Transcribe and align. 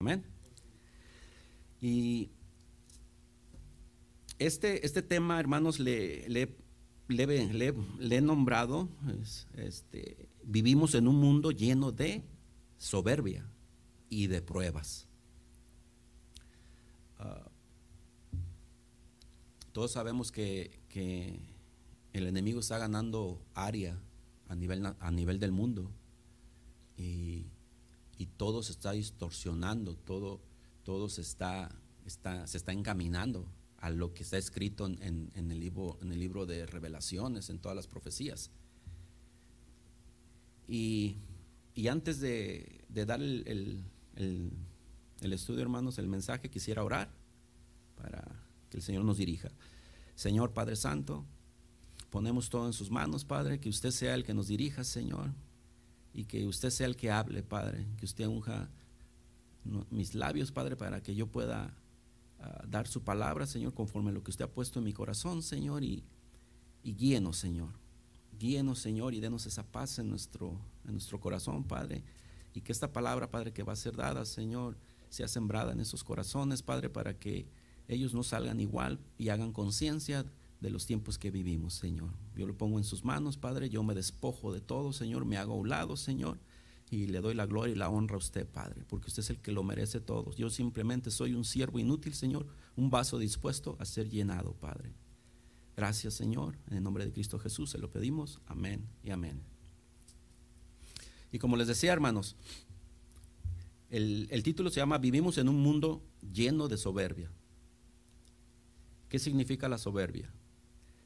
Amén. 0.00 0.22
Y 1.80 2.30
este, 4.38 4.86
este 4.86 5.02
tema, 5.02 5.40
hermanos, 5.40 5.80
le, 5.80 6.24
he 7.08 8.20
nombrado, 8.20 8.88
este, 9.56 10.28
vivimos 10.44 10.94
en 10.94 11.08
un 11.08 11.16
mundo 11.16 11.50
lleno 11.50 11.90
de 11.90 12.22
soberbia 12.76 13.44
y 14.08 14.28
de 14.28 14.40
pruebas. 14.40 15.08
Ah, 17.18 17.50
todos 19.72 19.90
sabemos 19.90 20.30
que, 20.30 20.78
que, 20.88 21.40
el 22.12 22.28
enemigo 22.28 22.60
está 22.60 22.78
ganando 22.78 23.44
área 23.52 24.00
a 24.46 24.54
nivel, 24.54 24.86
a 24.86 25.10
nivel 25.10 25.40
del 25.40 25.50
mundo 25.50 25.90
y, 26.96 27.46
y 28.18 28.26
todo 28.26 28.62
se 28.62 28.72
está 28.72 28.92
distorsionando, 28.92 29.94
todo, 29.94 30.40
todo 30.82 31.08
se, 31.08 31.22
está, 31.22 31.70
está, 32.04 32.46
se 32.46 32.56
está 32.56 32.72
encaminando 32.72 33.48
a 33.78 33.90
lo 33.90 34.12
que 34.12 34.24
está 34.24 34.36
escrito 34.36 34.86
en, 34.86 35.30
el 35.34 35.60
libro, 35.60 35.96
en 36.02 36.12
el 36.12 36.18
libro 36.18 36.44
de 36.44 36.66
revelaciones, 36.66 37.48
en 37.48 37.60
todas 37.60 37.76
las 37.76 37.86
profecías. 37.86 38.50
Y, 40.66 41.16
y 41.74 41.86
antes 41.86 42.18
de, 42.18 42.84
de 42.88 43.06
dar 43.06 43.22
el, 43.22 43.84
el, 44.16 44.50
el, 45.20 45.32
estudio, 45.32 45.62
hermanos, 45.62 45.98
el 45.98 46.08
mensaje, 46.08 46.50
quisiera 46.50 46.82
orar 46.82 47.08
para 47.96 48.24
que 48.68 48.78
el 48.78 48.82
Señor 48.82 49.04
nos 49.04 49.18
dirija. 49.18 49.50
Señor 50.16 50.52
Padre 50.52 50.74
Santo, 50.74 51.24
ponemos 52.10 52.50
todo 52.50 52.66
en 52.66 52.72
sus 52.72 52.90
manos, 52.90 53.24
Padre, 53.24 53.60
que 53.60 53.68
usted 53.68 53.92
sea 53.92 54.16
el 54.16 54.24
que 54.24 54.34
nos 54.34 54.48
dirija, 54.48 54.82
Señor, 54.82 55.30
y 56.18 56.24
que 56.24 56.48
usted 56.48 56.70
sea 56.70 56.88
el 56.88 56.96
que 56.96 57.12
hable, 57.12 57.44
Padre, 57.44 57.86
que 57.96 58.04
usted 58.04 58.26
unja 58.26 58.68
mis 59.88 60.16
labios, 60.16 60.50
Padre, 60.50 60.74
para 60.74 61.00
que 61.00 61.14
yo 61.14 61.28
pueda 61.28 61.76
dar 62.66 62.88
su 62.88 63.04
palabra, 63.04 63.46
Señor, 63.46 63.72
conforme 63.72 64.10
a 64.10 64.12
lo 64.12 64.24
que 64.24 64.32
usted 64.32 64.46
ha 64.46 64.50
puesto 64.50 64.80
en 64.80 64.84
mi 64.84 64.92
corazón, 64.92 65.44
Señor, 65.44 65.84
y, 65.84 66.02
y 66.82 66.94
guíenos, 66.94 67.36
Señor. 67.36 67.68
Guíenos, 68.36 68.80
Señor, 68.80 69.14
y 69.14 69.20
denos 69.20 69.46
esa 69.46 69.62
paz 69.62 70.00
en 70.00 70.10
nuestro, 70.10 70.60
en 70.84 70.94
nuestro 70.94 71.20
corazón, 71.20 71.62
Padre. 71.62 72.02
Y 72.52 72.62
que 72.62 72.72
esta 72.72 72.92
palabra, 72.92 73.30
Padre, 73.30 73.52
que 73.52 73.62
va 73.62 73.74
a 73.74 73.76
ser 73.76 73.94
dada, 73.94 74.24
Señor, 74.24 74.76
sea 75.10 75.28
sembrada 75.28 75.70
en 75.70 75.78
esos 75.78 76.02
corazones, 76.02 76.62
Padre, 76.62 76.90
para 76.90 77.16
que 77.16 77.46
ellos 77.86 78.12
no 78.12 78.24
salgan 78.24 78.58
igual 78.58 78.98
y 79.18 79.28
hagan 79.28 79.52
conciencia 79.52 80.24
de 80.60 80.70
los 80.70 80.86
tiempos 80.86 81.18
que 81.18 81.30
vivimos, 81.30 81.74
Señor. 81.74 82.10
Yo 82.36 82.46
lo 82.46 82.56
pongo 82.56 82.78
en 82.78 82.84
sus 82.84 83.04
manos, 83.04 83.36
Padre. 83.36 83.70
Yo 83.70 83.82
me 83.82 83.94
despojo 83.94 84.52
de 84.52 84.60
todo, 84.60 84.92
Señor. 84.92 85.24
Me 85.24 85.36
hago 85.36 85.54
a 85.54 85.56
un 85.56 85.68
lado, 85.68 85.96
Señor 85.96 86.38
y 86.90 87.06
le 87.06 87.20
doy 87.20 87.34
la 87.34 87.46
gloria 87.46 87.74
y 87.74 87.78
la 87.78 87.90
honra 87.90 88.14
a 88.14 88.18
usted, 88.18 88.46
Padre, 88.46 88.84
porque 88.88 89.08
usted 89.08 89.20
es 89.20 89.30
el 89.30 89.38
que 89.38 89.52
lo 89.52 89.62
merece 89.62 90.00
todo. 90.00 90.34
Yo 90.34 90.48
simplemente 90.48 91.10
soy 91.10 91.34
un 91.34 91.44
siervo 91.44 91.78
inútil, 91.78 92.14
Señor, 92.14 92.46
un 92.76 92.90
vaso 92.90 93.18
dispuesto 93.18 93.76
a 93.78 93.84
ser 93.84 94.08
llenado, 94.08 94.54
Padre. 94.54 94.94
Gracias, 95.76 96.14
Señor. 96.14 96.56
En 96.68 96.78
el 96.78 96.82
nombre 96.82 97.04
de 97.04 97.12
Cristo 97.12 97.38
Jesús 97.38 97.70
se 97.70 97.78
lo 97.78 97.90
pedimos. 97.90 98.40
Amén 98.46 98.88
y 99.04 99.10
amén. 99.10 99.42
Y 101.30 101.38
como 101.38 101.56
les 101.56 101.68
decía, 101.68 101.92
hermanos, 101.92 102.36
el, 103.90 104.42
título 104.42 104.70
se 104.70 104.80
llama 104.80 104.98
Vivimos 104.98 105.38
en 105.38 105.48
un 105.48 105.60
mundo 105.60 106.02
lleno 106.32 106.68
de 106.68 106.78
soberbia. 106.78 107.30
¿Qué 109.08 109.18
significa 109.18 109.68
la 109.68 109.78
soberbia? 109.78 110.32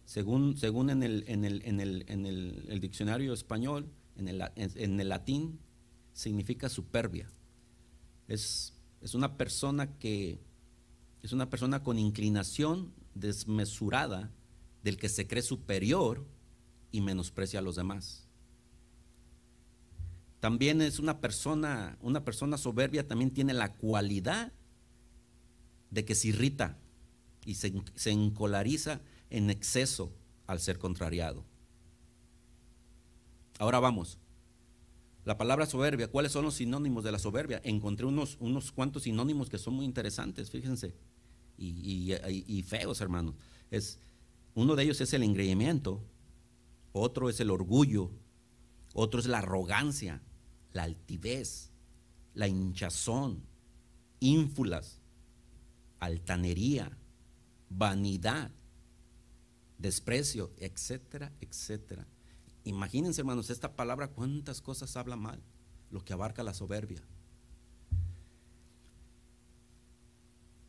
Según, 0.04 0.56
según 0.56 0.90
en, 0.90 1.02
el, 1.02 1.24
en, 1.26 1.44
el, 1.44 1.62
en, 1.64 1.80
el, 1.80 2.04
en 2.08 2.26
el, 2.26 2.80
diccionario 2.80 3.32
español, 3.32 3.88
en 4.16 4.28
el, 4.28 4.42
en 4.56 5.00
el 5.00 5.08
latín, 5.08 5.60
significa 6.12 6.68
superbia. 6.68 7.30
Es, 8.28 8.74
es 9.00 9.14
una 9.14 9.36
persona 9.36 9.98
que 9.98 10.40
es 11.22 11.32
una 11.32 11.48
persona 11.48 11.82
con 11.82 11.98
inclinación 11.98 12.92
desmesurada 13.14 14.32
del 14.82 14.96
que 14.96 15.08
se 15.08 15.28
cree 15.28 15.42
superior 15.42 16.26
y 16.90 17.00
menosprecia 17.00 17.60
a 17.60 17.62
los 17.62 17.76
demás. 17.76 18.26
También 20.40 20.82
es 20.82 20.98
una 20.98 21.20
persona, 21.20 21.96
una 22.00 22.24
persona 22.24 22.58
soberbia 22.58 23.06
también 23.06 23.30
tiene 23.30 23.54
la 23.54 23.72
cualidad 23.74 24.52
de 25.90 26.04
que 26.04 26.16
se 26.16 26.28
irrita 26.28 26.78
y 27.44 27.54
se, 27.54 27.72
se 27.94 28.10
encolariza 28.10 29.00
en 29.32 29.48
exceso 29.48 30.12
al 30.46 30.60
ser 30.60 30.78
contrariado. 30.78 31.42
Ahora 33.58 33.80
vamos, 33.80 34.18
la 35.24 35.38
palabra 35.38 35.64
soberbia, 35.64 36.08
¿cuáles 36.08 36.32
son 36.32 36.44
los 36.44 36.54
sinónimos 36.54 37.02
de 37.02 37.12
la 37.12 37.18
soberbia? 37.18 37.60
Encontré 37.64 38.04
unos, 38.06 38.36
unos 38.40 38.72
cuantos 38.72 39.04
sinónimos 39.04 39.48
que 39.48 39.56
son 39.56 39.74
muy 39.74 39.86
interesantes, 39.86 40.50
fíjense, 40.50 40.94
y, 41.56 42.64
feos, 42.66 43.00
hermanos. 43.00 43.34
Es, 43.70 43.98
uno 44.54 44.76
de 44.76 44.82
ellos 44.82 45.00
es 45.00 45.14
el 45.14 45.22
engreimiento, 45.22 46.04
otro 46.92 47.30
es 47.30 47.40
el 47.40 47.50
orgullo, 47.50 48.10
otro 48.92 49.18
es 49.18 49.26
la 49.26 49.38
arrogancia, 49.38 50.20
la 50.72 50.82
altivez, 50.82 51.70
la 52.34 52.48
hinchazón, 52.48 53.42
ínfulas, 54.20 55.00
altanería, 56.00 56.98
vanidad, 57.70 58.50
desprecio, 59.82 60.52
etcétera, 60.58 61.32
etcétera. 61.40 62.06
Imagínense, 62.64 63.20
hermanos, 63.20 63.50
esta 63.50 63.74
palabra 63.74 64.08
cuántas 64.08 64.62
cosas 64.62 64.96
habla 64.96 65.16
mal, 65.16 65.42
lo 65.90 66.04
que 66.04 66.12
abarca 66.12 66.44
la 66.44 66.54
soberbia. 66.54 67.02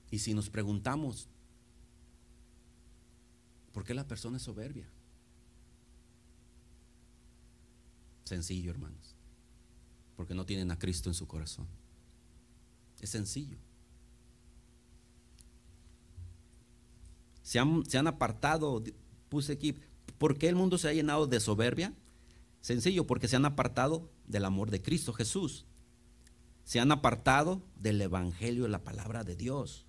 Y 0.10 0.20
si 0.20 0.34
nos 0.34 0.50
preguntamos, 0.50 1.30
¿por 3.72 3.84
qué 3.84 3.94
la 3.94 4.08
persona 4.08 4.38
es 4.38 4.44
soberbia? 4.44 4.90
Sencillo, 8.26 8.72
hermanos, 8.72 9.16
porque 10.16 10.34
no 10.34 10.46
tienen 10.46 10.72
a 10.72 10.80
Cristo 10.80 11.10
en 11.10 11.16
su 11.16 11.28
corazón. 11.28 11.68
Es 13.00 13.12
sencillo. 13.12 13.58
Se 17.44 17.60
han, 17.60 17.86
se 17.86 17.98
han 17.98 18.08
apartado, 18.08 18.82
¿Por 20.18 20.38
qué 20.38 20.50
el 20.50 20.56
mundo 20.56 20.78
se 20.78 20.90
ha 20.90 20.94
llenado 20.94 21.28
de 21.28 21.40
soberbia? 21.40 21.94
Sencillo, 22.62 23.06
porque 23.06 23.28
se 23.28 23.36
han 23.36 23.46
apartado 23.46 24.10
del 24.28 24.46
amor 24.46 24.72
de 24.72 24.82
Cristo 24.82 25.14
Jesús. 25.14 25.66
Se 26.64 26.80
han 26.80 26.92
apartado 26.92 27.62
del 27.76 28.02
Evangelio 28.02 28.68
la 28.68 28.84
palabra 28.84 29.24
de 29.24 29.36
Dios. 29.36 29.86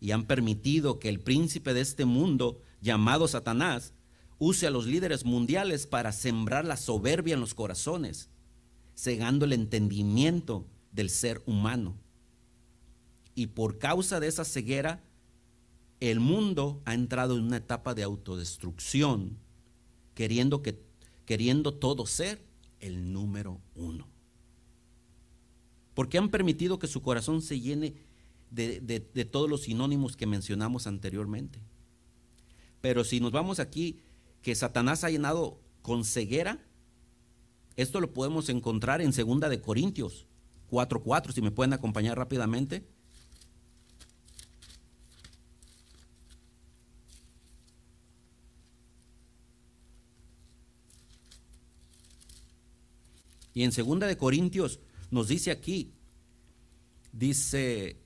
Y 0.00 0.12
han 0.12 0.26
permitido 0.26 0.98
que 0.98 1.08
el 1.08 1.20
príncipe 1.20 1.74
de 1.74 1.80
este 1.80 2.04
mundo, 2.04 2.60
llamado 2.80 3.28
Satanás, 3.28 3.92
use 4.38 4.66
a 4.66 4.70
los 4.70 4.86
líderes 4.86 5.24
mundiales 5.24 5.86
para 5.86 6.12
sembrar 6.12 6.64
la 6.64 6.76
soberbia 6.76 7.34
en 7.34 7.40
los 7.40 7.54
corazones, 7.54 8.30
cegando 8.94 9.44
el 9.44 9.52
entendimiento 9.52 10.66
del 10.92 11.10
ser 11.10 11.42
humano. 11.46 11.96
Y 13.34 13.48
por 13.48 13.78
causa 13.78 14.20
de 14.20 14.28
esa 14.28 14.44
ceguera, 14.44 15.02
el 16.10 16.20
mundo 16.20 16.82
ha 16.84 16.94
entrado 16.94 17.36
en 17.36 17.44
una 17.44 17.58
etapa 17.58 17.94
de 17.94 18.02
autodestrucción 18.02 19.38
queriendo, 20.14 20.62
que, 20.62 20.80
queriendo 21.24 21.74
todo 21.74 22.06
ser 22.06 22.44
el 22.80 23.12
número 23.12 23.60
uno. 23.74 24.08
Porque 25.94 26.18
han 26.18 26.30
permitido 26.30 26.78
que 26.78 26.86
su 26.86 27.02
corazón 27.02 27.40
se 27.42 27.60
llene 27.60 27.94
de, 28.50 28.80
de 28.80 29.24
todos 29.24 29.48
los 29.48 29.62
sinónimos 29.62 30.16
que 30.16 30.26
mencionamos 30.26 30.86
anteriormente. 30.86 31.60
Pero 32.80 33.04
si 33.04 33.20
nos 33.20 33.32
vamos 33.32 33.60
aquí, 33.60 34.00
que 34.42 34.54
Satanás 34.54 35.04
ha 35.04 35.10
llenado 35.10 35.58
con 35.82 36.04
ceguera, 36.04 36.64
esto 37.76 38.00
lo 38.00 38.12
podemos 38.12 38.48
encontrar 38.48 39.00
en 39.00 39.12
segunda 39.12 39.48
de 39.48 39.60
Corintios 39.60 40.26
4:4, 40.70 41.32
si 41.32 41.42
me 41.42 41.50
pueden 41.50 41.72
acompañar 41.72 42.18
rápidamente. 42.18 42.86
Y 53.54 53.62
en 53.62 53.72
segunda 53.72 54.06
de 54.08 54.16
Corintios 54.16 54.80
nos 55.10 55.28
dice 55.28 55.52
aquí, 55.52 55.94
dice, 57.12 58.02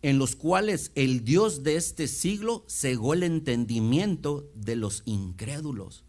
en 0.00 0.18
los 0.18 0.34
cuales 0.34 0.90
el 0.94 1.22
Dios 1.22 1.62
de 1.62 1.76
este 1.76 2.08
siglo 2.08 2.64
cegó 2.68 3.12
el 3.12 3.22
entendimiento 3.22 4.50
de 4.54 4.74
los 4.74 5.02
incrédulos, 5.04 6.04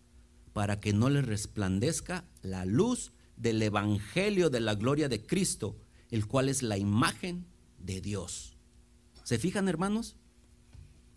para 0.54 0.80
que 0.80 0.94
no 0.94 1.10
les 1.10 1.26
resplandezca 1.26 2.26
la 2.42 2.66
luz 2.66 3.12
del 3.36 3.62
Evangelio 3.62 4.50
de 4.50 4.62
la 4.62 4.74
gloria 4.74 5.10
de 5.10 5.24
Cristo, 5.24 5.78
el 6.10 6.26
cual 6.26 6.50
es 6.50 6.64
la 6.64 6.78
imagen 6.78 7.46
de 7.78 8.02
Dios. 8.02 8.58
¿Se 9.24 9.38
fijan, 9.38 9.68
hermanos? 9.68 10.16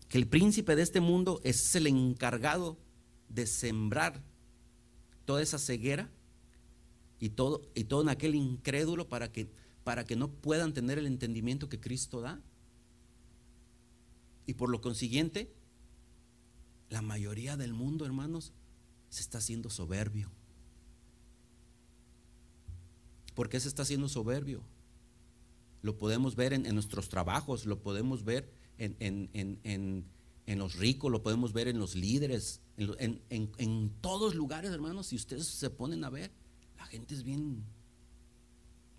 Que 0.09 0.17
el 0.17 0.27
príncipe 0.27 0.75
de 0.75 0.83
este 0.83 0.99
mundo 0.99 1.39
es 1.43 1.73
el 1.75 1.87
encargado 1.87 2.77
de 3.29 3.47
sembrar 3.47 4.21
toda 5.25 5.41
esa 5.41 5.57
ceguera 5.57 6.11
y 7.21 7.29
todo, 7.29 7.61
y 7.75 7.85
todo 7.85 8.01
en 8.01 8.09
aquel 8.09 8.33
incrédulo 8.33 9.07
para 9.07 9.31
que, 9.31 9.47
para 9.83 10.03
que 10.03 10.15
no 10.17 10.29
puedan 10.29 10.73
tener 10.73 10.97
el 10.97 11.05
entendimiento 11.05 11.69
que 11.69 11.79
Cristo 11.79 12.19
da. 12.19 12.41
Y 14.47 14.55
por 14.55 14.69
lo 14.69 14.81
consiguiente, 14.81 15.53
la 16.89 17.03
mayoría 17.03 17.55
del 17.57 17.73
mundo, 17.73 18.05
hermanos, 18.07 18.53
se 19.09 19.21
está 19.21 19.37
haciendo 19.37 19.69
soberbio. 19.69 20.31
¿Por 23.35 23.49
qué 23.49 23.59
se 23.59 23.67
está 23.67 23.83
haciendo 23.83 24.09
soberbio? 24.09 24.63
Lo 25.83 25.97
podemos 25.99 26.35
ver 26.35 26.53
en, 26.53 26.63
nuestros 26.73 27.07
trabajos, 27.07 27.67
lo 27.67 27.83
podemos 27.83 28.25
ver 28.25 28.51
en, 28.79 30.05
los 30.47 30.75
ricos, 30.75 31.11
lo 31.11 31.21
podemos 31.21 31.53
ver 31.53 31.67
en 31.67 31.77
los 31.77 31.95
líderes, 31.95 32.61
en, 32.77 33.91
todos 34.01 34.33
lugares, 34.33 34.71
hermanos. 34.71 35.07
Si 35.07 35.15
ustedes 35.15 35.45
se 35.45 35.69
ponen 35.69 36.03
a 36.03 36.09
ver, 36.09 36.31
la 36.81 36.87
gente 36.87 37.13
es 37.13 37.23
bien, 37.23 37.63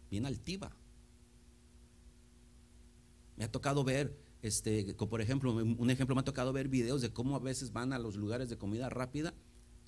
bien 0.09 0.25
altiva. 0.25 0.71
Me 3.37 3.45
ha 3.45 3.51
tocado 3.51 3.83
ver, 3.83 4.17
este, 4.41 4.95
por 4.95 5.21
ejemplo, 5.21 5.53
un 5.53 5.91
ejemplo, 5.91 6.15
me 6.15 6.21
ha 6.21 6.25
tocado 6.25 6.53
ver 6.53 6.69
videos 6.69 7.03
de 7.03 7.13
cómo 7.13 7.35
a 7.35 7.41
veces 7.41 7.73
van 7.73 7.93
a 7.93 7.99
los 7.99 8.15
lugares 8.15 8.49
de 8.49 8.57
comida 8.57 8.89
rápida 8.89 9.35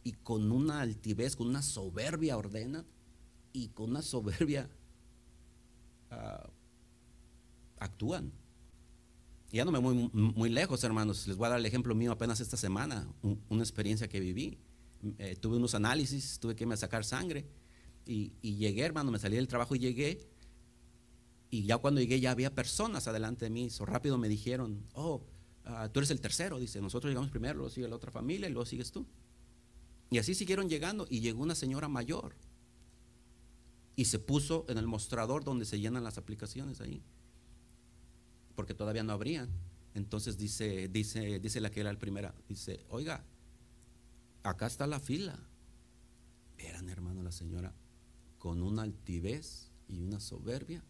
y 0.02 0.12
con 0.12 0.50
una 0.50 0.80
altivez, 0.80 1.36
con 1.36 1.46
una 1.46 1.62
soberbia 1.62 2.36
ordena 2.36 2.84
y 3.52 3.68
con 3.68 3.90
una 3.90 4.02
soberbia 4.02 4.68
uh, 6.10 6.48
actúan. 7.78 8.32
ya 9.52 9.64
no 9.64 9.70
me 9.70 9.78
voy 9.78 10.10
muy, 10.12 10.48
lejos, 10.48 10.82
hermanos. 10.82 11.28
Les 11.28 11.36
voy 11.36 11.46
a 11.46 11.50
dar 11.50 11.60
el 11.60 11.66
ejemplo 11.66 11.94
mío 11.94 12.10
apenas 12.10 12.40
esta 12.40 12.56
semana, 12.56 13.06
una 13.22 13.62
experiencia 13.62 14.08
que 14.08 14.18
viví. 14.18 14.58
Eh, 15.18 15.36
tuve 15.36 15.58
unos 15.58 15.76
análisis, 15.76 16.40
tuve 16.40 16.56
que 16.56 16.64
a 16.64 16.76
sacar 16.76 17.04
sangre. 17.04 17.46
Y, 18.06 18.32
llegué, 18.42 18.82
hermano, 18.82 19.10
me 19.10 19.18
salí 19.18 19.36
del 19.36 19.48
trabajo 19.48 19.74
y 19.74 19.78
llegué. 19.78 20.28
Y 21.50 21.64
ya 21.64 21.78
cuando 21.78 22.00
llegué 22.00 22.20
ya 22.20 22.32
había 22.32 22.54
personas 22.54 23.06
adelante 23.08 23.46
de 23.46 23.50
mí. 23.50 23.70
So 23.70 23.86
rápido 23.86 24.18
me 24.18 24.28
dijeron, 24.28 24.84
oh, 24.92 25.24
ah, 25.64 25.88
tú 25.92 26.00
eres 26.00 26.10
el 26.10 26.20
tercero. 26.20 26.58
Dice, 26.58 26.80
nosotros 26.80 27.10
llegamos 27.10 27.30
primero, 27.30 27.54
luego 27.54 27.70
sigue 27.70 27.88
la 27.88 27.96
otra 27.96 28.10
familia 28.10 28.48
y 28.48 28.52
luego 28.52 28.66
sigues 28.66 28.92
tú. 28.92 29.06
Y 30.10 30.18
así 30.18 30.34
siguieron 30.34 30.68
llegando. 30.68 31.06
Y 31.08 31.20
llegó 31.20 31.42
una 31.42 31.54
señora 31.54 31.88
mayor. 31.88 32.34
Y 33.96 34.06
se 34.06 34.18
puso 34.18 34.66
en 34.68 34.78
el 34.78 34.86
mostrador 34.86 35.44
donde 35.44 35.64
se 35.64 35.78
llenan 35.78 36.04
las 36.04 36.18
aplicaciones 36.18 36.80
ahí 36.80 37.02
porque 38.54 38.74
todavía 38.74 39.02
no 39.02 39.12
habrían. 39.12 39.48
Entonces 39.94 40.36
dice, 40.36 40.88
dice, 40.88 41.38
dice 41.38 41.60
la 41.60 41.70
que 41.70 41.80
era 41.80 41.92
la 41.92 41.98
primera, 41.98 42.34
dice, 42.48 42.84
oiga, 42.88 43.24
acá 44.42 44.66
está 44.66 44.86
la 44.86 45.00
fila. 45.00 45.38
Eran 46.58 46.88
hermano 46.88 47.22
la 47.22 47.32
señora 47.32 47.74
con 48.44 48.62
una 48.62 48.82
altivez 48.82 49.70
y 49.88 50.02
una 50.02 50.20
soberbia, 50.20 50.84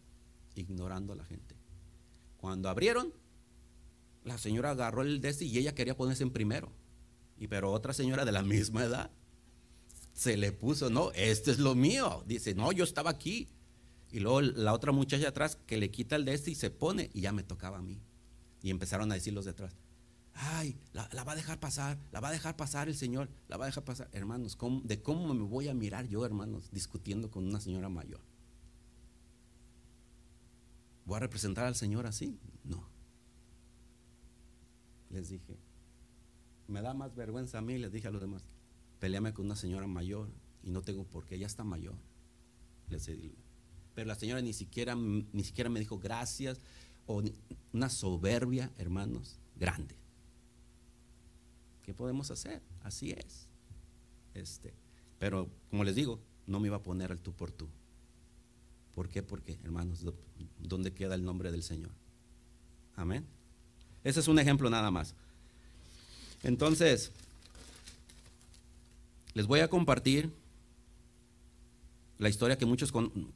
ignorando 0.55 1.13
a 1.13 1.15
la 1.15 1.23
gente. 1.23 1.55
Cuando 2.35 2.67
abrieron, 2.67 3.13
la 4.25 4.37
señora 4.37 4.71
agarró 4.71 5.03
el 5.03 5.21
de 5.21 5.33
y 5.39 5.57
ella 5.57 5.73
quería 5.73 5.95
ponerse 5.95 6.23
en 6.23 6.31
primero. 6.31 6.73
Y 7.37 7.47
pero 7.47 7.71
otra 7.71 7.93
señora 7.93 8.25
de 8.25 8.33
la 8.33 8.43
misma 8.43 8.83
edad 8.83 9.09
se 10.11 10.35
le 10.35 10.51
puso, 10.51 10.89
no, 10.89 11.11
este 11.13 11.51
es 11.51 11.59
lo 11.59 11.75
mío. 11.75 12.25
Dice, 12.27 12.55
no, 12.55 12.73
yo 12.73 12.83
estaba 12.83 13.09
aquí. 13.09 13.47
Y 14.11 14.19
luego 14.19 14.41
la 14.41 14.73
otra 14.73 14.91
muchacha 14.91 15.29
atrás 15.29 15.57
que 15.65 15.77
le 15.77 15.91
quita 15.91 16.17
el 16.17 16.25
de 16.25 16.33
este 16.33 16.51
y 16.51 16.55
se 16.55 16.71
pone 16.71 17.09
y 17.13 17.21
ya 17.21 17.31
me 17.31 17.43
tocaba 17.43 17.77
a 17.77 17.81
mí. 17.81 18.01
Y 18.63 18.69
empezaron 18.69 19.09
a 19.13 19.15
decir 19.15 19.31
los 19.31 19.45
de 19.45 19.51
atrás, 19.51 19.77
ay, 20.35 20.77
la, 20.93 21.23
va 21.23 21.31
a 21.31 21.35
dejar 21.35 21.59
pasar, 21.59 21.97
la 22.11 22.19
va 22.19 22.27
a 22.27 22.31
dejar 22.31 22.55
pasar 22.55 22.89
el 22.89 22.95
Señor, 22.95 23.29
la 23.47 23.57
va 23.57 23.65
a 23.65 23.67
dejar 23.67 23.83
pasar. 23.83 24.09
Hermanos, 24.11 24.57
¿de 24.83 25.01
cómo 25.01 25.33
me 25.33 25.43
voy 25.43 25.69
a 25.69 25.73
mirar 25.73 26.07
yo, 26.07 26.25
hermanos, 26.25 26.69
discutiendo 26.71 27.31
con 27.31 27.47
una 27.47 27.59
señora 27.59 27.89
mayor? 27.89 28.21
¿Voy 31.05 31.17
a 31.17 31.19
representar 31.19 31.65
al 31.65 31.75
Señor 31.75 32.05
así? 32.05 32.37
No. 32.63 32.87
Les 35.09 35.29
dije, 35.29 35.57
me 36.67 36.81
da 36.81 36.93
más 36.93 37.15
vergüenza 37.15 37.59
a 37.59 37.61
mí, 37.61 37.77
les 37.77 37.91
dije 37.91 38.07
a 38.07 38.11
los 38.11 38.21
demás, 38.21 38.43
peleame 38.99 39.33
con 39.33 39.45
una 39.45 39.55
señora 39.55 39.87
mayor 39.87 40.29
y 40.63 40.71
no 40.71 40.81
tengo 40.81 41.05
por 41.05 41.25
qué, 41.25 41.35
ella 41.35 41.47
está 41.47 41.63
mayor. 41.63 41.95
Les 42.89 43.05
dije, 43.05 43.35
pero 43.93 44.07
la 44.07 44.15
señora 44.15 44.41
ni 44.41 44.51
siquiera, 44.51 44.95
ni 44.95 45.43
siquiera 45.43 45.69
me 45.69 45.79
dijo 45.79 45.97
gracias 45.97 46.59
o 47.05 47.23
una 47.71 47.89
soberbia, 47.89 48.73
hermanos, 48.77 49.39
grande. 49.55 50.04
¿Qué 51.85 51.93
podemos 51.93 52.31
hacer? 52.31 52.63
Así 52.83 53.11
es. 53.11 53.47
Este, 54.33 54.73
pero 55.19 55.47
como 55.69 55.83
les 55.83 55.93
digo, 55.93 56.19
no 56.47 56.59
me 56.59 56.67
iba 56.67 56.77
a 56.77 56.83
poner 56.83 57.11
el 57.11 57.19
tú 57.19 57.31
por 57.31 57.51
tú. 57.51 57.69
¿Por 58.95 59.07
qué? 59.07 59.21
Porque, 59.21 59.59
hermanos, 59.63 60.03
¿dónde 60.59 60.93
queda 60.93 61.13
el 61.13 61.23
nombre 61.23 61.51
del 61.51 61.61
Señor? 61.61 61.91
Amén. 62.95 63.23
Ese 64.03 64.19
es 64.19 64.27
un 64.27 64.39
ejemplo 64.39 64.69
nada 64.69 64.89
más. 64.89 65.13
Entonces, 66.41 67.11
les 69.35 69.45
voy 69.45 69.59
a 69.59 69.67
compartir 69.67 70.31
la 72.17 72.29
historia 72.29 72.57
que 72.57 72.65
muchos, 72.65 72.91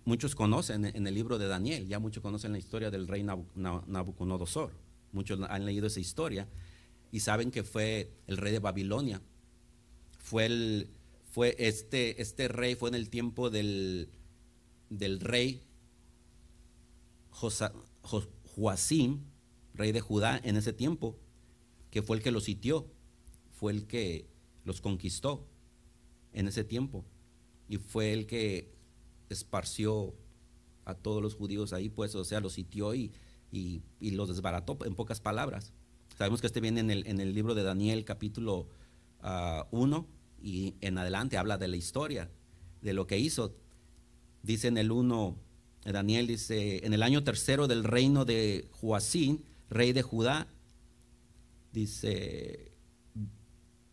muchos 0.05 0.33
conocen 0.33 0.85
en 0.85 1.05
el 1.05 1.13
libro 1.13 1.37
de 1.37 1.47
Daniel, 1.47 1.87
ya 1.87 1.99
muchos 1.99 2.23
conocen 2.23 2.51
la 2.53 2.57
historia 2.57 2.89
del 2.89 3.07
rey 3.07 3.23
Nabucodonosor, 3.23 4.71
muchos 5.11 5.39
han 5.49 5.65
leído 5.65 5.85
esa 5.85 5.99
historia 5.99 6.47
y 7.11 7.21
saben 7.21 7.51
que 7.51 7.63
fue 7.63 8.11
el 8.27 8.38
rey 8.38 8.51
de 8.51 8.59
Babilonia, 8.59 9.21
fue, 10.19 10.45
el, 10.45 10.89
fue 11.31 11.56
este, 11.59 12.21
este 12.21 12.47
rey, 12.47 12.75
fue 12.75 12.89
en 12.89 12.95
el 12.95 13.09
tiempo 13.09 13.50
del, 13.50 14.09
del 14.89 15.19
rey 15.19 15.63
Joacim, 18.56 19.23
rey 19.73 19.91
de 19.91 20.01
Judá 20.01 20.39
en 20.44 20.57
ese 20.57 20.73
tiempo, 20.73 21.17
que 21.89 22.01
fue 22.01 22.17
el 22.17 22.23
que 22.23 22.31
los 22.31 22.44
sitió, 22.44 22.91
fue 23.51 23.71
el 23.71 23.88
que 23.88 24.27
los 24.63 24.81
conquistó 24.81 25.47
en 26.33 26.47
ese 26.47 26.63
tiempo 26.63 27.06
y 27.67 27.77
fue 27.77 28.13
el 28.13 28.25
que 28.25 28.73
esparció 29.29 30.15
a 30.85 30.95
todos 30.95 31.21
los 31.21 31.35
judíos 31.35 31.71
ahí, 31.71 31.89
pues, 31.89 32.15
o 32.15 32.23
sea, 32.25 32.39
los 32.39 32.53
sitió 32.53 32.95
y, 32.95 33.11
y, 33.51 33.81
los 34.11 34.29
desbarató, 34.29 34.77
en 34.85 34.95
pocas 34.95 35.21
palabras. 35.21 35.73
Sabemos 36.19 36.42
que 36.42 36.48
este 36.48 36.60
viene 36.60 36.81
en 36.81 37.19
el, 37.21 37.33
libro 37.33 37.56
de 37.56 37.63
Daniel, 37.63 38.04
capítulo 38.04 38.68
1, 39.24 39.24
ah, 39.24 40.06
y 40.42 40.74
en 40.81 40.98
adelante 40.98 41.38
habla 41.38 41.57
de 41.57 41.69
la 41.69 41.77
historia, 41.77 42.30
de 42.81 42.92
lo 42.92 43.07
que 43.07 43.18
hizo. 43.18 43.56
Dice 44.44 44.68
en 44.68 44.77
el 44.77 44.92
1, 44.92 45.38
Daniel 45.86 46.27
dice, 46.27 46.86
en 46.86 46.94
el 46.94 47.04
año 47.04 47.24
tercero 47.24 47.69
del 47.69 47.86
reino 47.86 48.25
de 48.25 48.68
Joacín, 48.69 49.45
rey 49.69 49.94
de 49.94 50.01
Judá, 50.01 50.49
dice, 51.71 52.73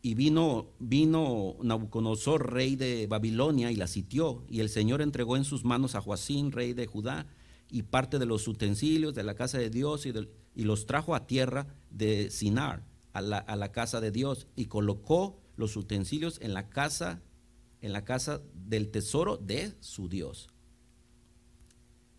y 0.02 0.14
vino, 0.14 0.72
vino 0.80 1.54
Nabucodonosor, 1.62 2.52
rey 2.52 2.74
de 2.74 3.06
Babilonia, 3.06 3.70
y 3.70 3.76
la 3.76 3.86
sitió. 3.86 4.42
Y 4.50 4.58
el 4.58 4.68
Señor 4.68 5.00
entregó 5.00 5.36
en 5.36 5.44
sus 5.44 5.64
manos 5.64 5.94
a 5.94 6.00
Joacín, 6.00 6.50
rey 6.50 6.72
de 6.72 6.86
Judá, 6.86 7.28
y 7.70 7.82
parte 7.82 8.18
de 8.18 8.26
los 8.26 8.48
utensilios 8.48 9.14
de 9.14 9.22
la 9.22 9.36
casa 9.36 9.58
de 9.58 9.70
Dios, 9.70 10.06
y, 10.06 10.12
y 10.56 10.64
los 10.64 10.86
trajo 10.86 11.14
a 11.14 11.26
tierra 11.26 11.68
de 11.90 12.30
Sinar, 12.30 12.82
a 13.12 13.20
la, 13.20 13.38
a 13.38 13.54
la, 13.56 13.70
casa 13.70 14.00
de 14.00 14.10
Dios, 14.10 14.48
y 14.56 14.66
colocó 14.66 15.38
los 15.56 15.76
utensilios 15.76 16.40
en 16.40 16.54
la 16.54 16.70
casa, 16.70 17.22
en 17.82 17.92
la 17.92 18.04
casa 18.04 18.40
del 18.54 18.90
tesoro 18.90 19.36
de 19.36 19.74
su 19.80 20.08
Dios. 20.08 20.48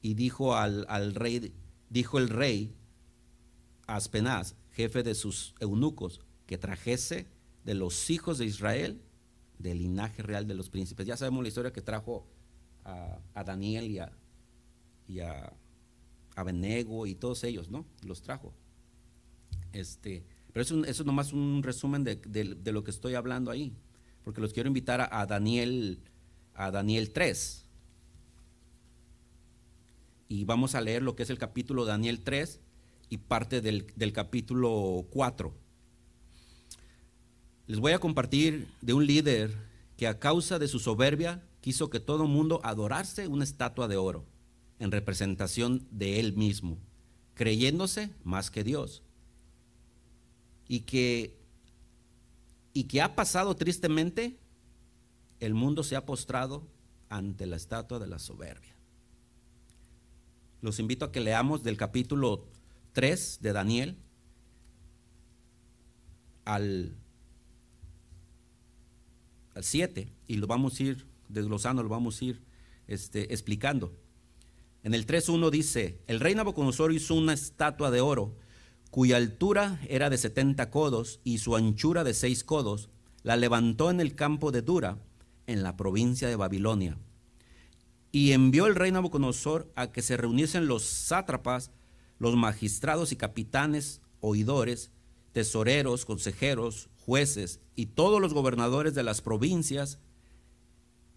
Y 0.01 0.13
dijo 0.13 0.55
al, 0.55 0.85
al 0.87 1.15
rey, 1.15 1.53
dijo 1.89 2.19
el 2.19 2.29
rey 2.29 2.75
Aspenaz, 3.87 4.55
jefe 4.71 5.01
de 5.01 5.15
sus 5.15 5.55
eunucos, 5.59 6.21
que 6.45 6.57
trajese 6.57 7.27
de 7.65 7.73
los 7.73 8.09
hijos 8.09 8.37
de 8.37 8.45
Israel, 8.45 9.01
del 9.57 9.79
linaje 9.79 10.21
real 10.21 10.47
de 10.47 10.53
los 10.53 10.69
príncipes. 10.69 11.07
Ya 11.07 11.17
sabemos 11.17 11.41
la 11.41 11.49
historia 11.49 11.73
que 11.73 11.81
trajo 11.81 12.27
a, 12.85 13.43
Daniel 13.43 13.89
y 13.89 13.99
a, 13.99 14.11
y 15.07 15.19
a 15.19 15.51
Benego 16.43 17.07
y 17.07 17.15
todos 17.15 17.43
ellos, 17.43 17.69
¿no? 17.69 17.85
Los 18.05 18.21
trajo. 18.21 18.53
Este, 19.73 20.23
pero 20.53 20.63
eso, 20.63 20.83
eso 20.85 21.03
es 21.03 21.05
nomás 21.05 21.33
un 21.33 21.61
resumen 21.63 22.03
de, 22.03 22.71
lo 22.71 22.83
que 22.83 22.91
estoy 22.91 23.15
hablando 23.15 23.51
ahí, 23.51 23.75
porque 24.23 24.41
los 24.41 24.53
quiero 24.53 24.67
invitar 24.67 25.09
a, 25.11 25.25
Daniel, 25.25 25.99
a 26.53 26.71
Daniel 26.71 27.11
3. 27.11 27.65
Y 30.29 30.45
vamos 30.45 30.75
a 30.75 30.81
leer 30.81 31.03
lo 31.03 31.15
que 31.15 31.23
es 31.23 31.29
el 31.29 31.37
capítulo 31.37 31.85
Daniel 31.85 32.21
3 32.21 32.59
y 33.09 33.17
parte 33.17 33.61
del, 33.61 33.87
del 33.95 34.13
capítulo 34.13 35.05
4. 35.11 35.53
Les 37.67 37.79
voy 37.79 37.93
a 37.93 37.99
compartir 37.99 38.67
de 38.81 38.93
un 38.93 39.05
líder 39.05 39.55
que 39.95 40.07
a 40.07 40.19
causa 40.19 40.59
de 40.59 40.67
su 40.67 40.79
soberbia 40.79 41.43
quiso 41.61 41.89
que 41.89 41.99
todo 41.99 42.27
mundo 42.27 42.61
adorase 42.63 43.27
una 43.27 43.43
estatua 43.43 43.87
de 43.87 43.97
oro 43.97 44.25
en 44.79 44.91
representación 44.91 45.87
de 45.91 46.19
él 46.19 46.33
mismo, 46.33 46.77
creyéndose 47.33 48.11
más 48.23 48.51
que 48.51 48.63
Dios. 48.63 49.03
Y 50.67 50.81
que, 50.81 51.37
y 52.73 52.85
que 52.85 53.01
ha 53.01 53.15
pasado 53.15 53.55
tristemente, 53.55 54.37
el 55.39 55.53
mundo 55.53 55.83
se 55.83 55.95
ha 55.95 56.05
postrado 56.05 56.67
ante 57.09 57.45
la 57.45 57.55
estatua 57.55 57.99
de 57.99 58.07
la 58.07 58.19
soberbia. 58.19 58.75
los 60.61 60.79
invito 60.79 61.05
a 61.05 61.11
que 61.11 61.21
leamos 61.21 61.63
del 61.63 61.77
capítulo 61.77 62.47
3 62.93 63.39
de 63.41 63.53
Daniel 63.53 63.97
al, 66.43 66.97
al 69.53 69.63
7 69.63 70.11
y 70.27 70.35
lo 70.37 70.47
vamos 70.47 70.79
a 70.79 70.83
ir 70.83 71.07
desglosando, 71.29 71.83
lo 71.83 71.89
vamos 71.89 72.21
a 72.21 72.25
ir 72.25 72.41
este, 72.87 73.33
explicando. 73.33 73.93
En 74.87 74.93
el 74.93 75.05
3.1 75.05 75.49
dice, 75.49 75.99
el 76.07 76.21
rey 76.21 76.33
Nabucodonosor 76.33 76.93
hizo 76.93 77.13
una 77.13 77.33
estatua 77.33 77.91
de 77.91 77.99
oro 77.99 78.37
cuya 78.89 79.17
altura 79.17 79.81
era 79.89 80.09
de 80.09 80.17
70 80.17 80.69
codos 80.69 81.19
y 81.25 81.39
su 81.39 81.57
anchura 81.57 82.05
de 82.05 82.13
6 82.13 82.45
codos, 82.45 82.87
la 83.21 83.35
levantó 83.35 83.91
en 83.91 83.99
el 83.99 84.15
campo 84.15 84.49
de 84.53 84.61
Dura, 84.61 84.97
en 85.45 85.61
la 85.61 85.75
provincia 85.75 86.29
de 86.29 86.37
Babilonia. 86.37 86.97
Y 88.13 88.31
envió 88.31 88.65
el 88.65 88.75
rey 88.75 88.93
Nabucodonosor 88.93 89.69
a 89.75 89.91
que 89.91 90.01
se 90.01 90.15
reuniesen 90.15 90.67
los 90.67 90.83
sátrapas, 90.83 91.71
los 92.17 92.37
magistrados 92.37 93.11
y 93.11 93.17
capitanes, 93.17 93.99
oidores, 94.21 94.91
tesoreros, 95.33 96.05
consejeros, 96.05 96.87
jueces 96.95 97.59
y 97.75 97.87
todos 97.87 98.21
los 98.21 98.33
gobernadores 98.33 98.95
de 98.95 99.03
las 99.03 99.19
provincias 99.19 99.99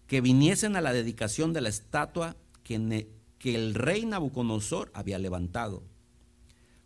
que 0.07 0.19
viniesen 0.19 0.75
a 0.75 0.81
la 0.81 0.91
dedicación 0.91 1.53
de 1.53 1.61
la 1.61 1.69
estatua 1.69 2.35
que, 2.63 3.07
que 3.41 3.55
el 3.55 3.73
rey 3.73 4.05
Nabucodonosor 4.05 4.91
había 4.93 5.17
levantado. 5.17 5.81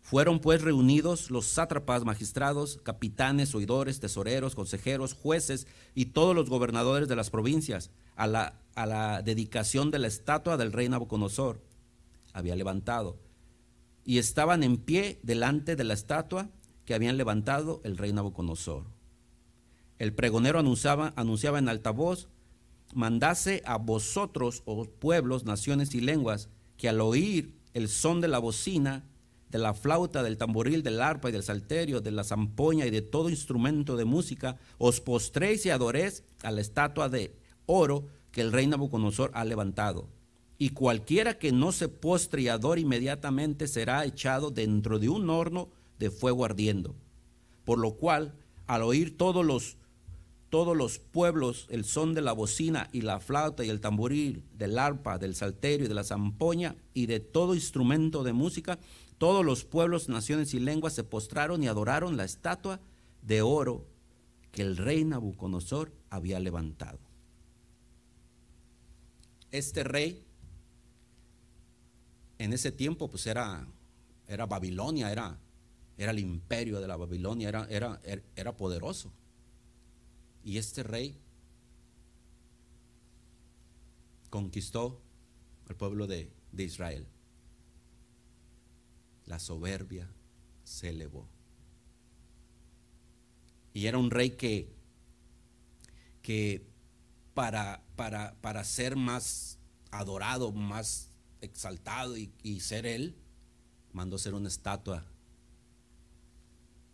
Fueron 0.00 0.40
pues 0.40 0.62
reunidos 0.62 1.30
los 1.30 1.44
sátrapas, 1.44 2.06
magistrados, 2.06 2.80
capitanes, 2.82 3.54
oidores, 3.54 4.00
tesoreros, 4.00 4.54
consejeros, 4.54 5.12
jueces 5.12 5.66
y 5.94 6.06
todos 6.06 6.34
los 6.34 6.48
gobernadores 6.48 7.08
de 7.08 7.16
las 7.16 7.28
provincias 7.28 7.90
a 8.14 8.26
la, 8.26 8.62
a 8.74 8.86
la 8.86 9.20
dedicación 9.20 9.90
de 9.90 9.98
la 9.98 10.06
estatua 10.06 10.56
del 10.56 10.72
rey 10.72 10.88
Nabucodonosor. 10.88 11.60
Había 12.32 12.56
levantado. 12.56 13.18
Y 14.02 14.16
estaban 14.16 14.62
en 14.62 14.78
pie 14.78 15.20
delante 15.22 15.76
de 15.76 15.84
la 15.84 15.92
estatua 15.92 16.48
que 16.86 16.94
habían 16.94 17.18
levantado 17.18 17.82
el 17.84 17.98
rey 17.98 18.14
Nabucodonosor. 18.14 18.84
El 19.98 20.14
pregonero 20.14 20.58
anunciaba, 20.58 21.12
anunciaba 21.16 21.58
en 21.58 21.68
alta 21.68 21.90
voz, 21.90 22.28
mandase 22.96 23.62
a 23.66 23.76
vosotros, 23.76 24.62
oh 24.64 24.86
pueblos, 24.86 25.44
naciones 25.44 25.94
y 25.94 26.00
lenguas, 26.00 26.48
que 26.78 26.88
al 26.88 27.02
oír 27.02 27.54
el 27.74 27.88
son 27.88 28.22
de 28.22 28.28
la 28.28 28.38
bocina, 28.38 29.04
de 29.50 29.58
la 29.58 29.74
flauta, 29.74 30.22
del 30.22 30.38
tamboril, 30.38 30.82
del 30.82 31.02
arpa 31.02 31.28
y 31.28 31.32
del 31.32 31.42
salterio, 31.42 32.00
de 32.00 32.10
la 32.10 32.24
zampoña 32.24 32.86
y 32.86 32.90
de 32.90 33.02
todo 33.02 33.28
instrumento 33.28 33.96
de 33.96 34.06
música, 34.06 34.56
os 34.78 35.02
postréis 35.02 35.66
y 35.66 35.70
adoréis 35.70 36.24
a 36.42 36.50
la 36.50 36.62
estatua 36.62 37.10
de 37.10 37.36
oro 37.66 38.06
que 38.32 38.40
el 38.40 38.50
rey 38.50 38.66
Nabucodonosor 38.66 39.30
ha 39.34 39.44
levantado. 39.44 40.08
Y 40.56 40.70
cualquiera 40.70 41.38
que 41.38 41.52
no 41.52 41.72
se 41.72 41.88
postre 41.88 42.42
y 42.42 42.48
adore 42.48 42.80
inmediatamente 42.80 43.68
será 43.68 44.06
echado 44.06 44.50
dentro 44.50 44.98
de 44.98 45.10
un 45.10 45.28
horno 45.28 45.68
de 45.98 46.10
fuego 46.10 46.46
ardiendo. 46.46 46.94
Por 47.66 47.78
lo 47.78 47.96
cual, 47.96 48.34
al 48.66 48.82
oír 48.82 49.18
todos 49.18 49.44
los 49.44 49.76
todos 50.50 50.76
los 50.76 50.98
pueblos 50.98 51.66
el 51.70 51.84
son 51.84 52.14
de 52.14 52.22
la 52.22 52.32
bocina 52.32 52.88
y 52.92 53.00
la 53.00 53.20
flauta 53.20 53.64
y 53.64 53.70
el 53.70 53.80
tamboril, 53.80 54.44
del 54.54 54.78
arpa, 54.78 55.18
del 55.18 55.34
salterio 55.34 55.86
y 55.86 55.88
de 55.88 55.94
la 55.94 56.04
zampoña 56.04 56.76
y 56.94 57.06
de 57.06 57.20
todo 57.20 57.54
instrumento 57.54 58.22
de 58.22 58.32
música, 58.32 58.78
todos 59.18 59.44
los 59.44 59.64
pueblos, 59.64 60.08
naciones 60.08 60.54
y 60.54 60.60
lenguas 60.60 60.92
se 60.92 61.04
postraron 61.04 61.62
y 61.62 61.68
adoraron 61.68 62.16
la 62.16 62.24
estatua 62.24 62.80
de 63.22 63.42
oro 63.42 63.86
que 64.52 64.62
el 64.62 64.76
rey 64.76 65.04
Nabucodonosor 65.04 65.92
había 66.10 66.38
levantado. 66.38 66.98
Este 69.50 69.84
rey 69.84 70.24
en 72.38 72.52
ese 72.52 72.72
tiempo 72.72 73.08
pues 73.08 73.26
era, 73.26 73.66
era 74.28 74.46
Babilonia, 74.46 75.10
era, 75.10 75.38
era 75.98 76.10
el 76.10 76.18
imperio 76.18 76.80
de 76.80 76.86
la 76.86 76.96
Babilonia, 76.96 77.48
era, 77.48 77.66
era, 77.70 78.00
era 78.36 78.56
poderoso. 78.56 79.12
Y 80.46 80.56
este 80.56 80.82
rey 80.82 81.20
conquistó 84.30 85.02
al 85.68 85.76
pueblo 85.76 86.06
de, 86.06 86.32
de 86.52 86.64
Israel 86.64 87.06
la 89.26 89.40
soberbia 89.40 90.08
se 90.64 90.90
elevó. 90.90 91.28
Y 93.74 93.86
era 93.86 93.98
un 93.98 94.10
rey 94.10 94.30
que, 94.30 94.72
que 96.22 96.66
para, 97.34 97.84
para, 97.96 98.34
para 98.40 98.64
ser 98.64 98.96
más 98.96 99.58
adorado, 99.90 100.52
más 100.52 101.10
exaltado 101.40 102.16
y, 102.16 102.32
y 102.42 102.60
ser 102.60 102.86
él, 102.86 103.16
mandó 103.92 104.16
ser 104.16 104.34
una 104.34 104.48
estatua 104.48 105.04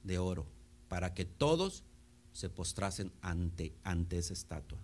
de 0.02 0.18
oro 0.18 0.46
para 0.88 1.14
que 1.14 1.24
todos 1.24 1.84
se 2.32 2.48
postrasen 2.48 3.12
ante, 3.20 3.74
ante 3.84 4.18
esa 4.18 4.32
estatua. 4.32 4.78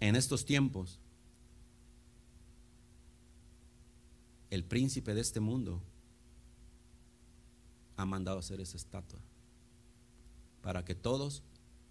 En 0.00 0.16
estos 0.16 0.44
tiempos, 0.44 0.98
el 4.50 4.64
príncipe 4.64 5.14
de 5.14 5.20
este 5.20 5.40
mundo 5.40 5.80
ha 7.96 8.04
mandado 8.04 8.40
hacer 8.40 8.60
esa 8.60 8.76
estatua 8.76 9.20
para 10.60 10.84
que 10.84 10.94
todos 10.94 11.42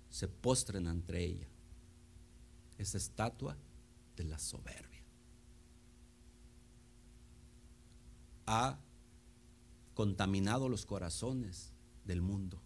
se 0.09 0.27
postren 0.27 0.87
ante 0.87 1.23
ella. 1.23 1.47
Esa 2.77 2.97
estatua 2.97 3.57
de 4.17 4.23
la 4.25 4.37
soberbia. 4.37 5.01
Ha 8.45 8.77
contaminado 9.93 10.69
los 10.69 10.85
corazones 10.85 11.71
del 12.05 12.21
mundo, 12.21 12.61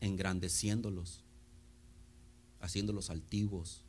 engrandeciéndolos, 0.00 1.24
haciéndolos 2.60 3.10
altivos, 3.10 3.84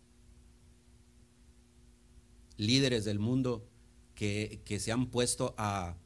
líderes 2.58 3.06
del 3.06 3.20
mundo 3.20 3.68
que, 4.16 4.78
se 4.80 4.92
han 4.92 5.08
puesto 5.08 5.56
a, 5.58 5.98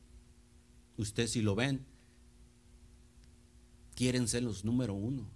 usted 0.97 1.27
si 1.27 1.41
lo 1.41 1.53
ven, 1.55 1.85
quieren 3.93 4.27
ser 4.27 4.43
los 4.43 4.63
número 4.63 4.93
uno. 4.93 5.27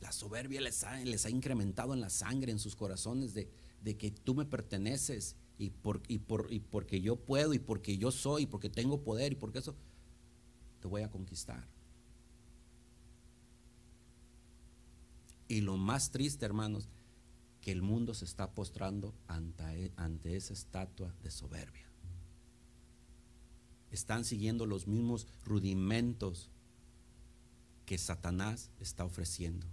La 0.00 0.10
soberbia 0.12 0.60
les 0.60 0.82
ha, 0.82 0.98
les 1.04 1.24
ha 1.26 1.30
incrementado 1.30 1.94
en 1.94 2.00
la 2.00 2.10
sangre, 2.10 2.50
en 2.50 2.58
sus 2.58 2.74
corazones, 2.74 3.34
de, 3.34 3.48
que 3.96 4.10
tú 4.10 4.34
me 4.34 4.44
perteneces 4.44 5.36
y, 5.60 5.68
por, 5.68 6.00
y, 6.08 6.18
por, 6.18 6.50
y 6.50 6.58
porque 6.58 7.02
yo 7.02 7.16
puedo 7.16 7.52
y 7.52 7.58
porque 7.58 7.98
yo 7.98 8.10
soy 8.10 8.44
y 8.44 8.46
porque 8.46 8.70
tengo 8.70 9.02
poder 9.02 9.32
y 9.32 9.34
porque 9.34 9.58
eso 9.58 9.76
te 10.80 10.88
voy 10.88 11.02
a 11.02 11.10
conquistar. 11.10 11.68
Y 15.48 15.60
lo 15.60 15.76
más 15.76 16.10
triste, 16.10 16.46
hermanos, 16.46 16.88
que 17.60 17.72
el 17.72 17.82
mundo 17.82 18.14
se 18.14 18.24
está 18.24 18.52
postrando 18.52 19.14
ante, 19.28 19.92
ante 19.96 20.34
esa 20.34 20.54
estatua 20.54 21.14
de 21.22 21.30
soberbia. 21.30 21.86
Están 23.90 24.24
siguiendo 24.24 24.64
los 24.64 24.86
mismos 24.86 25.26
rudimentos 25.44 26.48
que 27.84 27.98
Satanás 27.98 28.70
está 28.80 29.04
ofreciendo. 29.04 29.66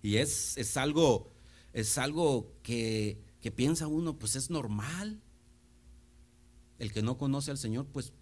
Y 0.00 0.16
es, 0.16 0.56
es 0.56 0.78
algo, 0.78 1.35
es 1.76 1.98
algo 1.98 2.54
que, 2.62 3.20
que 3.38 3.50
piensa 3.50 3.86
uno, 3.86 4.18
pues 4.18 4.34
es 4.34 4.48
normal. 4.48 5.20
El 6.78 6.90
que 6.90 7.02
no 7.02 7.18
conoce 7.18 7.50
al 7.50 7.58
Señor, 7.58 7.86
pues 7.92 8.14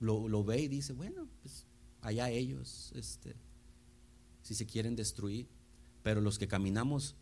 lo, 0.00 0.28
lo 0.28 0.42
ve 0.42 0.62
y 0.62 0.68
dice, 0.68 0.92
bueno, 0.94 1.28
pues 1.42 1.64
allá 2.00 2.28
ellos, 2.28 2.90
este, 2.96 3.36
si 4.42 4.56
se 4.56 4.66
quieren 4.66 4.96
destruir, 4.96 5.48
pero 6.02 6.20
los 6.20 6.40
que 6.40 6.48
caminamos 6.48 7.14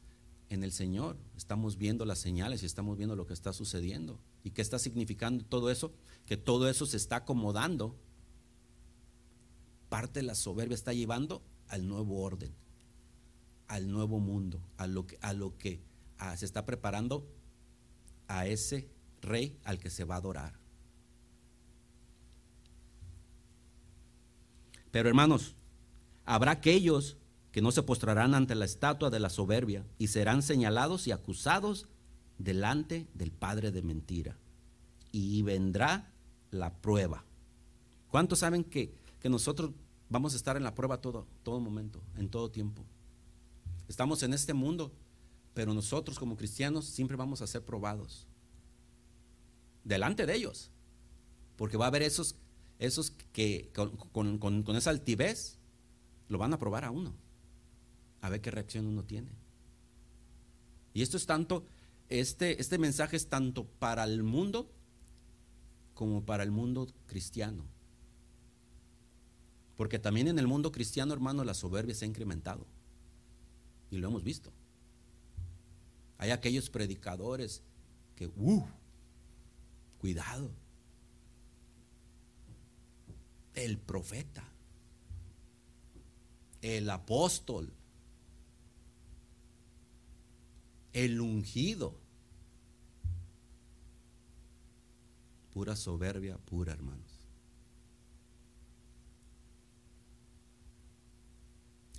en 0.48 0.64
el 0.64 0.72
Señor 0.72 1.18
estamos 1.36 1.76
viendo 1.76 2.06
las 2.06 2.18
señales 2.18 2.62
y 2.62 2.66
estamos 2.66 2.96
viendo 2.96 3.16
lo 3.16 3.26
que 3.26 3.34
está 3.34 3.52
sucediendo. 3.52 4.18
¿Y 4.44 4.52
qué 4.52 4.62
está 4.62 4.78
significando 4.78 5.44
todo 5.44 5.70
eso? 5.70 5.92
Que 6.24 6.38
todo 6.38 6.70
eso 6.70 6.86
se 6.86 6.96
está 6.96 7.16
acomodando. 7.16 7.98
Parte 9.90 10.20
de 10.20 10.26
la 10.26 10.34
soberbia 10.34 10.74
está 10.74 10.94
llevando 10.94 11.42
al 11.68 11.86
nuevo 11.86 12.22
orden, 12.22 12.54
al 13.72 13.90
nuevo 13.90 14.20
mundo, 14.20 14.60
a 14.76 14.86
lo 14.86 15.06
que, 15.06 15.18
a 15.20 15.32
lo 15.32 15.56
que 15.56 15.80
se 16.36 16.44
está 16.44 16.64
preparando 16.64 17.26
a 18.28 18.46
ese 18.46 18.88
rey 19.20 19.58
al 19.64 19.78
que 19.78 19.90
se 19.90 20.04
va 20.04 20.16
a 20.16 20.18
adorar. 20.18 20.58
Pero 24.90 25.08
hermanos, 25.08 25.56
Habrá 26.24 26.52
aquellos 26.52 27.16
que 27.50 27.62
no 27.62 27.72
se 27.72 27.82
postrarán 27.82 28.34
ante 28.34 28.54
la 28.54 28.64
estatua 28.64 29.10
de 29.10 29.20
la 29.20 29.28
soberbia 29.28 29.84
y 29.98 30.06
serán 30.08 30.42
señalados 30.42 31.06
y 31.06 31.12
acusados 31.12 31.88
delante 32.38 33.08
del 33.14 33.32
Padre 33.32 33.72
de 33.72 33.82
mentira. 33.82 34.38
Y 35.10 35.42
vendrá 35.42 36.12
la 36.50 36.72
prueba. 36.80 37.24
¿Cuántos 38.08 38.38
saben 38.38 38.64
que, 38.64 38.94
que 39.20 39.28
nosotros 39.28 39.72
vamos 40.08 40.32
a 40.32 40.36
estar 40.36 40.56
en 40.56 40.64
la 40.64 40.74
prueba 40.74 41.00
todo, 41.00 41.26
todo 41.42 41.60
momento, 41.60 42.02
en 42.16 42.28
todo 42.28 42.50
tiempo. 42.50 42.84
Estamos 43.88 44.22
en 44.22 44.32
este 44.32 44.54
mundo, 44.54 44.92
pero 45.54 45.74
nosotros 45.74 46.18
como 46.18 46.36
cristianos 46.36 46.86
siempre 46.86 47.16
vamos 47.16 47.42
a 47.42 47.46
ser 47.46 47.64
probados. 47.64 48.26
Delante 49.84 50.26
de 50.26 50.34
ellos. 50.34 50.70
Porque 51.56 51.76
va 51.76 51.86
a 51.86 51.88
haber 51.88 52.02
esos, 52.02 52.36
esos 52.78 53.10
que 53.32 53.70
con, 54.12 54.76
esa 54.76 54.90
altivez 54.90 55.58
lo 56.28 56.38
van 56.38 56.52
a 56.52 56.58
probar 56.58 56.84
a 56.84 56.90
uno. 56.90 57.14
A 58.20 58.30
ver 58.30 58.40
qué 58.40 58.50
reacción 58.50 58.86
uno 58.86 59.04
tiene. 59.04 59.30
Y 60.94 61.02
esto 61.02 61.16
es 61.16 61.26
tanto, 61.26 61.66
este, 62.08 62.60
este 62.60 62.78
mensaje 62.78 63.16
es 63.16 63.28
tanto 63.28 63.66
para 63.66 64.04
el 64.04 64.22
mundo 64.22 64.70
como 65.94 66.24
para 66.24 66.42
el 66.42 66.50
mundo 66.50 66.88
cristiano. 67.06 67.64
Porque 69.76 69.98
también 69.98 70.28
en 70.28 70.38
el 70.38 70.46
mundo 70.46 70.70
cristiano, 70.70 71.12
hermano, 71.12 71.44
la 71.44 71.54
soberbia 71.54 71.94
se 71.94 72.04
ha 72.04 72.08
incrementado. 72.08 72.66
Y 73.92 73.98
lo 73.98 74.08
hemos 74.08 74.24
visto. 74.24 74.50
Hay 76.16 76.30
aquellos 76.30 76.70
predicadores 76.70 77.62
que, 78.16 78.26
uh, 78.26 78.66
cuidado. 79.98 80.50
El 83.54 83.76
profeta, 83.76 84.48
el 86.62 86.88
apóstol, 86.88 87.70
el 90.94 91.20
ungido. 91.20 92.00
Pura 95.52 95.76
soberbia, 95.76 96.38
pura, 96.38 96.72
hermanos. 96.72 97.11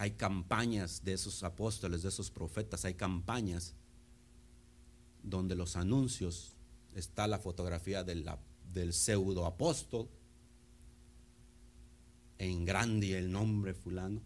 Hay 0.04 0.12
campañas 0.12 1.06
de 1.06 1.14
esos 1.14 1.44
apóstoles, 1.44 2.04
de 2.04 2.10
esos 2.10 2.30
profetas, 2.30 2.84
hay 2.84 2.96
campañas 2.96 3.74
donde 5.24 5.56
los 5.56 5.78
anuncios 5.78 6.58
está 6.94 7.26
la 7.26 7.40
fotografía 7.40 8.04
del 8.04 8.94
pseudo 8.94 9.46
apóstol 9.46 10.10
en 12.38 12.66
grande 12.66 13.18
el 13.18 13.32
nombre 13.32 13.74
fulano, 13.74 14.22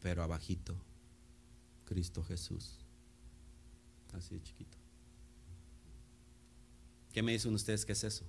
pero 0.00 0.24
abajito, 0.24 0.74
Cristo 1.84 2.24
Jesús. 2.24 2.80
Así 4.14 4.34
de 4.34 4.42
chiquito. 4.42 4.78
¿Qué 7.12 7.22
me 7.22 7.30
dicen 7.30 7.54
ustedes 7.54 7.86
que 7.86 7.92
es 7.92 8.02
eso? 8.02 8.24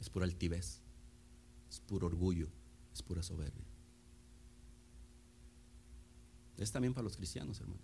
Es 0.00 0.08
pura 0.08 0.24
altivez, 0.24 0.80
es 1.68 1.80
puro 1.80 2.06
orgullo, 2.06 2.48
es 2.94 3.02
pura 3.02 3.22
soberbia. 3.22 3.73
Es 6.56 6.72
también 6.72 6.94
para 6.94 7.04
los 7.04 7.16
cristianos, 7.16 7.60
hermano. 7.60 7.80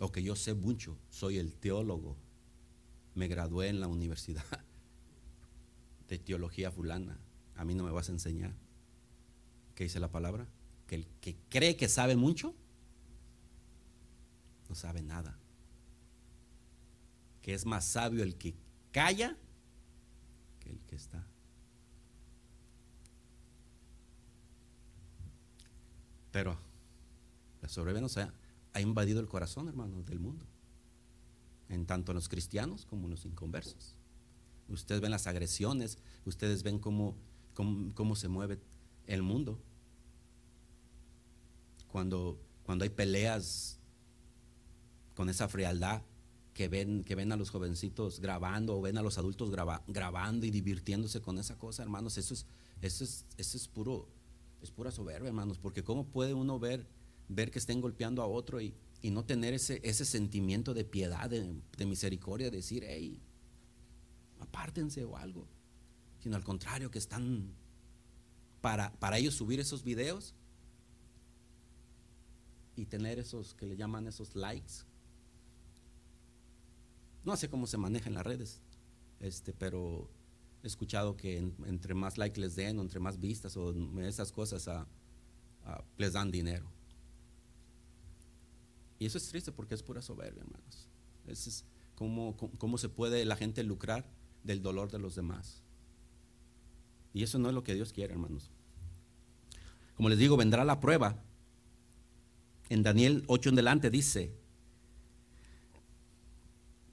O 0.00 0.12
que 0.12 0.22
yo 0.22 0.36
sé 0.36 0.54
mucho, 0.54 0.98
soy 1.10 1.38
el 1.38 1.54
teólogo, 1.54 2.16
me 3.14 3.28
gradué 3.28 3.68
en 3.68 3.80
la 3.80 3.88
universidad 3.88 4.44
de 6.08 6.18
teología 6.18 6.70
fulana, 6.70 7.18
a 7.54 7.64
mí 7.64 7.74
no 7.74 7.84
me 7.84 7.90
vas 7.90 8.08
a 8.08 8.12
enseñar. 8.12 8.52
¿Qué 9.74 9.84
dice 9.84 10.00
la 10.00 10.10
palabra? 10.10 10.46
Que 10.86 10.96
el 10.96 11.06
que 11.20 11.36
cree 11.48 11.76
que 11.76 11.88
sabe 11.88 12.14
mucho, 12.16 12.54
no 14.68 14.74
sabe 14.74 15.02
nada. 15.02 15.38
Que 17.42 17.54
es 17.54 17.64
más 17.64 17.84
sabio 17.84 18.22
el 18.22 18.36
que 18.36 18.54
calla 18.92 19.36
que 20.60 20.70
el 20.70 20.80
que 20.80 20.96
está. 20.96 21.26
Pero 26.32 26.65
la 27.66 27.72
soberbia 27.72 28.32
ha, 28.72 28.80
invadido 28.80 29.18
el 29.18 29.26
corazón, 29.26 29.68
hermanos, 29.68 30.06
del 30.06 30.20
mundo. 30.20 30.46
En 31.68 31.84
tanto 31.84 32.12
en 32.12 32.16
los 32.16 32.28
cristianos 32.28 32.86
como 32.86 33.06
en 33.06 33.10
los 33.10 33.24
inconversos. 33.24 33.96
Ustedes 34.68 35.00
ven 35.00 35.10
las 35.10 35.26
agresiones, 35.26 35.98
ustedes 36.24 36.62
ven 36.62 36.78
cómo, 36.78 37.16
cómo, 37.54 38.14
se 38.14 38.28
mueve 38.28 38.60
el 39.08 39.22
mundo. 39.22 39.58
Cuando, 41.88 42.38
cuando 42.62 42.84
hay 42.84 42.90
peleas 42.90 43.80
con 45.16 45.28
esa 45.28 45.48
frialdad 45.48 46.02
que 46.54 46.68
ven, 46.68 47.02
que 47.02 47.16
ven 47.16 47.32
a 47.32 47.36
los 47.36 47.50
jovencitos 47.50 48.20
grabando 48.20 48.78
o 48.78 48.80
ven 48.80 48.96
a 48.96 49.02
los 49.02 49.18
adultos 49.18 49.50
grabando 49.88 50.46
y 50.46 50.50
divirtiéndose 50.50 51.20
con 51.20 51.38
esa 51.38 51.58
cosa, 51.58 51.82
hermanos, 51.82 52.16
eso 52.16 52.32
es, 52.32 52.46
eso 52.80 53.02
es, 53.02 53.24
eso 53.36 53.56
es 53.56 53.66
puro, 53.66 54.08
es 54.62 54.70
pura 54.70 54.92
soberbia, 54.92 55.28
hermanos, 55.28 55.58
porque 55.58 55.82
cómo 55.82 56.04
puede 56.06 56.32
uno 56.32 56.60
ver, 56.60 56.86
ver 57.28 57.50
que 57.50 57.58
estén 57.58 57.80
golpeando 57.80 58.22
a 58.22 58.26
otro 58.26 58.60
y, 58.60 58.74
no 59.02 59.24
tener 59.24 59.54
ese, 59.54 59.80
ese 59.84 60.04
sentimiento 60.04 60.74
de 60.74 60.84
piedad, 60.84 61.30
de, 61.30 61.86
misericordia, 61.86 62.50
decir, 62.50 62.82
hey, 62.84 63.22
apártense 64.40 65.04
o 65.04 65.16
algo, 65.16 65.46
sino 66.18 66.34
al 66.34 66.42
contrario, 66.42 66.90
que 66.90 66.98
están 66.98 67.54
para, 68.60 68.92
para 68.98 69.18
ellos 69.18 69.34
subir 69.34 69.60
esos 69.60 69.84
videos 69.84 70.34
y 72.74 72.86
tener 72.86 73.20
esos 73.20 73.54
que 73.54 73.66
le 73.66 73.76
llaman 73.76 74.08
esos 74.08 74.34
likes 74.34 74.86
no 77.26 77.36
sé 77.36 77.50
cómo 77.50 77.66
se 77.66 77.76
maneja 77.76 78.08
en 78.08 78.14
las 78.14 78.24
redes, 78.24 78.60
este, 79.18 79.52
pero 79.52 80.08
he 80.62 80.68
escuchado 80.68 81.16
que 81.16 81.38
entre 81.38 81.92
más 81.92 82.18
likes 82.18 82.40
les 82.40 82.54
den, 82.54 82.78
entre 82.78 83.00
más 83.00 83.18
vistas 83.18 83.56
o 83.56 83.74
esas 84.00 84.30
cosas, 84.30 84.70
les 85.98 86.12
dan 86.12 86.30
dinero. 86.30 86.70
Y 88.98 89.06
eso 89.06 89.18
es 89.18 89.28
triste 89.28 89.52
porque 89.52 89.74
es 89.74 89.82
pura 89.82 90.02
soberbia, 90.02 90.42
hermanos. 90.42 90.88
Es, 91.26 91.64
cómo, 91.94 92.36
cómo 92.36 92.78
se 92.78 92.88
puede 92.88 93.24
la 93.24 93.36
gente 93.36 93.62
lucrar 93.62 94.04
del 94.44 94.62
dolor 94.62 94.90
de 94.90 94.98
los 94.98 95.14
demás. 95.14 95.62
Y 97.12 97.22
eso 97.22 97.38
no 97.38 97.48
es 97.48 97.54
lo 97.54 97.64
que 97.64 97.74
Dios 97.74 97.92
quiere, 97.92 98.12
hermanos. 98.12 98.50
Como 99.96 100.08
les 100.08 100.18
digo, 100.18 100.36
vendrá 100.36 100.64
la 100.64 100.80
prueba. 100.80 101.22
En 102.68 102.82
Daniel 102.82 103.24
8 103.26 103.50
en 103.50 103.54
delante 103.54 103.90
dice, 103.90 104.34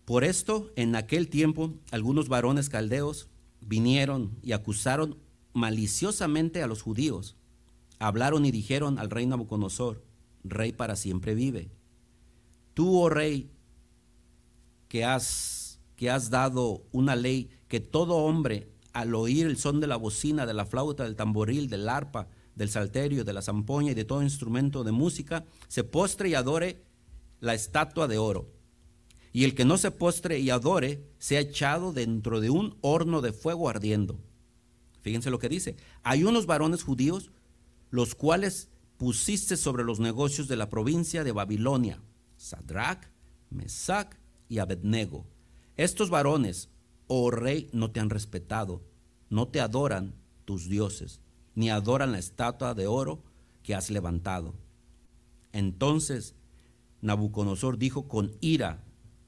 por 0.05 0.23
esto, 0.23 0.71
en 0.75 0.95
aquel 0.95 1.29
tiempo, 1.29 1.73
algunos 1.91 2.27
varones 2.27 2.69
caldeos 2.69 3.29
vinieron 3.61 4.37
y 4.41 4.51
acusaron 4.51 5.17
maliciosamente 5.53 6.61
a 6.61 6.67
los 6.67 6.81
judíos. 6.81 7.37
Hablaron 7.99 8.45
y 8.45 8.51
dijeron 8.51 8.99
al 8.99 9.09
rey 9.09 9.25
Nabucodonosor, 9.25 10.03
rey 10.43 10.73
para 10.73 10.97
siempre 10.97 11.35
vive. 11.35 11.71
Tú, 12.73 12.99
oh 12.99 13.09
rey, 13.09 13.51
que 14.87 15.05
has, 15.05 15.79
que 15.95 16.09
has 16.09 16.29
dado 16.29 16.83
una 16.91 17.15
ley 17.15 17.49
que 17.67 17.79
todo 17.79 18.15
hombre, 18.15 18.69
al 18.93 19.15
oír 19.15 19.47
el 19.47 19.57
son 19.57 19.79
de 19.79 19.87
la 19.87 19.95
bocina, 19.95 20.45
de 20.45 20.53
la 20.53 20.65
flauta, 20.65 21.03
del 21.03 21.15
tamboril, 21.15 21.69
del 21.69 21.89
arpa, 21.89 22.27
del 22.55 22.69
salterio, 22.69 23.23
de 23.23 23.33
la 23.33 23.41
zampoña 23.41 23.91
y 23.91 23.95
de 23.95 24.05
todo 24.05 24.21
instrumento 24.21 24.83
de 24.83 24.91
música, 24.91 25.45
se 25.67 25.83
postre 25.83 26.29
y 26.29 26.35
adore 26.35 26.83
la 27.39 27.53
estatua 27.53 28.07
de 28.07 28.17
oro 28.17 28.47
y 29.33 29.45
el 29.45 29.55
que 29.55 29.65
no 29.65 29.77
se 29.77 29.89
postre 29.89 30.39
y 30.39 30.51
adore 30.51 31.03
sea 31.17 31.39
echado 31.39 31.91
dentro 31.91 32.39
de 32.39 32.51
un 32.51 32.77
horno 32.81 33.21
de 33.21 33.33
fuego 33.33 33.67
ardiendo. 33.67 34.19
Fíjense 35.01 35.31
lo 35.31 35.39
que 35.39 35.49
dice. 35.49 35.75
Hay 36.03 36.23
unos 36.23 36.45
varones 36.45 36.83
judíos, 36.83 37.31
los 37.89 38.13
cuales 38.13 38.69
pusiste 38.97 39.57
sobre 39.57 39.83
los 39.83 39.99
negocios 39.99 40.47
de 40.47 40.55
la 40.55 40.69
provincia 40.69 41.23
de 41.23 41.31
Babilonia, 41.31 41.99
Sadrach, 42.43 43.07
Mesach 43.49 44.17
y 44.49 44.59
Abednego. 44.59 45.25
Estos 45.77 46.09
varones, 46.09 46.69
oh 47.07 47.31
rey, 47.31 47.69
no 47.71 47.91
te 47.91 48.01
han 48.01 48.09
respetado, 48.09 48.83
no 49.29 49.47
te 49.47 49.61
adoran 49.61 50.13
tus 50.43 50.67
dioses, 50.67 51.21
ni 51.55 51.69
adoran 51.69 52.11
la 52.11 52.19
estatua 52.19 52.73
de 52.73 52.85
oro 52.85 53.23
que 53.63 53.73
has 53.75 53.89
levantado. 53.89 54.55
Entonces 55.53 56.35
Nabucodonosor 57.01 57.77
dijo 57.77 58.09
con 58.09 58.35
ira 58.41 58.83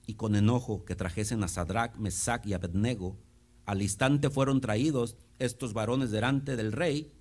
y 0.06 0.16
con 0.16 0.36
enojo 0.36 0.84
que 0.84 0.96
trajesen 0.96 1.42
a 1.44 1.48
Sadrach, 1.48 1.96
Mesach 1.96 2.46
y 2.46 2.52
Abednego. 2.52 3.18
Al 3.66 3.82
instante 3.82 4.30
fueron 4.30 4.60
traídos 4.60 5.16
estos 5.40 5.72
varones 5.74 6.12
delante 6.12 6.58
del 6.58 6.74
rey. 6.74 7.14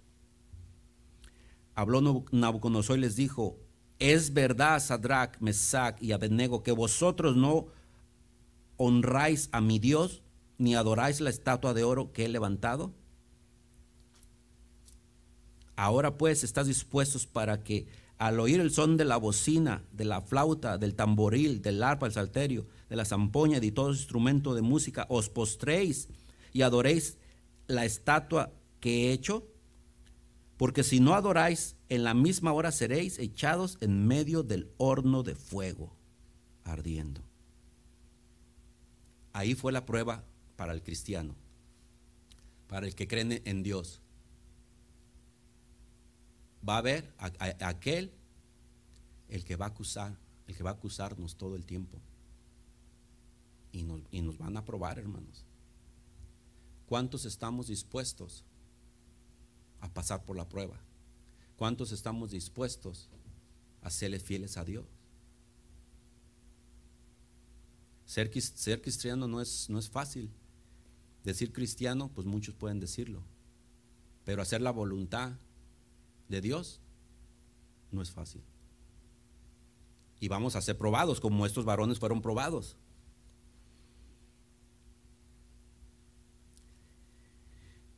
Habló 1.77 2.25
Nabucodonosor 2.33 2.99
y 2.99 3.03
les 3.03 3.15
dijo, 3.15 3.64
es 3.99 4.33
verdad, 4.33 4.81
Sadrach, 4.81 5.39
Mesach 5.41 6.03
y 6.03 6.13
Abednego, 6.13 6.63
que 6.63 6.73
vosotros 6.73 7.37
no 7.37 7.67
honráis 8.77 9.49
a 9.53 9.61
mi 9.61 9.79
Dios 9.79 10.23
ni 10.59 10.75
adoráis 10.75 11.21
la 11.21 11.31
estatua 11.31 11.75
de 11.75 11.85
oro 11.85 12.13
que 12.13 12.25
he 12.25 12.29
levantado. 12.29 12.93
Ahora 15.77 16.17
pues 16.17 16.45
estás 16.45 16.67
dispuestos 16.67 17.27
para 17.27 17.65
que 17.65 17.87
al 18.19 18.39
oír 18.39 18.61
el 18.61 18.71
son 18.71 18.97
de 18.97 19.05
la 19.05 19.17
bocina, 19.17 19.83
de 19.93 20.05
la 20.05 20.21
flauta, 20.21 20.79
del 20.79 20.95
tamboril, 20.95 21.63
del 21.63 21.83
arpa, 21.83 22.07
del 22.07 22.15
salterio, 22.15 22.67
de 22.89 22.97
la 22.97 23.05
zampoña 23.05 23.59
y 23.59 23.61
de 23.61 23.73
todo 23.73 23.91
instrumento 23.91 24.55
de 24.55 24.63
música, 24.63 25.07
os 25.09 25.29
postréis 25.29 26.09
y 26.53 26.63
adoréis 26.63 27.19
la 27.67 27.85
estatua 27.85 28.53
que 28.81 29.09
he 29.09 29.13
hecho? 29.13 29.45
Porque 30.57 30.85
si 30.85 31.01
no 31.01 31.15
adoráis, 31.15 31.74
en 31.89 32.05
la 32.05 32.15
misma 32.15 32.53
hora 32.53 32.73
seréis 32.73 33.19
echados 33.19 33.79
en 33.81 34.07
medio 34.07 34.43
del 34.43 34.73
horno 34.79 35.23
de 35.23 35.35
fuego, 35.35 35.95
ardiendo. 36.65 37.23
Ahí 39.33 39.55
fue 39.55 39.73
la 39.73 39.85
prueba 39.85 40.25
para 40.57 40.73
el 40.73 40.83
cristiano, 40.83 41.35
para 42.69 42.87
el 42.87 42.95
que 42.95 43.07
cree 43.07 43.43
en 43.45 43.63
Dios. 43.63 44.01
Va 46.67 46.77
a 46.77 46.79
haber 46.79 47.13
aquel, 47.19 48.13
el 49.29 49.45
que 49.45 49.57
va 49.57 49.67
a 49.67 49.69
acusar, 49.69 50.17
el 50.47 50.57
que 50.57 50.63
va 50.63 50.71
a 50.71 50.75
acusarnos 50.75 51.37
todo 51.37 51.57
el 51.57 51.67
tiempo. 51.67 52.01
Y 53.73 53.83
nos, 53.83 54.03
y 54.11 54.23
nos 54.23 54.39
van 54.39 54.57
a 54.57 54.65
probar, 54.65 54.99
hermanos. 54.99 55.45
¿Cuántos 56.87 57.25
estamos 57.25 57.67
dispuestos 57.67 58.45
a 59.81 59.93
pasar 59.93 60.25
por 60.25 60.37
la 60.37 60.49
prueba? 60.49 60.81
¿Cuántos 61.57 61.93
estamos 61.93 62.31
dispuestos 62.31 63.09
a 63.83 63.91
serle 63.91 64.19
fieles 64.19 64.57
a 64.57 64.65
Dios? 64.65 64.87
Ser, 68.07 68.31
ser 68.41 68.83
cristiano 68.83 69.29
no 69.29 69.41
es, 69.41 69.71
no 69.71 69.79
es 69.79 69.89
fácil. 69.89 70.31
Decir 71.23 71.53
cristiano, 71.53 72.11
pues 72.15 72.27
muchos 72.27 72.55
pueden 72.55 72.81
decirlo. 72.81 73.23
Pero 74.25 74.43
hacer 74.43 74.61
la 74.61 74.71
voluntad 74.71 75.33
de 76.29 76.41
Dios 76.41 76.81
no 77.93 78.03
es 78.03 78.11
fácil. 78.11 78.43
Y 80.21 80.29
vamos 80.29 80.57
a 80.57 80.61
ser 80.61 80.77
probados 80.77 81.21
como 81.21 81.47
estos 81.47 81.65
varones 81.65 81.99
fueron 81.99 82.21
probados. 82.21 82.77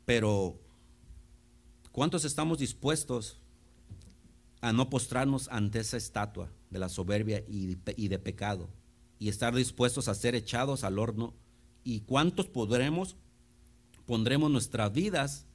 Pero, 0.05 0.61
¿cuántos 1.91 2.25
estamos 2.25 2.59
dispuestos 2.59 3.41
a 4.61 4.73
no 4.73 4.91
postrarnos 4.91 5.49
ante 5.49 5.81
esa 5.81 5.97
estatua 5.97 6.51
de 6.71 6.79
la 6.79 6.89
soberbia 6.89 7.45
y 7.47 8.09
de 8.09 8.19
pecado 8.19 8.69
y 9.19 9.29
estar 9.29 9.55
dispuestos 9.55 10.09
a 10.09 10.15
ser 10.15 10.35
echados 10.35 10.85
al 10.85 10.99
horno? 10.99 11.35
¿Y 11.85 12.01
cuántos 12.01 12.49
podremos, 12.49 13.17
pondremos 14.07 14.51
nuestras 14.51 14.93
vidas 14.93 15.47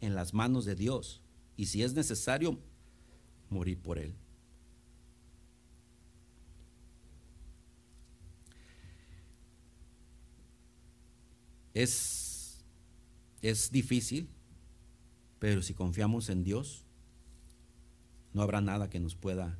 en 0.00 0.14
las 0.14 0.34
manos 0.34 0.64
de 0.64 0.74
Dios? 0.74 1.22
Y 1.56 1.66
si 1.66 1.82
es 1.82 1.94
necesario, 1.94 2.58
morir 3.48 3.78
por 3.78 3.98
Él. 3.98 4.14
Es 11.74 12.28
es 13.42 13.70
difícil, 13.70 14.28
pero 15.38 15.62
si 15.62 15.74
confiamos 15.74 16.28
en 16.28 16.42
Dios, 16.42 16.84
no 18.32 18.42
habrá 18.42 18.60
nada 18.60 18.90
que 18.90 19.00
nos 19.00 19.14
pueda 19.14 19.58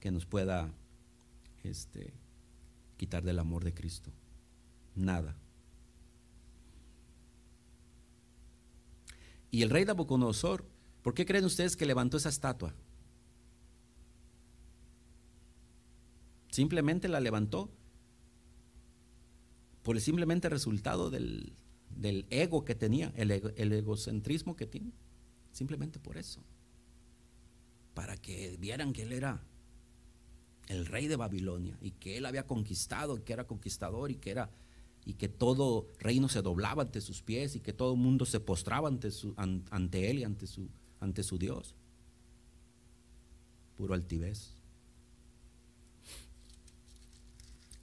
que 0.00 0.10
nos 0.10 0.26
pueda 0.26 0.72
este, 1.64 2.12
quitar 2.96 3.24
del 3.24 3.38
amor 3.38 3.64
de 3.64 3.74
Cristo. 3.74 4.12
Nada. 4.94 5.36
Y 9.50 9.62
el 9.62 9.70
rey 9.70 9.84
Nabucodonosor, 9.84 10.64
¿por 11.02 11.14
qué 11.14 11.24
creen 11.24 11.44
ustedes 11.44 11.76
que 11.76 11.86
levantó 11.86 12.18
esa 12.18 12.28
estatua? 12.28 12.74
Simplemente 16.50 17.08
la 17.08 17.20
levantó 17.20 17.70
por 19.82 19.96
el 19.96 20.02
simplemente 20.02 20.48
resultado 20.48 21.10
del, 21.10 21.52
del 21.94 22.26
ego 22.30 22.64
que 22.64 22.74
tenía, 22.74 23.12
el, 23.16 23.30
egocentrismo 23.30 24.56
que 24.56 24.66
tiene. 24.66 24.92
Simplemente 25.52 25.98
por 25.98 26.16
eso. 26.16 26.40
Para 27.96 28.18
que 28.18 28.58
vieran 28.60 28.92
que 28.92 29.02
él 29.02 29.12
era 29.14 29.42
el 30.68 30.84
rey 30.84 31.06
de 31.06 31.16
Babilonia 31.16 31.78
y 31.80 31.92
que 31.92 32.18
él 32.18 32.26
había 32.26 32.46
conquistado, 32.46 33.24
que 33.24 33.32
era 33.32 33.46
conquistador 33.46 34.10
y 34.10 34.16
que 34.16 34.30
era 34.30 34.50
y 35.06 35.14
que 35.14 35.30
todo 35.30 35.88
reino 35.98 36.28
se 36.28 36.42
doblaba 36.42 36.82
ante 36.82 37.00
sus 37.00 37.22
pies 37.22 37.56
y 37.56 37.60
que 37.60 37.72
todo 37.72 37.96
mundo 37.96 38.26
se 38.26 38.38
postraba 38.38 38.88
ante, 38.88 39.10
su, 39.10 39.32
ante 39.36 40.10
él 40.10 40.18
y 40.18 40.24
ante 40.24 40.46
su, 40.46 40.68
ante 41.00 41.22
su 41.22 41.38
Dios. 41.38 41.74
Puro 43.78 43.94
altivez. 43.94 44.50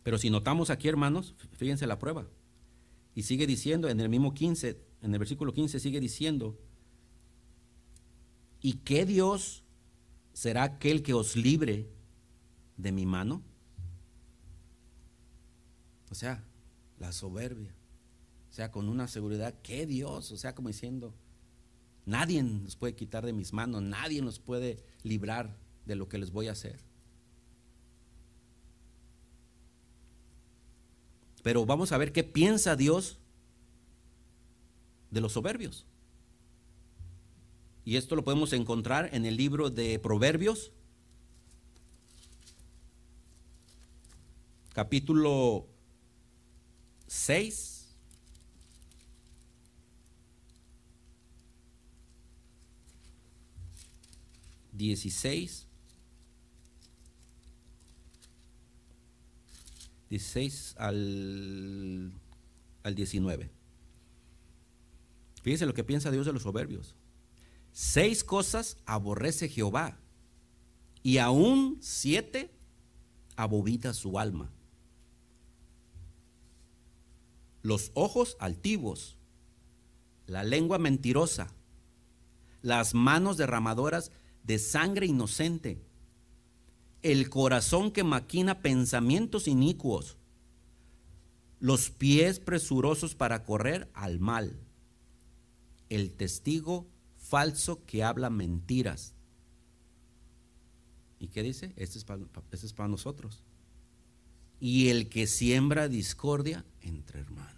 Pero 0.03 0.19
si 0.19 0.29
notamos 0.29 0.69
aquí, 0.69 0.87
hermanos, 0.89 1.33
fíjense 1.53 1.87
la 1.87 1.97
prueba. 1.97 2.27
Y 3.15 3.23
sigue 3.23 3.47
diciendo 3.47 3.89
en 3.89 3.99
el 3.99 4.09
mismo 4.09 4.35
15, 4.35 4.77
en 5.01 5.13
el 5.13 5.17
versículo 5.17 5.53
15 5.53 5.79
sigue 5.79 5.99
diciendo, 5.99 6.59
¿y 8.61 8.73
qué 8.73 9.07
Dios 9.07 9.62
será 10.33 10.63
aquel 10.63 11.03
que 11.03 11.13
os 11.13 11.35
libre 11.35 11.87
de 12.77 12.91
mi 12.91 13.05
mano? 13.05 13.41
O 16.09 16.15
sea, 16.15 16.43
la 16.99 17.11
soberbia. 17.11 17.73
O 18.49 18.53
sea, 18.53 18.71
con 18.71 18.87
una 18.87 19.07
seguridad, 19.07 19.55
¿qué 19.63 19.85
Dios? 19.85 20.31
O 20.31 20.37
sea, 20.37 20.53
como 20.53 20.67
diciendo, 20.67 21.13
nadie 22.05 22.43
nos 22.43 22.75
puede 22.75 22.95
quitar 22.95 23.25
de 23.25 23.33
mis 23.33 23.53
manos, 23.53 23.81
nadie 23.81 24.21
nos 24.21 24.39
puede 24.39 24.83
librar 25.03 25.57
de 25.85 25.95
lo 25.95 26.07
que 26.07 26.17
les 26.17 26.31
voy 26.31 26.47
a 26.47 26.51
hacer. 26.51 26.79
Pero 31.41 31.65
vamos 31.65 31.91
a 31.91 31.97
ver 31.97 32.11
qué 32.11 32.23
piensa 32.23 32.75
Dios 32.75 33.17
de 35.11 35.21
los 35.21 35.33
soberbios. 35.33 35.85
Y 37.85 37.97
esto 37.97 38.15
lo 38.15 38.23
podemos 38.23 38.53
encontrar 38.53 39.09
en 39.13 39.25
el 39.25 39.35
libro 39.35 39.69
de 39.69 39.99
Proverbios, 39.99 40.71
capítulo 44.73 45.67
6. 47.07 47.71
Dieciséis 54.71 55.67
16 60.13 60.75
al, 60.77 62.11
al 62.83 62.95
19. 62.95 63.49
Fíjense 65.41 65.65
lo 65.65 65.73
que 65.73 65.83
piensa 65.83 66.11
Dios 66.11 66.27
de 66.27 66.33
los 66.33 66.43
soberbios. 66.43 66.95
Seis 67.73 68.23
cosas 68.23 68.77
aborrece 68.85 69.49
Jehová 69.49 69.97
y 71.01 71.17
aún 71.17 71.79
siete 71.81 72.51
abobita 73.35 73.95
su 73.95 74.19
alma. 74.19 74.51
Los 77.63 77.91
ojos 77.95 78.37
altivos, 78.39 79.17
la 80.27 80.43
lengua 80.43 80.77
mentirosa, 80.77 81.51
las 82.61 82.93
manos 82.93 83.37
derramadoras 83.37 84.11
de 84.43 84.59
sangre 84.59 85.07
inocente, 85.07 85.81
el 87.01 87.29
corazón 87.31 87.91
que 87.91 88.03
maquina 88.03 88.61
pensamientos 88.61 89.47
inicuos, 89.47 90.17
los 91.59 91.89
pies 91.89 92.39
presurosos 92.39 93.15
para 93.15 93.43
correr 93.43 93.89
al 93.95 94.19
mal, 94.19 94.59
el 95.89 96.13
testigo 96.13 96.92
falso 97.23 97.83
que 97.85 98.03
habla 98.03 98.29
mentiras. 98.29 99.13
¿Y 101.19 101.29
qué 101.29 101.41
dice? 101.41 101.73
Este 101.75 101.97
es 101.97 102.05
para, 102.05 102.21
este 102.51 102.65
es 102.65 102.73
para 102.73 102.89
nosotros. 102.89 103.43
Y 104.59 104.89
el 104.89 105.09
que 105.09 105.27
siembra 105.27 105.87
discordia 105.87 106.65
entre 106.81 107.21
hermanos. 107.21 107.53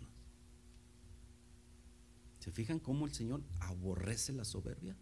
¿Se 2.40 2.52
fijan 2.52 2.80
cómo 2.80 3.06
el 3.06 3.14
Señor 3.14 3.44
aborrece 3.60 4.34
la 4.34 4.46
soberbia? 4.46 4.96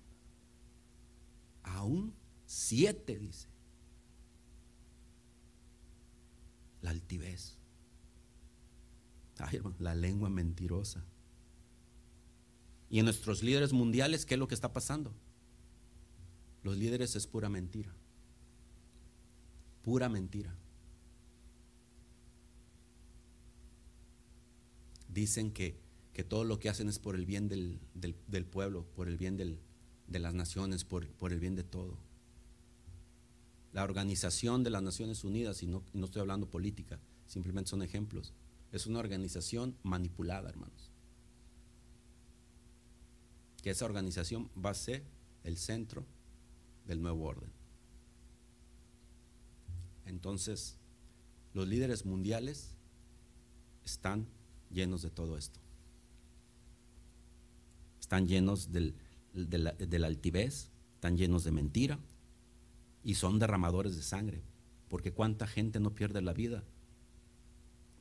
Aún 1.64 2.14
siete, 2.46 3.20
dice. 3.20 3.54
la 6.84 6.92
altivez. 6.92 7.58
Ay, 9.40 9.58
hermano, 9.58 9.76
la 9.80 9.96
lengua 9.96 10.30
mentirosa. 10.30 11.04
Y 12.94 13.00
en 13.00 13.06
nuestros 13.06 13.42
líderes 13.42 13.74
mundiales, 13.74 14.24
¿qué 14.24 14.36
es 14.36 14.40
lo 14.40 14.48
que 14.48 14.54
está 14.54 14.72
pasando? 14.72 15.12
Los 16.62 16.78
líderes 16.78 17.16
es 17.16 17.26
pura 17.26 17.50
mentira. 17.50 17.92
Pura 19.82 20.10
mentira. 20.10 20.56
Dicen 25.10 25.52
que, 25.52 25.80
que, 26.14 26.24
todo 26.24 26.44
lo 26.44 26.60
que 26.60 26.70
hacen 26.70 26.88
es 26.88 27.00
por 27.00 27.16
el 27.16 27.26
bien 27.26 27.50
del, 27.50 27.80
del, 27.96 28.46
pueblo, 28.46 28.86
por 28.96 29.08
el 29.08 29.18
bien 29.18 29.38
del, 29.38 29.58
de 30.08 30.20
las 30.20 30.36
naciones, 30.36 30.84
por, 30.84 31.08
por 31.14 31.34
el 31.34 31.40
bien 31.40 31.56
de 31.56 31.64
todo 31.64 31.98
la 33.72 33.84
Organización 33.84 34.64
de 34.64 34.70
las 34.70 34.84
Naciones 34.84 35.24
Unidas, 35.24 35.64
y 35.64 35.66
no, 35.66 35.82
no 35.94 36.06
estoy 36.06 36.20
hablando 36.20 36.48
política, 36.48 37.00
simplemente 37.26 37.72
son 37.72 37.82
ejemplos, 37.82 38.32
es 38.72 38.86
una 38.86 39.00
organización 39.00 39.76
manipulada, 39.82 40.48
hermanos. 40.48 40.93
Que 43.64 43.70
esa 43.72 43.86
organización 43.86 44.50
va 44.64 44.72
a 44.72 44.76
ser 44.76 45.04
el 45.44 45.58
centro 45.58 46.06
del 46.86 47.02
nuevo 47.02 47.24
orden. 47.26 47.50
Entonces, 50.06 50.76
los 51.54 51.68
líderes 51.68 52.06
mundiales 52.06 52.76
están 53.86 54.28
llenos 54.70 55.02
de 55.02 55.10
todo 55.10 55.38
esto. 55.38 55.60
Están 58.02 58.28
llenos 58.28 58.74
del, 58.74 58.96
de, 59.34 59.58
la, 59.60 60.08
altivez, 60.08 60.70
están 60.96 61.18
llenos 61.18 61.46
de 61.46 61.52
mentira 61.52 62.00
y 63.02 63.16
son 63.16 63.40
derramadores 63.40 63.96
de 63.96 64.04
sangre. 64.04 64.42
Porque 64.90 65.14
cuánta 65.14 65.48
gente 65.48 65.80
no 65.80 65.96
pierde 65.96 66.22
la 66.22 66.34
vida 66.34 66.64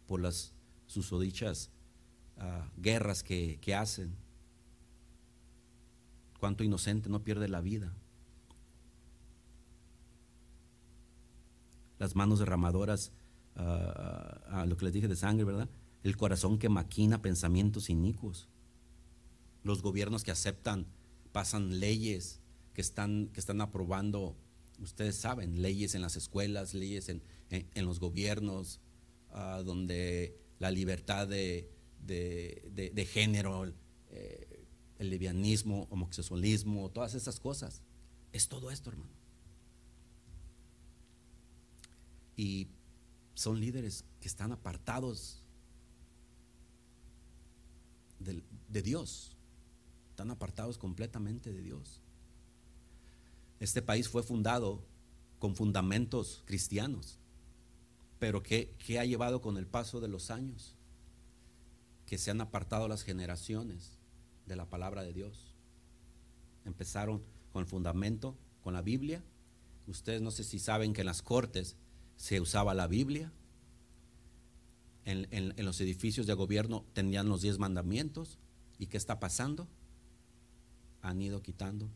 por 0.09 0.21
las 0.21 0.53
susodichas 0.87 1.71
uh, 2.39 2.81
guerras 2.81 3.23
que, 3.23 3.59
que 3.61 3.77
hacen. 3.77 4.17
Cuánto 6.43 6.65
inocente 6.65 7.09
no 7.09 7.23
pierde 7.23 7.47
la 7.47 7.61
vida. 7.61 7.95
Las 12.01 12.17
manos 12.17 12.41
derramadoras 12.41 13.13
a 13.55 14.65
lo 14.67 14.77
que 14.77 14.87
les 14.87 14.93
dije 14.93 15.07
de 15.07 15.15
sangre, 15.15 15.45
¿verdad? 15.45 15.71
El 16.03 16.17
corazón 16.17 16.59
que 16.59 16.69
maquina 16.69 17.23
pensamientos 17.23 17.89
inicuos. 17.91 18.49
Los 19.63 19.83
gobiernos 19.83 20.25
que 20.25 20.33
aceptan, 20.33 20.89
pasan 21.31 21.79
leyes 21.79 22.41
que 22.75 22.81
están, 22.81 23.29
que 23.29 23.39
están 23.39 23.61
aprobando, 23.61 24.37
ustedes 24.81 25.15
saben, 25.15 25.63
leyes 25.63 25.95
en 25.95 26.03
las 26.03 26.17
escuelas, 26.17 26.75
leyes 26.75 27.09
en, 27.09 27.23
en, 27.51 27.87
los 27.87 28.01
gobiernos, 28.01 28.81
ah, 29.31 29.63
donde 29.65 30.37
la 30.59 30.73
libertad 30.73 31.29
de, 31.29 31.71
de, 32.05 32.91
de, 32.93 33.07
género, 33.07 33.73
eh, 34.11 34.52
el 35.03 35.11
livianismo, 35.11 35.89
homosexualismo, 35.91 36.89
todas 36.91 37.15
esas 37.15 37.39
cosas. 37.39 37.83
Es 38.33 38.49
todo 38.49 38.71
esto, 38.71 38.91
hermano. 38.91 39.11
Y 42.37 42.69
son 43.35 43.61
líderes 43.61 44.05
que 44.21 44.29
están 44.29 44.53
apartados 44.53 45.43
de, 48.21 48.83
Dios, 48.83 49.37
están 50.11 50.31
apartados 50.31 50.79
completamente 50.79 51.53
de 51.53 51.61
Dios. 51.61 52.01
Este 53.59 53.83
país 53.83 54.09
fue 54.09 54.23
fundado 54.23 54.85
con 55.41 55.57
fundamentos 55.57 56.43
cristianos, 56.47 57.19
pero 58.21 58.43
¿qué, 58.43 58.77
¿qué, 58.87 59.01
ha 59.01 59.05
llevado 59.05 59.43
con 59.43 59.57
el 59.57 59.67
paso 59.67 60.01
de 60.01 60.07
los 60.07 60.31
años? 60.31 60.77
Que 62.07 62.19
se 62.19 62.31
han 62.31 62.41
apartado 62.41 62.87
las 62.87 63.03
generaciones 63.03 64.02
de 64.53 64.57
la 64.57 64.67
palabra 64.67 65.03
de 65.03 65.15
Dios. 65.15 65.55
Empezaron 66.65 67.23
con 67.53 67.63
el 67.63 67.67
fundamento, 67.67 68.37
con 68.63 68.75
la 68.75 68.83
Biblia. 68.83 69.25
Ustedes 69.87 70.21
no 70.21 70.31
sé 70.31 70.45
si 70.45 70.59
saben 70.59 70.93
que 70.93 71.01
en 71.01 71.07
las 71.07 71.23
cortes 71.23 71.77
se 72.17 72.41
usaba 72.41 72.75
la 72.75 72.87
Biblia. 72.87 73.33
En, 75.05 75.55
los 75.65 75.81
edificios 75.81 76.27
de 76.27 76.35
gobierno 76.35 76.85
tenían 76.93 77.29
los 77.29 77.41
diez 77.41 77.59
mandamientos. 77.59 78.39
¿Y 78.79 78.87
qué 78.87 78.99
está 78.99 79.19
pasando? 79.19 79.69
Han 81.01 81.21
ido 81.21 81.43
quitando 81.43 81.89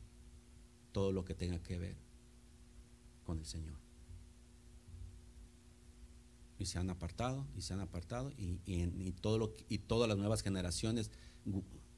todo 0.92 1.12
lo 1.12 1.25
que 1.25 1.35
tenga 1.35 1.62
que 1.62 1.79
ver 1.79 1.97
con 3.25 3.38
el 3.38 3.45
Señor. 3.45 3.86
Y 6.59 6.66
se 6.66 6.79
han 6.79 6.90
apartado, 6.90 7.47
y 7.57 7.62
se 7.62 7.75
han 7.75 7.81
apartado, 7.81 8.33
y, 8.38 9.12
todo 9.21 9.38
lo, 9.38 9.55
y 9.69 9.79
todas 9.79 10.09
las 10.09 10.16
nuevas 10.16 10.42
generaciones, 10.42 11.11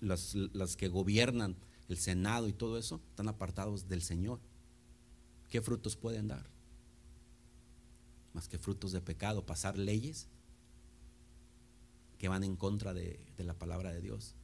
las, 0.01 0.35
las 0.35 0.77
que 0.77 0.89
gobiernan 0.89 1.57
el 1.89 1.97
Senado 1.97 2.49
y 2.49 2.53
todo 2.53 2.77
eso, 2.79 3.01
están 3.11 3.29
apartados 3.29 3.89
del 3.89 4.03
Señor. 4.03 4.41
¿Qué 5.49 5.63
frutos 5.63 5.97
pueden 5.97 6.29
dar? 6.29 6.47
más 8.39 8.47
que 8.47 8.59
frutos 8.59 8.93
de 8.93 9.01
pecado, 9.01 9.45
pasar 9.45 9.77
leyes 9.77 10.29
que 12.19 12.29
van 12.29 12.45
en 12.45 12.55
contra 12.55 12.95
de, 12.95 13.19
la 13.39 13.55
palabra 13.55 13.93
de 13.93 14.01
Dios. 14.01 14.37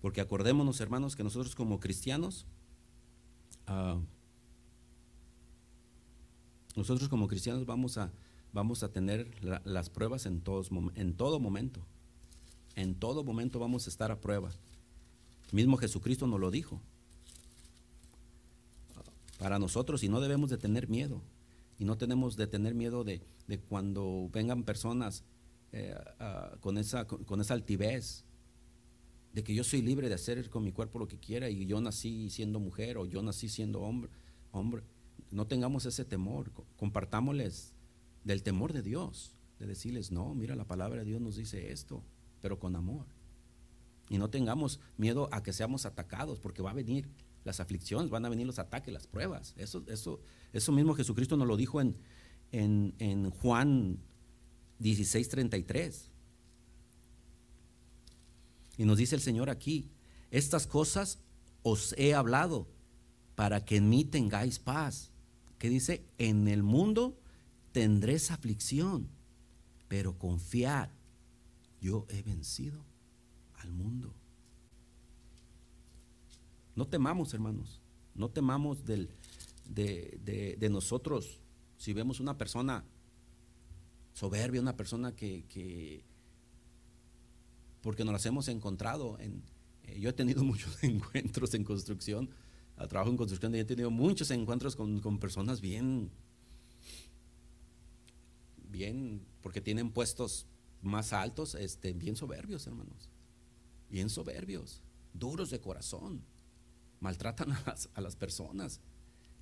Porque 0.00 0.20
acordémonos, 0.20 0.80
hermanos, 0.80 1.16
que 1.16 1.24
nosotros 1.24 1.54
como 1.54 1.80
cristianos, 1.80 2.46
ah, 3.66 4.00
nosotros 6.76 7.08
como 7.08 7.28
cristianos 7.28 7.66
vamos 7.66 7.98
a, 7.98 8.10
vamos 8.52 8.82
a 8.82 8.92
tener 8.92 9.28
las 9.64 9.90
pruebas 9.90 10.26
en, 10.26 10.40
todos, 10.40 10.70
en 10.94 11.14
todo 11.14 11.40
momento. 11.40 11.80
En 12.76 12.94
todo 12.94 13.24
momento 13.24 13.58
vamos 13.58 13.86
a 13.86 13.90
estar 13.90 14.10
a 14.10 14.20
prueba. 14.20 14.50
Mismo 15.52 15.76
Jesucristo 15.76 16.26
nos 16.26 16.40
lo 16.40 16.50
dijo. 16.50 16.80
Para 19.38 19.58
nosotros, 19.58 20.02
y 20.02 20.08
no 20.08 20.20
debemos 20.20 20.50
de 20.50 20.58
tener 20.58 20.88
miedo. 20.88 21.22
Y 21.78 21.84
no 21.84 21.96
tenemos 21.96 22.36
de 22.36 22.46
tener 22.46 22.74
miedo 22.74 23.04
de, 23.04 23.22
cuando 23.68 24.28
vengan 24.32 24.64
personas 24.64 25.24
eh, 25.72 25.94
con, 26.60 26.76
esa, 26.78 27.06
con, 27.06 27.40
esa 27.40 27.54
altivez, 27.54 28.24
de 29.32 29.44
que 29.44 29.54
yo 29.54 29.64
soy 29.64 29.82
libre 29.82 30.08
de 30.08 30.14
hacer 30.14 30.48
con 30.50 30.64
mi 30.64 30.72
cuerpo 30.72 30.98
lo 30.98 31.08
que 31.08 31.18
quiera 31.18 31.48
y 31.50 31.66
yo 31.66 31.80
nací 31.80 32.30
siendo 32.30 32.58
mujer 32.60 32.98
o 32.98 33.06
yo 33.06 33.22
nací 33.22 33.48
siendo 33.48 33.80
hombre. 33.80 34.10
hombre. 34.50 34.82
No 35.30 35.46
tengamos 35.46 35.86
ese 35.86 36.04
temor, 36.04 36.50
compartámosles 36.76 37.72
del 38.24 38.42
temor 38.42 38.72
de 38.72 38.82
Dios, 38.82 39.36
de 39.58 39.66
decirles, 39.66 40.10
no, 40.10 40.34
mira, 40.34 40.56
la 40.56 40.66
palabra 40.66 41.00
de 41.00 41.06
Dios 41.06 41.20
nos 41.20 41.36
dice 41.36 41.70
esto 41.70 42.02
pero 42.40 42.58
con 42.58 42.76
amor. 42.76 43.06
Y 44.08 44.18
no 44.18 44.30
tengamos 44.30 44.80
miedo 44.96 45.28
a 45.32 45.42
que 45.42 45.52
seamos 45.52 45.86
atacados, 45.86 46.40
porque 46.40 46.62
va 46.62 46.70
a 46.70 46.74
venir 46.74 47.08
las 47.44 47.60
aflicciones, 47.60 48.10
van 48.10 48.24
a 48.24 48.28
venir 48.28 48.46
los 48.46 48.58
ataques, 48.58 48.92
las 48.92 49.06
pruebas. 49.06 49.54
Eso, 49.56 49.84
eso, 49.86 50.20
eso 50.52 50.72
mismo 50.72 50.94
Jesucristo 50.94 51.36
nos 51.36 51.46
lo 51.46 51.56
dijo 51.56 51.80
en, 51.80 51.96
en, 52.50 52.94
en 52.98 53.30
Juan 53.30 53.98
16:33. 54.80 56.09
Y 58.80 58.86
nos 58.86 58.96
dice 58.96 59.14
el 59.14 59.20
Señor 59.20 59.50
aquí, 59.50 59.90
estas 60.30 60.66
cosas 60.66 61.18
os 61.62 61.94
he 61.98 62.14
hablado 62.14 62.66
para 63.34 63.62
que 63.62 63.76
en 63.76 63.90
mí 63.90 64.06
tengáis 64.06 64.58
paz. 64.58 65.10
Que 65.58 65.68
dice, 65.68 66.02
en 66.16 66.48
el 66.48 66.62
mundo 66.62 67.18
tendréis 67.72 68.30
aflicción, 68.30 69.06
pero 69.86 70.16
confiad, 70.16 70.88
yo 71.82 72.06
he 72.08 72.22
vencido 72.22 72.82
al 73.58 73.70
mundo. 73.70 74.14
No 76.74 76.86
temamos, 76.86 77.34
hermanos, 77.34 77.82
no 78.14 78.30
temamos 78.30 78.86
del, 78.86 79.10
de, 79.66 80.68
nosotros 80.70 81.38
si 81.76 81.92
vemos 81.92 82.18
una 82.18 82.38
persona 82.38 82.82
soberbia, 84.14 84.62
una 84.62 84.78
persona 84.78 85.14
que, 85.14 86.02
porque 87.82 88.04
nos 88.04 88.12
las 88.12 88.26
hemos 88.26 88.48
encontrado. 88.48 89.18
En, 89.18 89.42
eh, 89.84 90.00
yo 90.00 90.10
he 90.10 90.12
tenido 90.12 90.44
muchos 90.44 90.82
encuentros 90.82 91.54
en 91.54 91.64
construcción, 91.64 92.30
trabajo 92.88 93.10
en 93.10 93.16
construcción 93.16 93.54
y 93.54 93.58
he 93.58 93.64
tenido 93.64 93.90
muchos 93.90 94.30
encuentros 94.30 94.74
con, 94.74 95.00
con 95.00 95.18
personas 95.18 95.60
bien, 95.60 96.10
bien, 98.70 99.20
porque 99.42 99.60
tienen 99.60 99.90
puestos 99.90 100.46
más 100.82 101.12
altos, 101.12 101.54
este, 101.54 101.92
bien 101.92 102.16
soberbios, 102.16 102.66
hermanos. 102.66 103.10
Bien 103.90 104.08
soberbios, 104.08 104.82
duros 105.12 105.50
de 105.50 105.60
corazón. 105.60 106.22
Maltratan 107.00 107.52
a 107.52 107.62
las, 107.66 107.88
a 107.94 108.00
las 108.00 108.16
personas. 108.16 108.80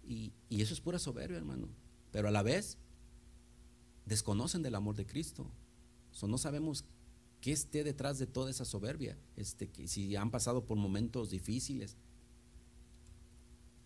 Y, 0.07 0.33
eso 0.51 0.75
es 0.75 0.81
pura 0.81 0.99
soberbia, 0.99 1.37
hermano. 1.37 1.69
Pero 2.11 2.29
a 2.29 2.31
la 2.31 2.43
vez, 2.43 2.79
desconocen 4.07 4.63
del 4.63 4.75
amor 4.75 4.97
de 4.97 5.07
Cristo. 5.07 5.51
So, 6.11 6.27
no 6.27 6.39
sabemos 6.39 6.85
qué 7.41 7.53
esté 7.53 7.85
detrás 7.85 8.19
de 8.19 8.27
toda 8.27 8.51
esa 8.51 8.65
soberbia. 8.65 9.17
Este, 9.37 9.69
que 9.69 9.89
si 9.89 10.17
han 10.17 10.31
pasado 10.31 10.65
por 10.65 10.77
momentos 10.77 11.31
difíciles. 11.31 11.97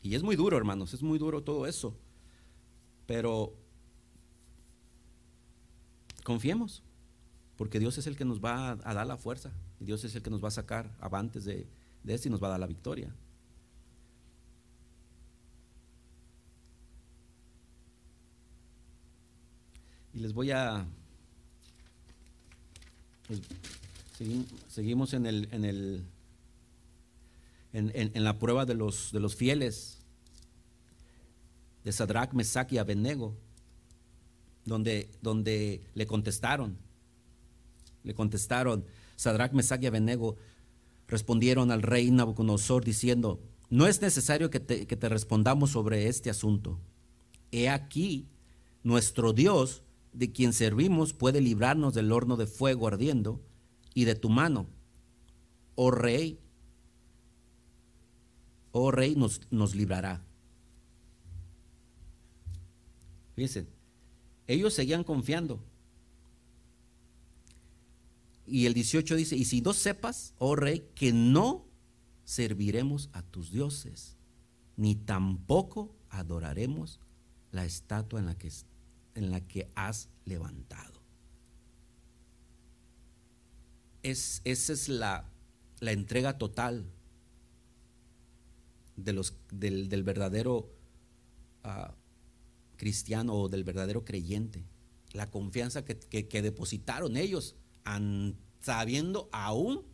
Y 0.02 0.14
es 0.14 0.22
muy 0.22 0.36
duro, 0.36 0.56
hermanos, 0.56 0.94
es 0.94 1.02
muy 1.02 1.18
duro 1.18 1.42
todo 1.42 1.66
eso. 1.66 1.96
Pero 3.06 3.54
confiemos 6.24 6.82
porque 7.56 7.78
Dios 7.78 7.98
es 7.98 8.06
el 8.06 8.16
que 8.16 8.24
nos 8.24 8.40
va 8.40 8.72
a, 8.72 8.94
dar 8.94 9.06
la 9.06 9.16
fuerza, 9.16 9.52
y 9.78 9.84
Dios 9.84 10.02
es 10.04 10.16
el 10.16 10.22
que 10.22 10.30
nos 10.30 10.42
va 10.42 10.48
a 10.48 10.50
sacar 10.50 10.96
avantes 10.98 11.44
de, 11.44 11.68
de 12.02 12.14
esto 12.14 12.26
y 12.26 12.30
nos 12.30 12.42
va 12.42 12.48
a 12.48 12.50
dar 12.50 12.60
la 12.60 12.66
victoria. 12.66 13.14
Y 20.12 20.18
les 20.18 20.32
voy 20.32 20.50
a... 20.50 20.86
Pues, 24.18 24.28
seguimos 24.68 25.14
en 25.14 25.26
el, 25.26 25.48
en, 25.52 25.64
el 25.64 26.04
en, 27.72 27.90
en, 27.94 28.24
la 28.24 28.38
prueba 28.38 28.66
de 28.66 28.74
los, 28.74 29.12
de 29.12 29.20
los 29.20 29.34
fieles. 29.34 29.98
de 31.84 31.92
Sadrach, 31.92 32.32
Mesach 32.32 32.72
y 32.72 32.78
Abednego, 32.78 33.36
donde, 34.64 35.10
donde 35.20 35.82
le 35.94 36.06
contestaron, 36.06 36.76
le 38.04 38.14
contestaron, 38.14 38.84
Sadrach, 39.16 39.52
Mesach 39.52 39.82
y 39.82 39.86
Abednego 39.86 40.36
respondieron 41.08 41.70
al 41.70 41.82
rey 41.82 42.10
Nabucodonosor 42.10 42.84
diciendo, 42.84 43.40
no 43.70 43.86
es 43.86 44.00
necesario 44.02 44.50
que 44.50 44.60
te, 44.60 44.86
que 44.86 44.96
te 44.96 45.08
respondamos 45.08 45.70
sobre 45.70 46.08
este 46.08 46.30
asunto. 46.30 46.78
He 47.50 47.68
aquí, 47.68 48.28
nuestro 48.82 49.32
Dios, 49.32 49.82
de 50.12 50.32
quien 50.32 50.52
servimos, 50.52 51.12
puede 51.12 51.40
librarnos 51.40 51.94
del 51.94 52.12
horno 52.12 52.36
de 52.36 52.46
fuego 52.46 52.86
ardiendo 52.86 53.40
y 53.94 54.04
de 54.04 54.14
tu 54.14 54.28
mano, 54.28 54.66
oh 55.74 55.90
rey, 55.90 56.38
oh 58.72 58.90
rey, 58.90 59.14
nos, 59.16 59.40
nos 59.50 59.74
librará. 59.74 60.24
Fíjense, 63.34 63.66
ellos 64.46 64.74
seguían 64.74 65.04
confiando. 65.04 65.60
Y 68.46 68.66
el 68.66 68.74
18 68.74 69.16
dice, 69.16 69.36
y 69.36 69.44
si 69.44 69.60
no 69.60 69.72
sepas, 69.72 70.34
oh 70.38 70.56
rey, 70.56 70.86
que 70.94 71.12
no 71.12 71.64
serviremos 72.24 73.08
a 73.12 73.22
tus 73.22 73.50
dioses, 73.50 74.16
ni 74.76 74.94
tampoco 74.94 75.94
adoraremos 76.10 77.00
la 77.50 77.64
estatua 77.64 78.20
en 78.20 78.26
la 78.26 78.36
que, 78.36 78.50
en 79.14 79.30
la 79.30 79.40
que 79.46 79.70
has 79.74 80.08
levantado. 80.24 81.00
Es, 84.02 84.40
esa 84.44 84.72
es 84.72 84.88
la, 84.88 85.28
entrega 85.80 86.38
total 86.38 86.90
de 88.96 89.12
los, 89.12 89.36
del, 89.50 89.88
del 89.88 90.02
verdadero 90.02 90.70
uh, 91.64 91.92
cristiano 92.76 93.34
o 93.34 93.48
del 93.48 93.64
verdadero 93.64 94.04
creyente. 94.04 94.64
La 95.12 95.30
confianza 95.30 95.84
que, 95.84 96.42
depositaron 96.42 97.16
ellos, 97.16 97.54
sabiendo 98.60 99.28
aún 99.30 99.84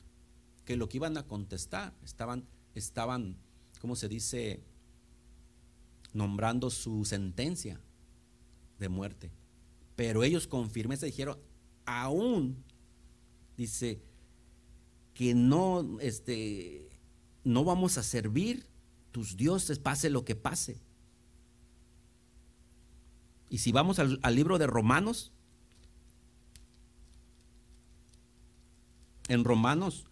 que 0.65 0.77
lo 0.77 0.89
que 0.89 0.99
iban 0.99 1.17
a 1.19 1.27
contestar, 1.27 1.95
estaban, 2.05 2.47
estaban, 2.75 3.37
¿cómo 3.81 3.97
se 3.97 4.09
dice? 4.09 4.63
Nombrando 6.15 6.71
su 6.71 7.05
sentencia 7.05 7.81
de 8.79 8.89
muerte. 8.89 9.31
Pero 9.97 10.23
ellos 10.23 10.47
con 10.47 10.71
firmeza 10.71 11.07
dijeron, 11.07 11.39
aún, 11.85 12.65
dice, 13.57 14.01
que 15.15 15.35
no, 15.35 15.99
este, 16.01 16.89
no 17.43 17.65
vamos 17.65 17.99
a 17.99 18.05
servir 18.05 18.67
tus 19.11 19.37
dioses, 19.37 19.81
pase 19.81 20.11
lo 20.11 20.25
que 20.25 20.37
pase. 20.37 20.81
Y 23.51 23.59
si 23.59 23.73
vamos 23.73 23.99
al, 23.99 24.21
libro 24.35 24.59
de 24.59 24.67
Romanos, 24.67 25.33
en 29.29 29.43
Romanos, 29.43 30.05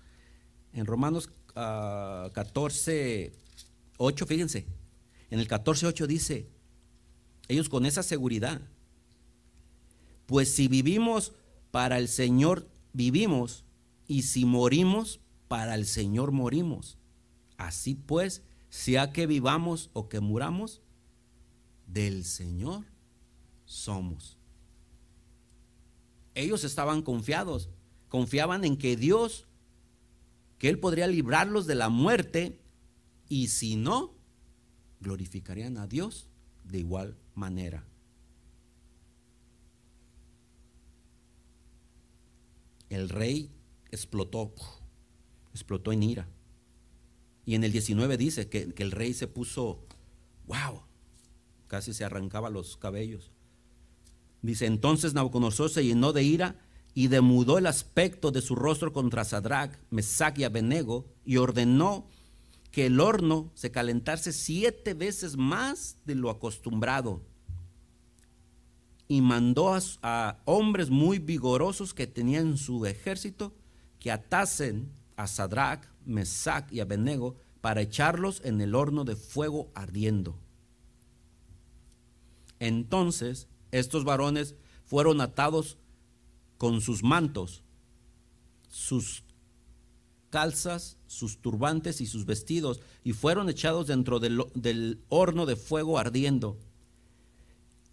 en 0.72 0.86
Romanos 0.86 1.30
uh, 1.50 2.32
14, 2.32 3.32
8, 3.98 4.26
fíjense, 4.26 4.66
en 5.30 5.38
el 5.38 5.46
14, 5.46 5.86
8 5.86 6.06
dice, 6.06 6.48
ellos 7.48 7.68
con 7.68 7.86
esa 7.86 8.02
seguridad, 8.02 8.60
pues 10.26 10.52
si 10.54 10.68
vivimos 10.68 11.32
para 11.70 11.98
el 11.98 12.08
Señor, 12.08 12.68
vivimos, 12.92 13.64
y 14.08 14.22
si 14.22 14.44
morimos, 14.44 15.20
para 15.48 15.74
el 15.74 15.86
Señor 15.86 16.32
morimos. 16.32 16.98
Así 17.56 17.94
pues, 17.94 18.42
sea 18.68 19.12
que 19.12 19.26
vivamos 19.26 19.90
o 19.92 20.08
que 20.08 20.20
muramos, 20.20 20.82
del 21.86 22.24
Señor 22.24 22.84
somos. 23.64 24.38
Ellos 26.34 26.64
estaban 26.64 27.02
confiados, 27.02 27.70
confiaban 28.08 28.64
en 28.64 28.76
que 28.76 28.96
Dios, 28.96 29.46
que 30.58 30.68
Él 30.68 30.80
podría 30.80 31.06
librarlos 31.06 31.66
de 31.66 31.76
la 31.76 31.88
muerte. 31.88 32.60
Y 33.28 33.48
si 33.48 33.76
no, 33.76 34.14
glorificarían 35.00 35.78
a 35.78 35.86
Dios 35.86 36.28
de 36.68 36.78
igual 36.78 37.16
manera. 37.34 37.84
El 42.88 43.08
rey 43.08 43.50
explotó, 43.90 44.54
explotó 45.52 45.92
en 45.92 46.02
ira. 46.02 46.28
Y 47.44 47.54
en 47.54 47.64
el 47.64 47.72
19 47.72 48.16
dice 48.16 48.48
que, 48.48 48.72
el 48.76 48.90
rey 48.90 49.14
se 49.14 49.28
puso, 49.28 49.86
wow, 50.46 50.82
casi 51.68 51.94
se 51.94 52.04
arrancaba 52.04 52.50
los 52.50 52.76
cabellos. 52.76 53.30
Dice, 54.42 54.66
entonces 54.66 55.14
Nabucodonosor 55.14 55.70
se 55.70 55.84
llenó 55.84 56.12
de 56.12 56.22
ira 56.22 56.60
y 56.94 57.08
demudó 57.08 57.58
el 57.58 57.66
aspecto 57.66 58.30
de 58.30 58.40
su 58.40 58.54
rostro 58.54 58.92
contra 58.92 59.24
Sadrach, 59.24 59.78
Mesach 59.90 60.38
y 60.38 60.44
Abednego 60.44 61.06
y 61.24 61.36
ordenó 61.36 62.06
que 62.76 62.84
el 62.84 63.00
horno 63.00 63.50
se 63.54 63.70
calentase 63.70 64.34
siete 64.34 64.92
veces 64.92 65.38
más 65.38 65.96
de 66.04 66.14
lo 66.14 66.28
acostumbrado. 66.28 67.22
Y 69.08 69.22
mandó 69.22 69.78
a, 70.02 70.42
hombres 70.44 70.90
muy 70.90 71.18
vigorosos 71.18 71.94
que 71.94 72.06
tenían 72.06 72.48
en 72.48 72.58
su 72.58 72.84
ejército 72.84 73.54
que 73.98 74.10
atasen 74.10 74.92
a 75.16 75.26
Sadrach, 75.26 75.88
Mesach 76.04 76.70
y 76.70 76.80
Abednego 76.80 77.36
para 77.62 77.80
echarlos 77.80 78.42
en 78.44 78.60
el 78.60 78.74
horno 78.74 79.04
de 79.04 79.16
fuego 79.16 79.70
ardiendo. 79.74 80.38
Entonces 82.58 83.48
estos 83.70 84.04
varones 84.04 84.54
fueron 84.84 85.22
atados 85.22 85.78
con 86.58 86.82
sus 86.82 87.02
mantos, 87.02 87.62
sus 88.68 89.24
calzas, 90.30 90.98
sus 91.06 91.38
turbantes 91.38 92.00
y 92.00 92.06
sus 92.06 92.26
vestidos, 92.26 92.80
y 93.04 93.12
fueron 93.12 93.48
echados 93.48 93.86
dentro 93.86 94.18
del, 94.18 94.42
del, 94.54 95.00
horno 95.08 95.46
de 95.46 95.56
fuego 95.56 95.98
ardiendo. 95.98 96.58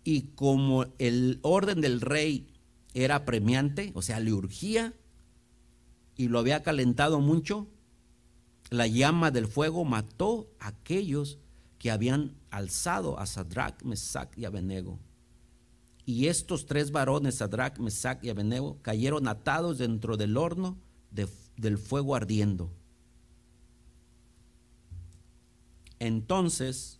Y 0.04 0.24
como 0.36 0.86
el 0.98 1.40
orden 1.42 1.82
del 1.82 2.02
rey 2.02 2.48
era 2.94 3.26
premiante, 3.26 3.92
o 3.96 4.02
sea, 4.02 4.20
le 4.20 4.34
urgía, 4.34 4.94
y 6.16 6.28
lo 6.28 6.40
había 6.40 6.64
calentado 6.64 7.20
mucho, 7.20 7.68
la 8.70 8.88
llama 8.88 9.32
del 9.32 9.48
fuego 9.48 9.86
mató 9.86 10.50
a 10.60 10.70
aquellos 10.70 11.38
que 11.80 11.92
habían 11.92 12.36
alzado 12.50 13.20
a 13.20 13.26
Sadrach, 13.26 13.84
Mesach 13.84 14.38
y 14.38 14.46
Abednego. 14.46 15.00
Y 16.06 16.28
estos 16.28 16.66
tres 16.66 16.92
varones, 16.92 17.36
Sadrach, 17.36 17.80
Mesach 17.80 18.24
y 18.24 18.30
Abednego, 18.30 18.78
cayeron 18.82 19.28
atados 19.28 19.78
dentro 19.78 20.18
del 20.18 20.38
horno 20.38 20.78
de, 21.12 21.28
del 21.58 21.78
fuego 21.78 22.16
ardiendo. 22.16 22.72
Entonces 26.00 27.00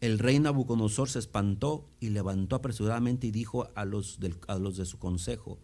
el 0.00 0.18
rey 0.18 0.38
Nabucodonosor 0.38 1.08
se 1.08 1.18
espantó 1.18 1.90
y 1.98 2.10
levantó 2.10 2.56
apresuradamente 2.56 3.26
y 3.26 3.30
dijo 3.32 3.68
a 3.74 3.84
los, 3.84 4.18
a 4.46 4.58
los 4.58 4.76
de 4.76 4.86
su 4.86 4.98
consejo, 4.98 5.58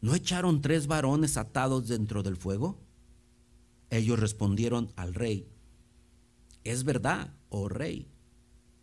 ¿no 0.00 0.14
echaron 0.14 0.62
tres 0.62 0.86
varones 0.86 1.36
atados 1.36 1.88
dentro 1.88 2.22
del 2.22 2.36
fuego? 2.36 2.78
Ellos 3.90 4.18
respondieron 4.18 4.92
al 4.96 5.14
rey, 5.14 5.48
es 6.64 6.84
verdad, 6.84 7.34
oh 7.50 7.68
rey. 7.68 8.08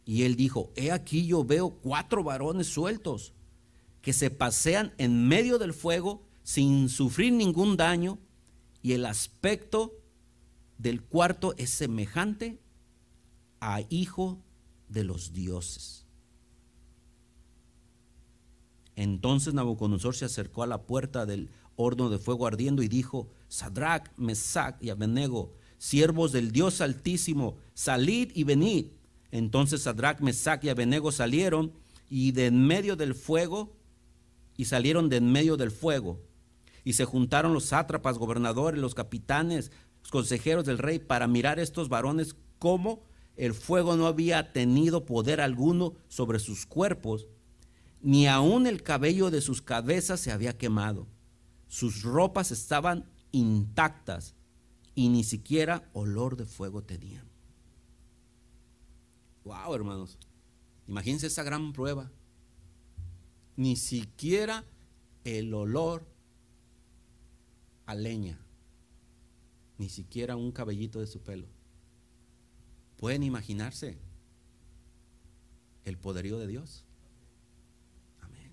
Y 0.06 0.24
él 0.24 0.36
dijo, 0.36 0.72
he 0.76 0.92
aquí 0.92 1.26
yo 1.26 1.44
veo 1.44 1.72
cuatro 1.82 2.24
varones 2.24 2.68
sueltos 2.68 3.34
que 4.04 4.14
se 4.14 4.30
pasean 4.30 4.94
en 5.00 5.28
medio 5.28 5.58
del 5.58 5.74
fuego 5.74 6.28
sin 6.46 6.90
sufrir 6.90 7.34
ningún 7.34 7.76
daño 7.76 8.20
y 8.84 8.94
el 8.94 9.08
aspecto 9.08 9.96
del 10.78 11.02
cuarto 11.02 11.56
es 11.58 11.72
semejante 11.72 12.60
a 13.60 13.82
hijo 13.90 14.38
de 14.88 15.04
los 15.04 15.34
dioses. 15.34 16.06
Entonces 18.96 19.56
Nabucodonosor 19.56 20.16
se 20.16 20.26
acercó 20.26 20.62
a 20.62 20.68
la 20.68 20.84
puerta 20.84 21.26
del 21.26 21.50
horno 21.76 22.12
de 22.12 22.20
fuego 22.20 22.46
ardiendo 22.46 22.84
y 22.84 22.88
dijo, 22.88 23.28
Sadrach, 23.50 24.12
Mesach 24.16 24.76
y 24.80 24.92
Abednego, 24.92 25.52
siervos 25.80 26.32
del 26.32 26.52
Dios 26.52 26.80
Altísimo, 26.80 27.58
salid 27.74 28.32
y 28.36 28.44
venid. 28.44 28.86
Entonces 29.32 29.82
Sadrach, 29.82 30.22
Mesach 30.22 30.64
y 30.64 30.70
Abednego 30.70 31.12
salieron 31.12 31.74
y 32.08 32.34
de 32.34 32.46
en 32.46 32.68
medio 32.68 32.96
del 32.96 33.16
fuego, 33.16 33.76
y 34.58 34.66
salieron 34.66 35.10
de 35.10 35.18
en 35.18 35.32
medio 35.32 35.58
del 35.58 35.72
fuego. 35.72 36.20
Y 36.86 36.94
se 36.94 37.04
juntaron 37.04 37.54
los 37.54 37.66
sátrapas, 37.66 38.18
gobernadores, 38.18 38.80
los 38.80 38.96
capitanes, 38.96 39.72
los 40.02 40.12
consejeros 40.12 40.64
del 40.64 40.78
rey 40.78 41.00
para 41.00 41.28
mirar 41.28 41.60
estos 41.60 41.90
varones 41.90 42.38
cómo 42.60 43.04
el 43.36 43.54
fuego 43.54 43.98
no 43.98 44.08
había 44.08 44.54
tenido 44.54 45.06
poder 45.06 45.42
alguno 45.42 45.96
sobre 46.08 46.40
sus 46.40 46.66
cuerpos, 46.66 47.28
ni 48.02 48.28
aun 48.28 48.68
el 48.68 48.84
cabello 48.84 49.30
de 49.32 49.42
sus 49.42 49.62
cabezas 49.62 50.22
se 50.22 50.32
había 50.32 50.58
quemado. 50.58 51.08
Sus 51.68 52.04
ropas 52.04 52.52
estaban 52.52 53.10
intactas 53.32 54.36
y 54.94 55.10
ni 55.10 55.24
siquiera 55.24 55.90
olor 55.94 56.38
de 56.38 56.46
fuego 56.46 56.84
tenían. 56.84 57.28
Wow, 59.44 59.76
hermanos. 59.76 60.18
Imagínense 60.88 61.28
esa 61.28 61.44
gran 61.44 61.74
prueba. 61.74 62.12
Ni 63.58 63.76
siquiera 63.76 64.64
el 65.24 65.54
olor 65.54 66.06
a 67.86 67.96
leña, 67.96 68.40
ni 69.78 69.90
siquiera 69.90 70.36
un 70.36 70.52
cabellito 70.52 71.00
de 71.00 71.08
su 71.08 71.22
pelo. 71.22 71.48
¿Pueden 72.98 73.24
imaginarse 73.24 73.98
el 75.84 75.98
poderío 75.98 76.40
de 76.40 76.48
Dios? 76.48 76.86
Amén. 78.22 78.52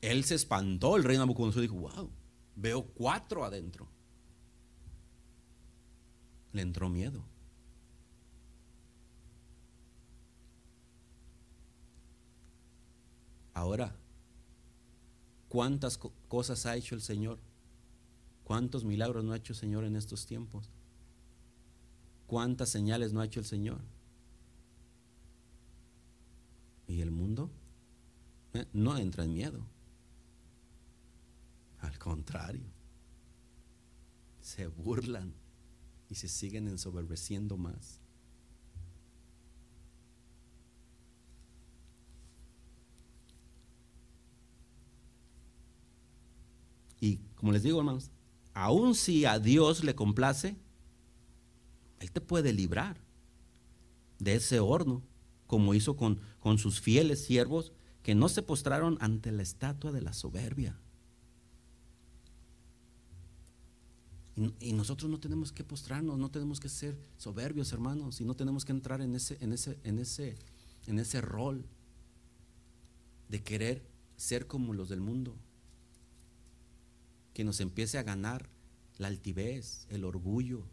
Él 0.00 0.24
se 0.24 0.34
espantó, 0.34 0.96
el 0.96 1.04
rey 1.04 1.16
Nabucodonosor 1.16 1.62
dijo, 1.62 1.76
wow, 1.76 2.10
veo 2.56 2.84
cuatro 2.84 3.44
adentro. 3.44 3.88
Le 6.52 6.62
entró 6.62 6.88
miedo. 6.88 7.24
Ahora, 13.54 13.96
¿cuántas 15.48 15.98
cosas 16.28 16.66
ha 16.66 16.76
hecho 16.76 16.94
el 16.94 17.00
Señor? 17.00 17.38
¿Cuántos 18.46 18.84
milagros 18.84 19.24
no 19.24 19.32
ha 19.32 19.38
hecho 19.38 19.54
el 19.54 19.58
Señor 19.58 19.82
en 19.82 19.96
estos 19.96 20.24
tiempos? 20.24 20.70
¿Cuántas 22.28 22.68
señales 22.68 23.12
no 23.12 23.20
ha 23.20 23.24
hecho 23.24 23.40
el 23.40 23.46
Señor? 23.46 23.80
¿Y 26.86 27.00
el 27.00 27.10
mundo? 27.10 27.50
Eh, 28.52 28.64
no 28.72 28.96
entra 28.98 29.24
en 29.24 29.34
miedo. 29.34 29.66
Al 31.80 31.98
contrario, 31.98 32.62
se 34.40 34.68
burlan 34.68 35.34
y 36.08 36.14
se 36.14 36.28
siguen 36.28 36.68
ensoberbeciendo 36.68 37.56
más. 37.56 37.98
Y 47.00 47.16
como 47.34 47.50
les 47.50 47.64
digo, 47.64 47.80
hermanos, 47.80 48.12
aun 48.56 48.94
si 48.94 49.26
a 49.26 49.38
Dios 49.38 49.84
le 49.84 49.94
complace, 49.94 50.56
Él 52.00 52.10
te 52.10 52.22
puede 52.22 52.54
librar 52.54 52.96
de 54.18 54.34
ese 54.34 54.60
horno, 54.60 55.02
como 55.46 55.74
hizo 55.74 55.94
con, 55.94 56.20
con 56.40 56.56
sus 56.56 56.80
fieles 56.80 57.22
siervos 57.22 57.72
que 58.02 58.14
no 58.14 58.30
se 58.30 58.40
postraron 58.40 58.96
ante 59.02 59.30
la 59.30 59.42
estatua 59.42 59.92
de 59.92 60.00
la 60.00 60.14
soberbia. 60.14 60.80
Y, 64.60 64.72
nosotros 64.72 65.10
no 65.10 65.20
tenemos 65.20 65.52
que 65.52 65.62
postrarnos, 65.62 66.18
no 66.18 66.30
tenemos 66.30 66.58
que 66.58 66.70
ser 66.70 66.98
soberbios, 67.18 67.72
hermanos, 67.72 68.22
y 68.22 68.24
no 68.24 68.36
tenemos 68.36 68.64
que 68.64 68.72
entrar 68.72 69.02
en 69.02 69.14
ese, 69.14 69.36
en 69.42 69.52
ese, 69.52 69.78
en 69.84 69.98
ese, 69.98 70.36
en 70.86 70.98
ese 70.98 71.20
rol 71.20 71.66
de 73.28 73.42
querer 73.42 73.86
ser 74.16 74.46
como 74.46 74.72
los 74.72 74.88
del 74.88 75.02
mundo 75.02 75.36
que 77.36 77.44
nos 77.44 77.60
empiece 77.60 77.98
a 77.98 78.02
ganar 78.02 78.48
la 78.96 79.08
altivez, 79.08 79.86
el 79.90 80.06
orgullo. 80.06 80.64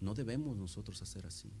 No 0.00 0.14
debemos 0.14 0.56
nosotros 0.56 1.02
hacer 1.02 1.26
así, 1.26 1.52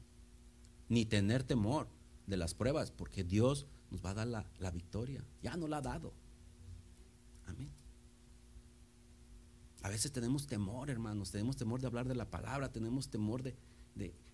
ni 0.88 1.04
tener 1.04 1.42
temor 1.42 1.88
de 2.26 2.38
las 2.38 2.54
pruebas, 2.54 2.90
porque 2.90 3.22
Dios 3.22 3.66
nos 3.90 4.02
va 4.02 4.12
a 4.12 4.24
dar 4.24 4.46
la, 4.58 4.70
victoria. 4.70 5.22
Ya 5.42 5.58
nos 5.58 5.68
la 5.68 5.76
ha 5.76 5.82
dado. 5.82 6.14
Amén. 7.44 7.68
A 9.82 9.90
veces 9.90 10.10
tenemos 10.10 10.46
temor, 10.46 10.88
hermanos, 10.88 11.30
tenemos 11.30 11.58
temor 11.58 11.82
de 11.82 11.88
hablar 11.88 12.08
de 12.08 12.14
la 12.14 12.30
palabra, 12.30 12.72
tenemos 12.72 13.10
temor 13.10 13.42
de... 13.42 13.54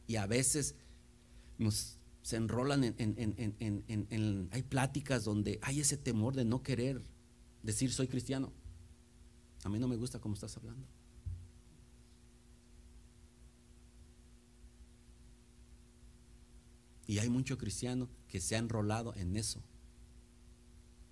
y 0.06 0.14
a 0.14 0.28
veces 0.28 0.76
nos 1.58 1.98
se 2.22 2.36
enrolan 2.36 2.84
en, 2.84 2.94
en, 2.96 4.48
Hay 4.52 4.62
pláticas 4.62 5.24
donde 5.24 5.58
hay 5.62 5.80
ese 5.80 5.96
temor 5.96 6.36
de 6.36 6.44
no 6.44 6.62
querer 6.62 7.02
decir 7.64 7.92
soy 7.92 8.06
cristiano. 8.06 8.52
A 9.64 9.68
mí 9.68 9.78
no 9.78 9.88
me 9.88 9.96
gusta 9.96 10.20
cómo 10.20 10.34
estás 10.34 10.56
hablando. 10.56 10.86
Y 17.06 17.18
hay 17.18 17.28
muchos 17.28 17.58
cristianos 17.58 18.08
que 18.28 18.40
se 18.40 18.56
han 18.56 18.64
enrolado 18.64 19.14
en 19.16 19.36
eso, 19.36 19.60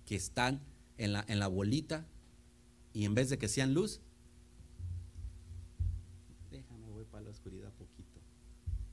que 0.05 0.15
están 0.15 0.61
en 0.97 1.13
la, 1.13 1.25
en 1.27 1.39
la 1.39 1.47
bolita 1.47 2.07
y 2.93 3.05
en 3.05 3.13
vez 3.13 3.29
de 3.29 3.37
que 3.37 3.47
sean 3.47 3.73
luz, 3.73 4.01
déjame 6.51 6.89
voy 6.89 7.05
para 7.05 7.25
la 7.25 7.31
oscuridad 7.31 7.71
poquito. 7.73 8.21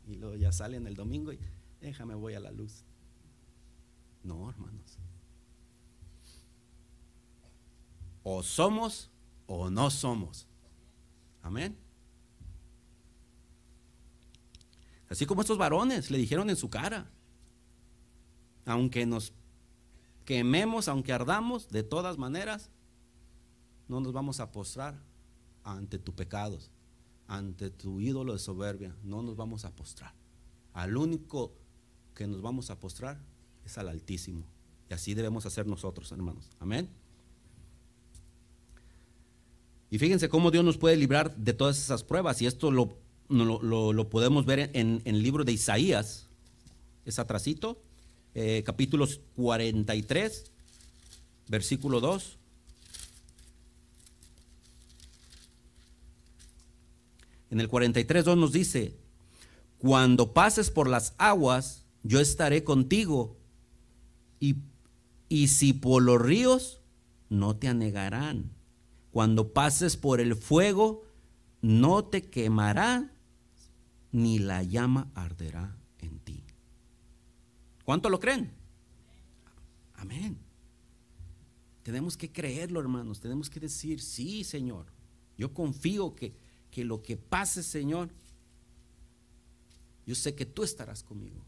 Y 0.06 0.16
luego 0.16 0.36
ya 0.36 0.52
salen 0.52 0.86
el 0.86 0.94
domingo 0.94 1.32
y 1.32 1.38
déjame 1.80 2.14
voy 2.14 2.34
a 2.34 2.40
la 2.40 2.50
luz. 2.50 2.84
No, 4.22 4.48
hermanos. 4.50 4.98
O 8.22 8.42
somos 8.42 9.10
o 9.46 9.70
no 9.70 9.90
somos. 9.90 10.46
Amén. 11.42 11.76
Así 15.08 15.26
como 15.26 15.40
estos 15.40 15.58
varones 15.58 16.10
le 16.10 16.18
dijeron 16.18 16.50
en 16.50 16.56
su 16.56 16.70
cara, 16.70 17.10
aunque 18.64 19.06
nos 19.06 19.32
quememos, 20.24 20.86
aunque 20.86 21.12
ardamos, 21.12 21.68
de 21.68 21.82
todas 21.82 22.16
maneras, 22.16 22.70
no 23.88 24.00
nos 24.00 24.12
vamos 24.12 24.38
a 24.38 24.52
postrar 24.52 25.02
ante 25.64 25.98
tus 25.98 26.14
pecados, 26.14 26.70
ante 27.26 27.70
tu 27.70 28.00
ídolo 28.00 28.32
de 28.32 28.38
soberbia, 28.38 28.96
no 29.02 29.22
nos 29.22 29.36
vamos 29.36 29.64
a 29.64 29.74
postrar. 29.74 30.14
Al 30.72 30.96
único 30.96 31.56
que 32.14 32.28
nos 32.28 32.40
vamos 32.40 32.70
a 32.70 32.78
postrar 32.78 33.20
es 33.64 33.78
al 33.78 33.88
Altísimo. 33.88 34.44
Y 34.88 34.94
así 34.94 35.14
debemos 35.14 35.46
hacer 35.46 35.66
nosotros, 35.66 36.12
hermanos. 36.12 36.50
Amén. 36.60 36.88
Y 39.90 39.98
fíjense 39.98 40.28
cómo 40.28 40.52
Dios 40.52 40.64
nos 40.64 40.78
puede 40.78 40.96
librar 40.96 41.34
de 41.36 41.52
todas 41.52 41.78
esas 41.78 42.04
pruebas. 42.04 42.40
Y 42.40 42.46
esto 42.46 42.70
lo, 42.70 42.96
lo, 43.28 44.08
podemos 44.08 44.46
ver 44.46 44.70
en, 44.72 45.02
el 45.04 45.22
libro 45.22 45.44
de 45.44 45.52
Isaías. 45.52 46.26
Es 47.04 47.18
atrasito. 47.18 47.82
Eh, 48.36 48.62
capítulos 48.64 49.20
43, 49.34 50.44
versículo 51.48 52.00
2. 52.00 52.36
En 57.50 57.58
el 57.58 57.66
43, 57.66 58.24
2 58.24 58.38
nos 58.38 58.52
dice, 58.52 58.94
cuando 59.78 60.32
pases 60.32 60.70
por 60.70 60.88
las 60.88 61.14
aguas, 61.18 61.82
yo 62.04 62.20
estaré 62.20 62.62
contigo. 62.62 63.36
Y, 64.38 64.54
y 65.28 65.48
si 65.48 65.72
por 65.72 66.00
los 66.00 66.22
ríos, 66.22 66.78
no 67.28 67.56
te 67.56 67.66
anegarán 67.66 68.59
cuando 69.10 69.52
pases 69.52 69.96
por 69.96 70.20
el 70.20 70.36
fuego, 70.36 71.04
no 71.62 72.04
te 72.04 72.22
quemará, 72.22 73.12
ni 74.12 74.38
la 74.38 74.62
llama 74.62 75.10
arderá 75.14 75.76
en 75.98 76.18
ti. 76.20 76.44
¿Cuánto 77.84 78.08
lo 78.08 78.20
creen? 78.20 78.52
Amén. 79.94 80.38
Tenemos 81.82 82.16
que 82.16 82.30
creerlo, 82.30 82.80
hermanos. 82.80 83.20
Tenemos 83.20 83.50
que 83.50 83.60
decir, 83.60 84.00
sí, 84.00 84.44
Señor. 84.44 84.86
Yo 85.36 85.52
confío 85.52 86.14
que, 86.14 86.34
que 86.70 86.84
lo 86.84 87.02
que 87.02 87.16
pase, 87.16 87.62
Señor, 87.62 88.10
yo 90.06 90.14
sé 90.14 90.34
que 90.34 90.46
tú 90.46 90.62
estarás 90.62 91.02
conmigo. 91.02 91.44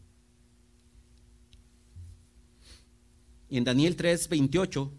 Y 3.49 3.57
en 3.57 3.63
Daniel 3.63 3.95
3, 3.95 4.29
28 4.29 4.91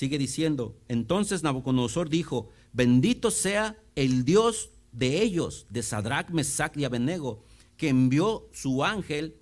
Sigue 0.00 0.16
diciendo, 0.16 0.78
entonces 0.88 1.42
Nabucodonosor 1.42 2.08
dijo, 2.08 2.48
bendito 2.72 3.30
sea 3.30 3.78
el 3.96 4.24
Dios 4.24 4.70
de 4.92 5.20
ellos, 5.20 5.66
de 5.68 5.82
Sadrach, 5.82 6.30
Mesach 6.30 6.74
y 6.78 6.86
Abednego, 6.86 7.44
que 7.76 7.90
envió 7.90 8.48
su 8.50 8.82
ángel 8.82 9.36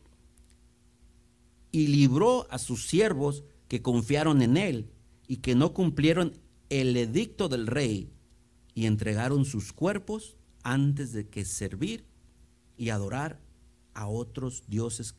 y 1.70 1.86
libró 1.86 2.48
a 2.50 2.58
sus 2.58 2.88
siervos 2.88 3.44
que 3.68 3.82
confiaron 3.82 4.42
en 4.42 4.56
él 4.56 4.90
y 5.28 5.36
que 5.36 5.54
no 5.54 5.72
cumplieron 5.72 6.36
el 6.70 6.96
edicto 6.96 7.48
del 7.48 7.68
rey 7.68 8.10
y 8.74 8.86
entregaron 8.86 9.44
sus 9.44 9.72
cuerpos 9.72 10.36
antes 10.64 11.12
de 11.12 11.28
que 11.28 11.44
servir 11.44 12.04
y 12.76 12.88
adorar 12.88 13.38
a 13.94 14.08
otros 14.08 14.64
dioses 14.66 15.14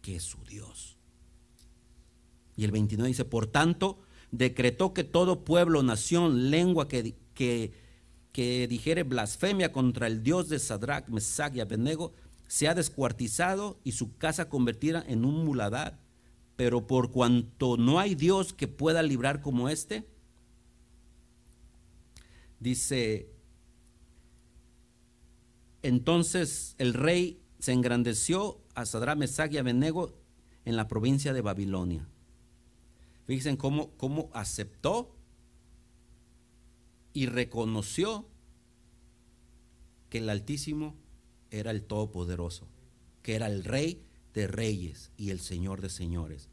que 0.00 0.20
su 0.20 0.42
Dios. 0.44 0.96
Y 2.56 2.64
el 2.64 2.70
29 2.70 3.08
dice, 3.08 3.26
por 3.26 3.46
tanto, 3.46 3.98
decretó 4.36 4.92
que 4.92 5.04
todo 5.04 5.44
pueblo, 5.44 5.84
nación, 5.84 6.50
lengua 6.50 6.88
que, 6.88 7.14
que, 7.34 8.66
dijere 8.68 9.04
blasfemia 9.04 9.72
contra 9.72 10.08
el 10.08 10.24
Dios 10.24 10.48
de 10.48 10.58
Sadrach, 10.58 11.08
Mesach 11.08 11.54
y 11.54 11.60
Abednego 11.60 12.12
sea 12.48 12.74
descuartizado 12.74 13.78
y 13.84 13.92
su 13.92 14.16
casa 14.16 14.48
convertida 14.48 15.04
en 15.06 15.24
un 15.24 15.44
muladar. 15.44 16.00
Pero 16.56 16.88
por 16.88 17.12
cuanto 17.12 17.76
no 17.76 18.00
hay 18.00 18.16
Dios 18.16 18.52
que 18.52 18.66
pueda 18.66 19.02
librar 19.04 19.40
como 19.40 19.68
este, 19.68 20.04
dice, 22.58 23.28
entonces 25.82 26.74
el 26.78 26.94
rey 26.94 27.40
se 27.60 27.72
engrandeció 27.72 28.60
a 28.74 28.84
Sadra, 28.84 29.14
Mesach 29.14 29.52
y 29.52 29.58
Abednego 29.58 30.12
en 30.64 30.76
la 30.76 30.88
provincia 30.88 31.32
de 31.32 31.40
Babilonia. 31.40 32.08
Fíjense 33.26 33.56
cómo, 33.56 33.90
cómo 33.96 34.30
aceptó 34.32 35.14
y 37.12 37.26
reconoció 37.26 38.28
que 40.10 40.18
el 40.18 40.28
Altísimo 40.28 40.94
era 41.50 41.70
el 41.70 41.84
Todopoderoso, 41.84 42.68
que 43.22 43.34
era 43.34 43.46
el 43.46 43.64
Rey 43.64 44.04
de 44.34 44.46
Reyes 44.46 45.10
y 45.16 45.30
el 45.30 45.40
Señor 45.40 45.80
de 45.80 45.88
Señores. 45.88 46.50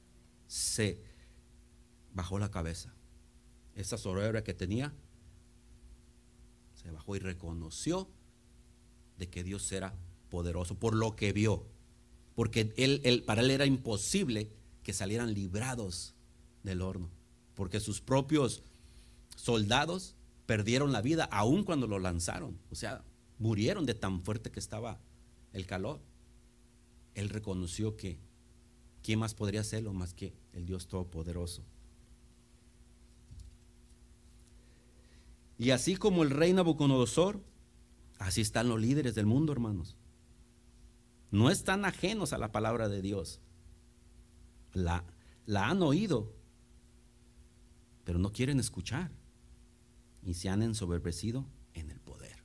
Se 0.47 1.01
bajó 2.13 2.39
la 2.39 2.51
cabeza. 2.51 2.93
Esa 3.75 3.97
soberbia 3.97 4.43
que 4.43 4.53
tenía, 4.53 4.93
se 6.75 6.91
bajó 6.91 7.15
y 7.15 7.19
reconoció 7.19 8.09
de 9.17 9.29
que 9.29 9.43
Dios 9.43 9.71
era 9.71 9.95
poderoso 10.29 10.79
por 10.79 10.95
lo 10.95 11.15
que 11.15 11.33
vio. 11.33 11.65
Porque 12.35 12.73
él, 12.77 13.01
él, 13.03 13.23
para 13.23 13.41
él 13.41 13.51
era 13.51 13.65
imposible 13.65 14.51
que 14.83 14.93
salieran 14.93 15.33
librados 15.33 16.15
del 16.63 16.81
horno. 16.81 17.09
Porque 17.55 17.79
sus 17.79 18.01
propios 18.01 18.63
soldados 19.35 20.15
perdieron 20.45 20.91
la 20.91 21.01
vida 21.01 21.25
aun 21.31 21.63
cuando 21.63 21.87
lo 21.87 21.99
lanzaron. 21.99 22.59
O 22.71 22.75
sea, 22.75 23.03
murieron 23.39 23.85
de 23.85 23.93
tan 23.93 24.21
fuerte 24.23 24.51
que 24.51 24.59
estaba 24.59 24.99
el 25.53 25.65
calor. 25.65 26.01
Él 27.15 27.29
reconoció 27.29 27.97
que 27.97 28.19
¿quién 29.03 29.19
más 29.19 29.33
podría 29.33 29.61
hacerlo 29.61 29.93
más 29.93 30.13
que 30.13 30.33
el 30.53 30.65
Dios 30.65 30.87
Todopoderoso? 30.87 31.63
Y 35.57 35.71
así 35.71 35.95
como 35.95 36.23
el 36.23 36.31
rey 36.31 36.53
Nabucodonosor, 36.53 37.39
así 38.17 38.41
están 38.41 38.67
los 38.67 38.79
líderes 38.79 39.13
del 39.13 39.27
mundo, 39.27 39.51
hermanos. 39.51 39.95
No 41.29 41.49
están 41.49 41.85
ajenos 41.85 42.33
a 42.33 42.37
la 42.37 42.51
palabra 42.51 42.89
de 42.89 43.01
Dios. 43.01 43.39
La, 44.73 45.03
la 45.45 45.69
han 45.69 45.83
oído, 45.83 46.33
pero 48.11 48.19
no 48.19 48.33
quieren 48.33 48.59
escuchar. 48.59 49.09
Y 50.21 50.33
se 50.33 50.49
han 50.49 50.61
ensoberbecido 50.63 51.45
en 51.73 51.89
el 51.91 52.01
poder. 52.01 52.35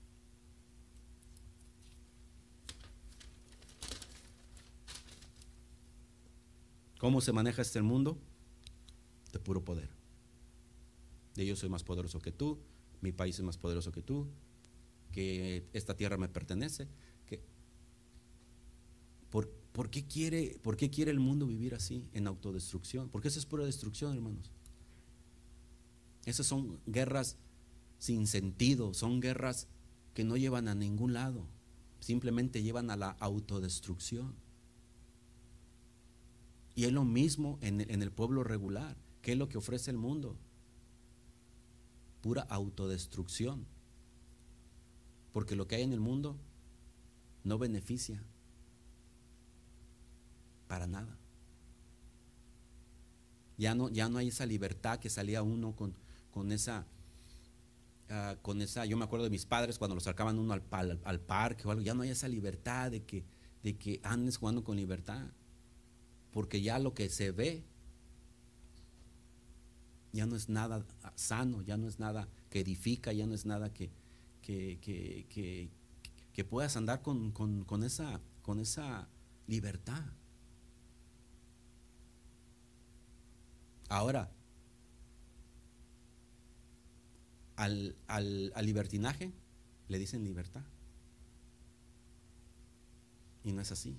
¿Cómo 6.98 7.20
se 7.20 7.32
maneja 7.32 7.62
este 7.62 7.82
mundo? 7.82 8.16
De 9.32 9.40
puro 9.40 9.64
poder. 9.64 9.90
De 11.34 11.44
yo 11.44 11.56
soy 11.56 11.68
más 11.68 11.82
poderoso 11.82 12.20
que 12.20 12.30
tú, 12.30 12.60
mi 13.00 13.10
país 13.10 13.36
es 13.36 13.44
más 13.44 13.58
poderoso 13.58 13.90
que 13.90 14.02
tú, 14.02 14.28
que 15.10 15.68
esta 15.72 15.96
tierra 15.96 16.16
me 16.16 16.28
pertenece. 16.28 16.86
Que, 17.26 17.42
¿por, 19.30 19.50
¿por, 19.72 19.90
qué 19.90 20.06
quiere, 20.06 20.60
¿Por 20.62 20.76
qué 20.76 20.90
quiere 20.90 21.10
el 21.10 21.18
mundo 21.18 21.44
vivir 21.44 21.74
así, 21.74 22.08
en 22.12 22.28
autodestrucción? 22.28 23.08
Porque 23.08 23.26
eso 23.26 23.40
es 23.40 23.46
pura 23.46 23.64
destrucción, 23.64 24.14
hermanos. 24.14 24.52
Esas 26.26 26.46
son 26.46 26.78
guerras 26.86 27.38
sin 27.98 28.26
sentido, 28.26 28.92
son 28.92 29.20
guerras 29.20 29.68
que 30.12 30.24
no 30.24 30.36
llevan 30.36 30.68
a 30.68 30.74
ningún 30.74 31.14
lado, 31.14 31.46
simplemente 32.00 32.62
llevan 32.62 32.90
a 32.90 32.96
la 32.96 33.10
autodestrucción. 33.20 34.34
Y 36.74 36.84
es 36.84 36.92
lo 36.92 37.04
mismo 37.04 37.58
en 37.62 37.80
el 37.80 38.12
pueblo 38.12 38.44
regular. 38.44 38.98
¿Qué 39.22 39.32
es 39.32 39.38
lo 39.38 39.48
que 39.48 39.56
ofrece 39.56 39.90
el 39.90 39.96
mundo? 39.96 40.36
pura 42.26 42.42
autodestrucción. 42.42 43.64
Porque 45.32 45.54
lo 45.54 45.68
que 45.68 45.76
hay 45.76 45.82
en 45.82 45.92
el 45.92 46.00
mundo 46.00 46.36
no 47.44 47.56
beneficia 47.56 48.20
para 50.66 50.88
nada. 50.88 51.16
Ya 53.58 53.76
no, 53.76 53.90
ya 53.90 54.08
no 54.08 54.18
hay 54.18 54.26
esa 54.26 54.44
libertad 54.44 54.98
que 54.98 55.08
salía 55.08 55.44
uno 55.44 55.76
con, 55.76 55.94
con 56.36 56.52
esa, 56.52 56.84
uh, 58.10 58.36
con 58.42 58.60
esa, 58.60 58.84
yo 58.84 58.98
me 58.98 59.04
acuerdo 59.06 59.24
de 59.24 59.30
mis 59.30 59.46
padres 59.46 59.78
cuando 59.78 59.94
los 59.94 60.04
sacaban 60.04 60.38
uno 60.38 60.52
al, 60.52 61.00
al, 61.02 61.20
parque 61.20 61.66
o 61.66 61.70
algo, 61.70 61.82
ya 61.82 61.94
no 61.94 62.02
hay 62.02 62.10
esa 62.10 62.28
libertad 62.28 62.90
de 62.90 63.04
que, 63.04 63.24
de 63.62 63.78
que 63.78 64.00
andes 64.02 64.36
jugando 64.36 64.62
con 64.62 64.76
libertad. 64.76 65.28
Porque 66.32 66.60
ya 66.60 66.78
lo 66.78 66.92
que 66.92 67.08
se 67.08 67.30
ve 67.30 67.64
ya 70.12 70.26
no 70.26 70.36
es 70.36 70.50
nada 70.50 70.84
sano, 71.14 71.62
ya 71.62 71.78
no 71.78 71.88
es 71.88 71.98
nada 71.98 72.28
que 72.50 72.60
edifica, 72.60 73.14
ya 73.14 73.26
no 73.26 73.34
es 73.34 73.46
nada 73.46 73.72
que, 73.72 73.90
que, 74.42 75.70
puedas 76.50 76.76
andar 76.76 77.00
con, 77.00 77.82
esa, 77.82 78.20
con 78.42 78.60
esa 78.60 79.08
libertad. 79.46 80.04
Ahora, 83.88 84.30
al, 87.56 87.96
al, 88.06 88.52
al, 88.54 88.66
libertinaje 88.66 89.32
le 89.88 89.98
dicen 89.98 90.24
libertad. 90.24 90.62
Y 93.44 93.52
no 93.52 93.60
es 93.62 93.72
así. 93.72 93.96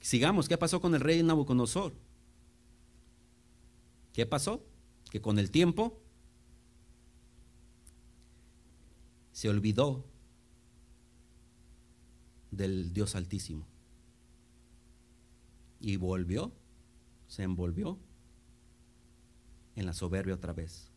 Sigamos, 0.00 0.48
¿qué 0.48 0.58
pasó 0.58 0.80
con 0.80 0.94
el 0.94 1.00
rey 1.00 1.22
Nabucodonosor? 1.22 1.92
¿Qué 4.12 4.26
pasó? 4.26 4.64
Que 5.10 5.20
con 5.20 5.38
el 5.38 5.50
tiempo 5.50 6.00
se 9.32 9.48
olvidó 9.48 10.04
del 12.50 12.92
Dios 12.92 13.16
Altísimo. 13.16 13.66
Y 15.80 15.96
volvió, 15.96 16.52
se 17.26 17.42
envolvió 17.42 17.98
en 19.76 19.86
la 19.86 19.92
soberbia 19.92 20.34
otra 20.34 20.52
vez. 20.52 20.90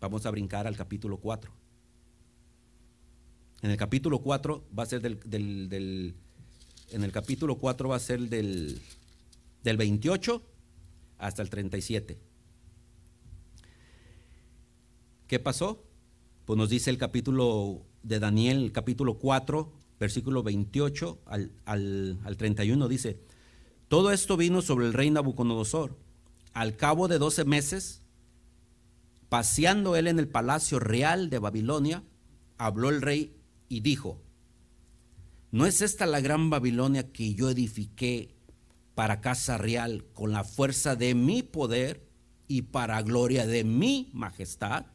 Vamos 0.00 0.26
a 0.26 0.30
brincar 0.30 0.66
al 0.66 0.76
capítulo 0.76 1.18
4. 1.18 1.52
En 3.62 3.70
el 3.70 3.76
capítulo 3.76 4.18
4 4.20 4.64
va 4.76 4.82
a 4.82 4.86
ser 4.86 5.00
del, 5.00 5.20
del 5.68 6.14
en 6.92 7.04
el 7.04 7.12
capítulo 7.12 7.56
4 7.56 7.88
va 7.88 7.96
a 7.96 8.00
ser 8.00 8.28
del, 8.28 8.80
del 9.62 9.76
28 9.76 10.42
hasta 11.18 11.42
el 11.42 11.50
37. 11.50 12.18
¿Qué 15.26 15.38
pasó? 15.38 15.82
Pues 16.44 16.58
nos 16.58 16.68
dice 16.68 16.90
el 16.90 16.98
capítulo 16.98 17.82
de 18.02 18.18
Daniel, 18.18 18.64
el 18.64 18.72
capítulo 18.72 19.18
4, 19.18 19.72
versículo 19.98 20.42
28 20.42 21.20
al, 21.26 21.52
al, 21.64 22.18
al 22.24 22.36
31, 22.36 22.88
dice, 22.88 23.20
todo 23.88 24.10
esto 24.10 24.36
vino 24.36 24.60
sobre 24.60 24.86
el 24.86 24.92
rey 24.92 25.10
Nabucodonosor. 25.10 25.96
Al 26.52 26.76
cabo 26.76 27.08
de 27.08 27.18
12 27.18 27.44
meses, 27.44 28.02
paseando 29.28 29.96
él 29.96 30.06
en 30.06 30.18
el 30.18 30.28
palacio 30.28 30.78
real 30.78 31.30
de 31.30 31.38
Babilonia, 31.38 32.04
habló 32.58 32.90
el 32.90 33.00
rey 33.00 33.36
y 33.68 33.80
dijo, 33.80 34.20
¿No 35.52 35.66
es 35.66 35.82
esta 35.82 36.06
la 36.06 36.20
gran 36.20 36.48
Babilonia 36.48 37.12
que 37.12 37.34
yo 37.34 37.50
edifiqué 37.50 38.34
para 38.94 39.20
casa 39.20 39.58
real 39.58 40.06
con 40.14 40.32
la 40.32 40.44
fuerza 40.44 40.96
de 40.96 41.14
mi 41.14 41.42
poder 41.42 42.08
y 42.48 42.62
para 42.62 43.02
gloria 43.02 43.46
de 43.46 43.62
mi 43.62 44.10
majestad? 44.14 44.86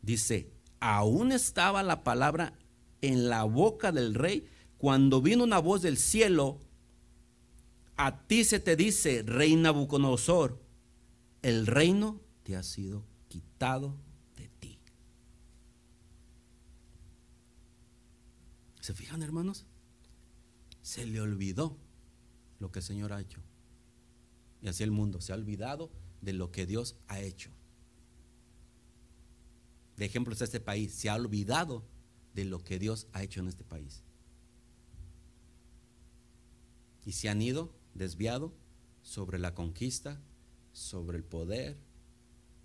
Dice, 0.00 0.50
aún 0.80 1.32
estaba 1.32 1.82
la 1.82 2.02
palabra 2.02 2.54
en 3.02 3.28
la 3.28 3.44
boca 3.44 3.92
del 3.92 4.14
rey 4.14 4.46
cuando 4.78 5.20
vino 5.20 5.44
una 5.44 5.58
voz 5.58 5.82
del 5.82 5.98
cielo, 5.98 6.60
a 8.06 8.26
ti 8.26 8.44
se 8.44 8.60
te 8.60 8.76
dice, 8.76 9.22
rey 9.22 9.56
Nabucodonosor, 9.56 10.62
el 11.42 11.66
reino 11.66 12.20
te 12.42 12.56
ha 12.56 12.62
sido 12.62 13.04
quitado 13.28 13.96
¿Se 18.80 18.94
fijan, 18.94 19.22
hermanos? 19.22 19.66
Se 20.82 21.06
le 21.06 21.20
olvidó 21.20 21.76
lo 22.58 22.72
que 22.72 22.80
el 22.80 22.84
Señor 22.84 23.12
ha 23.12 23.20
hecho. 23.20 23.40
Y 24.62 24.68
así 24.68 24.82
el 24.82 24.90
mundo 24.90 25.20
se 25.20 25.32
ha 25.32 25.36
olvidado 25.36 25.90
de 26.22 26.32
lo 26.32 26.50
que 26.50 26.66
Dios 26.66 26.96
ha 27.06 27.20
hecho. 27.20 27.50
De 29.96 30.06
ejemplo 30.06 30.32
está 30.32 30.44
este 30.44 30.60
país, 30.60 30.92
se 30.92 31.10
ha 31.10 31.14
olvidado 31.14 31.84
de 32.34 32.44
lo 32.46 32.64
que 32.64 32.78
Dios 32.78 33.06
ha 33.12 33.22
hecho 33.22 33.40
en 33.40 33.48
este 33.48 33.64
país. 33.64 34.02
Y 37.04 37.12
se 37.12 37.28
han 37.28 37.42
ido 37.42 37.74
desviado 37.94 38.52
sobre 39.02 39.38
la 39.38 39.54
conquista, 39.54 40.20
sobre 40.72 41.18
el 41.18 41.24
poder, 41.24 41.76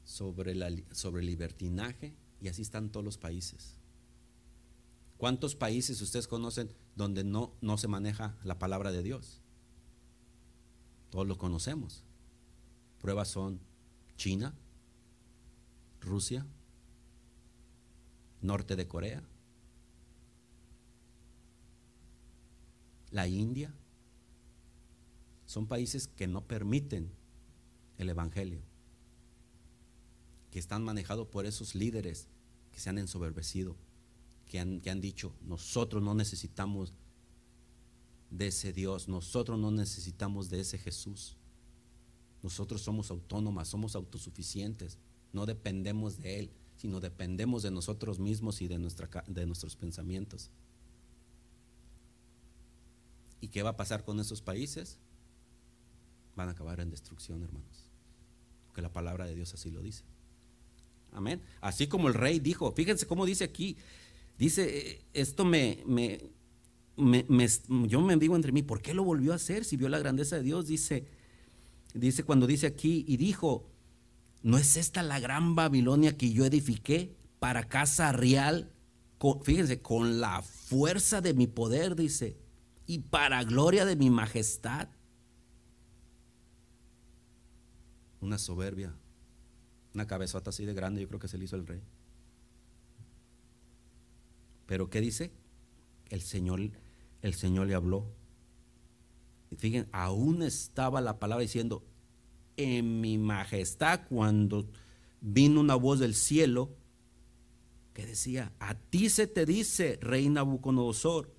sobre, 0.03 0.85
sobre 0.91 1.21
el 1.21 1.27
libertinaje, 1.27 2.13
y 2.41 2.47
así 2.47 2.61
están 2.61 2.91
todos 2.91 3.03
los 3.03 3.17
países. 3.17 3.77
¿Cuántos 5.17 5.55
países 5.55 6.01
ustedes 6.01 6.27
conocen 6.27 6.69
donde 6.95 7.23
no, 7.23 7.53
no 7.61 7.77
se 7.77 7.87
maneja 7.87 8.37
la 8.43 8.59
palabra 8.59 8.91
de 8.91 9.01
Dios? 9.01 9.41
Todos 11.09 11.27
lo 11.27 11.37
conocemos. 11.37 12.03
Pruebas 12.99 13.29
son 13.29 13.59
China, 14.17 14.53
Rusia, 16.01 16.45
norte 18.41 18.75
de 18.75 18.87
Corea, 18.87 19.23
la 23.11 23.27
India, 23.27 23.73
son 25.55 25.67
países 25.67 26.09
que 26.09 26.27
no 26.27 26.45
permiten 26.45 27.09
el 27.97 28.09
Evangelio, 28.09 28.59
que 30.51 30.59
están 30.59 30.83
manejados 30.83 31.29
por 31.29 31.45
esos 31.45 31.75
líderes 31.75 32.27
que 32.73 32.81
se 32.81 32.89
han 32.89 32.97
ensoberbecido, 32.97 33.77
que 34.47 34.59
han, 34.59 34.81
que 34.81 34.89
han 34.89 34.99
dicho, 34.99 35.33
nosotros 35.41 36.03
no 36.03 36.13
necesitamos 36.13 36.91
de 38.31 38.47
ese 38.47 38.73
Dios, 38.73 39.07
nosotros 39.07 39.57
no 39.57 39.71
necesitamos 39.71 40.49
de 40.49 40.59
ese 40.59 40.77
Jesús. 40.77 41.37
Nosotros 42.43 42.81
somos 42.81 43.09
autónomas, 43.09 43.69
somos 43.69 43.95
autosuficientes, 43.95 44.97
no 45.31 45.45
dependemos 45.45 46.17
de 46.17 46.39
Él, 46.39 46.51
sino 46.75 46.99
dependemos 46.99 47.63
de 47.63 47.71
nosotros 47.71 48.19
mismos 48.19 48.61
y 48.61 48.67
de, 48.67 48.77
nuestra, 48.77 49.23
de 49.25 49.45
nuestros 49.45 49.77
pensamientos. 49.77 50.51
¿Y 53.39 53.47
qué 53.47 53.63
va 53.63 53.69
a 53.69 53.77
pasar 53.77 54.03
con 54.03 54.19
esos 54.19 54.41
países? 54.41 54.99
Van 56.35 56.49
a 56.49 56.51
acabar 56.51 56.79
en 56.79 56.89
destrucción, 56.89 57.41
hermanos. 57.43 57.89
Porque 58.67 58.81
la 58.81 58.91
palabra 58.91 59.25
de 59.25 59.35
Dios 59.35 59.53
así 59.53 59.71
lo 59.71 59.81
dice. 59.81 60.03
Amén. 61.11 61.41
Así 61.61 61.87
como 61.87 62.07
el 62.07 62.13
rey 62.13 62.39
dijo, 62.39 62.71
fíjense 62.71 63.07
cómo 63.07 63.25
dice 63.25 63.45
aquí, 63.45 63.77
dice, 64.37 64.91
eh, 64.91 65.01
esto 65.13 65.45
me, 65.45 65.81
me, 65.85 66.29
me, 66.97 67.47
yo 67.87 68.01
me 68.01 68.17
digo 68.17 68.35
entre 68.35 68.51
mí, 68.51 68.63
¿por 68.63 68.81
qué 68.81 68.93
lo 68.93 69.03
volvió 69.03 69.31
a 69.31 69.37
hacer 69.37 69.63
si 69.63 69.77
vio 69.77 69.87
la 69.87 69.99
grandeza 69.99 70.35
de 70.35 70.43
Dios? 70.43 70.67
Dice, 70.67 71.07
dice 71.93 72.23
cuando 72.23 72.47
dice 72.47 72.67
aquí, 72.67 73.05
y 73.07 73.15
dijo, 73.15 73.69
¿no 74.43 74.57
es 74.57 74.75
esta 74.75 75.03
la 75.03 75.21
gran 75.21 75.55
Babilonia 75.55 76.17
que 76.17 76.31
yo 76.31 76.45
edifiqué 76.45 77.15
para 77.39 77.67
casa 77.67 78.11
real? 78.11 78.71
fíjense, 79.43 79.81
con 79.81 80.19
la 80.19 80.41
fuerza 80.41 81.21
de 81.21 81.33
mi 81.33 81.47
poder, 81.47 81.95
dice, 81.95 82.37
y 82.85 82.99
para 82.99 83.43
gloria 83.43 83.85
de 83.85 83.95
mi 83.95 84.09
majestad. 84.09 84.89
Una 88.25 88.39
soberbia, 88.39 88.91
una 89.93 90.07
cabezota 90.07 90.49
así 90.49 90.65
de 90.65 90.73
grande, 90.73 90.99
yo 90.99 91.07
creo 91.07 91.19
que 91.19 91.27
se 91.27 91.37
le 91.37 91.45
hizo 91.45 91.55
el 91.57 91.67
rey. 91.67 91.79
Pero 94.65 94.89
¿qué 94.89 94.99
dice? 94.99 95.31
El 96.09 96.21
Señor, 96.21 96.59
el 97.21 97.33
Señor 97.35 97.67
le 97.67 97.75
habló. 97.75 98.11
Fíjense, 99.55 99.87
aún 99.91 100.41
estaba 100.41 101.01
la 101.01 101.19
palabra 101.19 101.43
diciendo, 101.43 101.85
en 102.57 102.99
mi 102.99 103.19
majestad, 103.19 104.07
cuando 104.09 104.67
vino 105.21 105.61
una 105.61 105.75
voz 105.75 105.99
del 105.99 106.15
cielo 106.15 106.75
que 107.93 108.07
decía, 108.07 108.53
a 108.57 108.73
ti 108.73 109.09
se 109.11 109.27
te 109.27 109.45
dice, 109.45 109.99
rey 110.01 110.29
Nabucodonosor, 110.29 111.31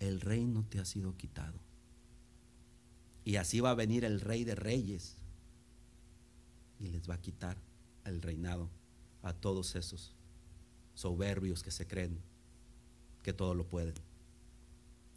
el 0.00 0.20
reino 0.20 0.66
te 0.68 0.80
ha 0.80 0.84
sido 0.84 1.16
quitado. 1.16 1.58
Y 3.24 3.36
así 3.36 3.60
va 3.60 3.70
a 3.70 3.74
venir 3.74 4.04
el 4.04 4.20
rey 4.20 4.44
de 4.44 4.54
reyes 4.54 5.16
y 6.80 6.88
les 6.88 7.08
va 7.08 7.14
a 7.14 7.20
quitar 7.20 7.56
el 8.04 8.22
reinado 8.22 8.68
a 9.22 9.32
todos 9.32 9.74
esos 9.76 10.12
soberbios 10.94 11.62
que 11.62 11.70
se 11.70 11.86
creen 11.86 12.18
que 13.22 13.32
todo 13.32 13.54
lo 13.54 13.64
pueden. 13.64 13.94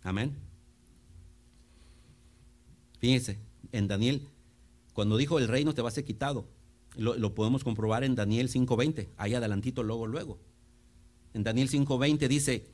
Amén. 0.03 0.35
Fíjense, 2.99 3.37
en 3.71 3.87
Daniel, 3.87 4.27
cuando 4.93 5.17
dijo 5.17 5.39
el 5.39 5.47
reino 5.47 5.73
te 5.73 5.81
va 5.81 5.89
a 5.89 5.93
ser 5.93 6.03
quitado, 6.05 6.45
lo, 6.95 7.33
podemos 7.35 7.63
comprobar 7.63 8.03
en 8.03 8.15
Daniel 8.15 8.49
5.20, 8.49 9.09
ahí 9.17 9.33
adelantito, 9.35 9.83
luego, 9.83 10.07
luego. 10.07 10.39
En 11.33 11.43
Daniel 11.43 11.69
5.20 11.69 12.27
dice, 12.27 12.65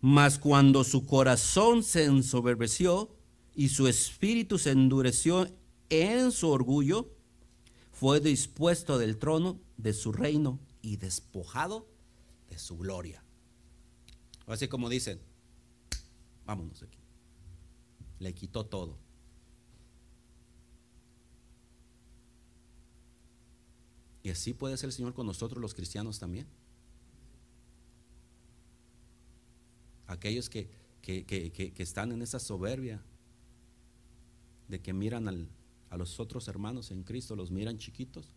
mas 0.00 0.38
cuando 0.38 0.84
su 0.84 1.06
corazón 1.06 1.82
se 1.82 2.04
ensoberbeció 2.04 3.08
y 3.54 3.70
su 3.70 3.88
espíritu 3.88 4.58
se 4.58 4.70
endureció 4.70 5.48
en 5.88 6.30
su 6.30 6.50
orgullo, 6.50 7.15
fue 7.98 8.20
dispuesto 8.20 8.98
del 8.98 9.18
trono 9.18 9.60
de 9.76 9.92
su 9.92 10.12
reino 10.12 10.58
y 10.82 10.96
despojado 10.96 11.86
de 12.48 12.58
su 12.58 12.76
gloria. 12.78 13.22
Así 14.46 14.68
como 14.68 14.88
dicen, 14.88 15.20
vámonos 16.44 16.82
aquí. 16.82 16.98
Le 18.18 18.34
quitó 18.34 18.66
todo. 18.66 18.98
Y 24.22 24.30
así 24.30 24.54
puede 24.54 24.76
ser 24.76 24.88
el 24.88 24.92
Señor 24.92 25.14
con 25.14 25.26
nosotros 25.26 25.60
los 25.60 25.74
cristianos 25.74 26.18
también. 26.18 26.46
aquellos 30.06 30.48
que, 30.48 30.70
están 31.78 32.12
en 32.12 32.22
esa 32.22 32.38
soberbia 32.38 33.02
de 34.68 34.80
que 34.80 34.92
miran 34.92 35.48
a 35.90 35.96
los 35.96 36.18
otros 36.20 36.48
hermanos 36.48 36.90
en 36.90 37.02
Cristo, 37.02 37.36
los 37.36 37.50
miran 37.50 37.78
chiquitos, 37.78 38.30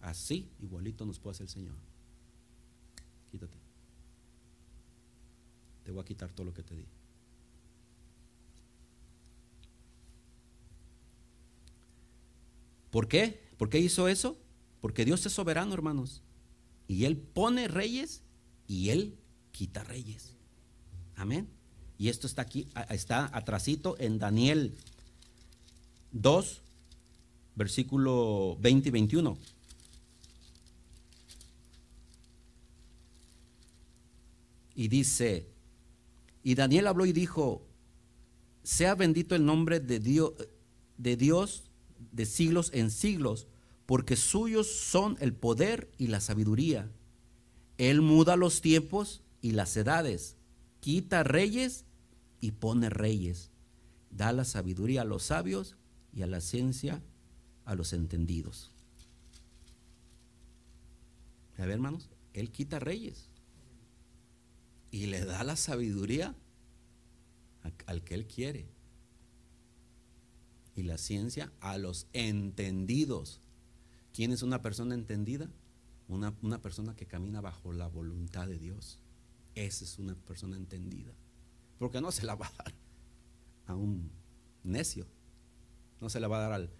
así 0.00 0.50
igualito 0.60 1.04
nos 1.04 1.18
puede 1.18 1.32
hacer 1.34 1.44
el 1.44 1.50
Señor. 1.50 1.76
Quítate. 3.30 3.58
Te 5.84 5.90
voy 5.90 6.00
a 6.00 6.04
quitar 6.04 6.30
todo 6.30 6.46
lo 6.46 6.54
que 6.54 6.62
te 6.62 6.76
di. 6.76 6.86
¿Por 12.90 13.08
qué? 13.08 13.40
¿Por 13.58 13.68
qué 13.68 13.80
hizo 13.80 14.08
eso? 14.08 14.38
Porque 14.80 15.04
Dios 15.04 15.26
es 15.26 15.32
soberano, 15.32 15.74
hermanos. 15.74 16.22
Y 16.86 17.04
Él 17.04 17.16
pone 17.16 17.68
reyes 17.68 18.22
y 18.68 18.90
Él 18.90 19.18
quita 19.50 19.82
reyes. 19.82 20.36
Amén. 21.16 21.48
Y 21.98 22.08
esto 22.08 22.26
está 22.26 22.42
aquí, 22.42 22.68
está 22.90 23.30
atrasito 23.36 23.96
en 23.98 24.18
Daniel 24.18 24.76
2, 26.14 26.62
versículo 27.56 28.56
20 28.60 28.88
y 28.88 28.92
21. 28.92 29.38
Y 34.76 34.88
dice, 34.88 35.46
y 36.42 36.54
Daniel 36.54 36.86
habló 36.86 37.04
y 37.06 37.12
dijo, 37.12 37.66
sea 38.62 38.94
bendito 38.94 39.34
el 39.34 39.44
nombre 39.44 39.80
de 39.80 40.00
Dios, 40.00 40.32
de 40.96 41.16
Dios 41.16 41.64
de 42.12 42.26
siglos 42.26 42.70
en 42.72 42.90
siglos, 42.90 43.46
porque 43.86 44.16
suyos 44.16 44.70
son 44.70 45.16
el 45.20 45.34
poder 45.34 45.90
y 45.98 46.06
la 46.06 46.20
sabiduría. 46.20 46.90
Él 47.76 48.02
muda 48.02 48.36
los 48.36 48.60
tiempos 48.60 49.22
y 49.42 49.50
las 49.50 49.76
edades 49.76 50.36
quita 50.80 51.22
reyes 51.22 51.84
y 52.40 52.52
pone 52.52 52.88
reyes. 52.88 53.50
Da 54.10 54.32
la 54.32 54.44
sabiduría 54.44 55.02
a 55.02 55.04
los 55.04 55.24
sabios 55.24 55.76
y 56.14 56.22
a 56.22 56.26
la 56.26 56.40
ciencia 56.40 57.02
a 57.64 57.74
los 57.74 57.92
entendidos. 57.92 58.70
A 61.58 61.62
ver, 61.62 61.70
hermanos, 61.70 62.08
Él 62.32 62.50
quita 62.50 62.78
reyes 62.78 63.28
y 64.90 65.06
le 65.06 65.24
da 65.24 65.42
la 65.44 65.56
sabiduría 65.56 66.34
al 67.86 68.02
que 68.02 68.14
Él 68.14 68.26
quiere. 68.26 68.68
Y 70.76 70.82
la 70.82 70.98
ciencia 70.98 71.52
a 71.60 71.78
los 71.78 72.06
entendidos. 72.12 73.40
¿Quién 74.12 74.32
es 74.32 74.42
una 74.42 74.60
persona 74.60 74.94
entendida? 74.94 75.48
Una, 76.08 76.34
una 76.42 76.60
persona 76.60 76.94
que 76.94 77.06
camina 77.06 77.40
bajo 77.40 77.72
la 77.72 77.86
voluntad 77.88 78.48
de 78.48 78.58
Dios. 78.58 78.98
Esa 79.54 79.84
es 79.84 79.98
una 79.98 80.14
persona 80.14 80.56
entendida. 80.56 81.12
Porque 81.78 82.00
no 82.00 82.10
se 82.12 82.26
la 82.26 82.34
va 82.34 82.46
a 82.46 82.62
dar 82.64 82.74
a 83.66 83.74
un 83.74 84.10
necio. 84.64 85.06
No 86.04 86.10
se 86.10 86.20
la 86.20 86.28
va 86.28 86.36
a 86.36 86.48
dar 86.50 86.70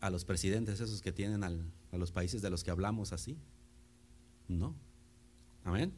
a, 0.00 0.10
los 0.10 0.24
presidentes 0.24 0.80
esos 0.80 1.02
que 1.02 1.12
tienen 1.12 1.44
a 1.44 1.50
los 1.98 2.10
países 2.10 2.40
de 2.40 2.48
los 2.48 2.64
que 2.64 2.70
hablamos 2.70 3.12
así. 3.12 3.36
No. 4.48 4.74
Amén. 5.62 5.92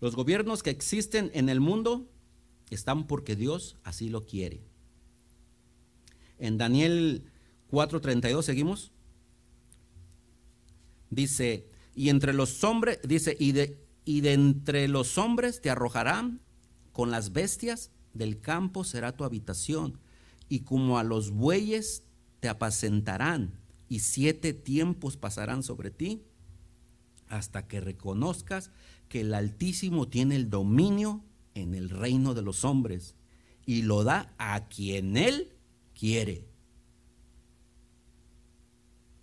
Los 0.00 0.14
gobiernos 0.14 0.62
que 0.62 0.70
existen 0.70 1.32
en 1.34 1.48
el 1.48 1.58
mundo 1.58 2.08
están 2.70 3.08
porque 3.08 3.34
Dios 3.34 3.76
así 3.82 4.08
lo 4.08 4.26
quiere. 4.26 4.62
En 6.38 6.56
Daniel 6.56 7.24
4:32 7.72 8.42
seguimos. 8.42 8.92
Dice, 11.10 11.68
y 11.96 12.10
entre 12.10 12.32
los 12.32 12.62
hombres, 12.62 13.00
dice, 13.02 13.36
y 13.40 13.50
de, 13.50 13.84
y 14.04 14.20
de 14.20 14.34
entre 14.34 14.86
los 14.86 15.18
hombres 15.18 15.60
te 15.60 15.68
arrojarán 15.68 16.42
con 16.92 17.10
las 17.10 17.32
bestias 17.32 17.90
del 18.14 18.40
campo 18.40 18.84
será 18.84 19.16
tu 19.16 19.24
habitación, 19.24 19.98
y 20.48 20.60
como 20.60 20.98
a 20.98 21.04
los 21.04 21.30
bueyes 21.30 22.02
te 22.40 22.48
apacentarán, 22.48 23.52
y 23.88 24.00
siete 24.00 24.52
tiempos 24.52 25.16
pasarán 25.16 25.62
sobre 25.62 25.90
ti, 25.90 26.22
hasta 27.28 27.66
que 27.66 27.80
reconozcas 27.80 28.70
que 29.08 29.20
el 29.20 29.34
Altísimo 29.34 30.08
tiene 30.08 30.36
el 30.36 30.50
dominio 30.50 31.22
en 31.54 31.74
el 31.74 31.90
reino 31.90 32.34
de 32.34 32.42
los 32.42 32.64
hombres, 32.64 33.14
y 33.66 33.82
lo 33.82 34.04
da 34.04 34.34
a 34.38 34.68
quien 34.68 35.16
él 35.16 35.52
quiere. 35.94 36.48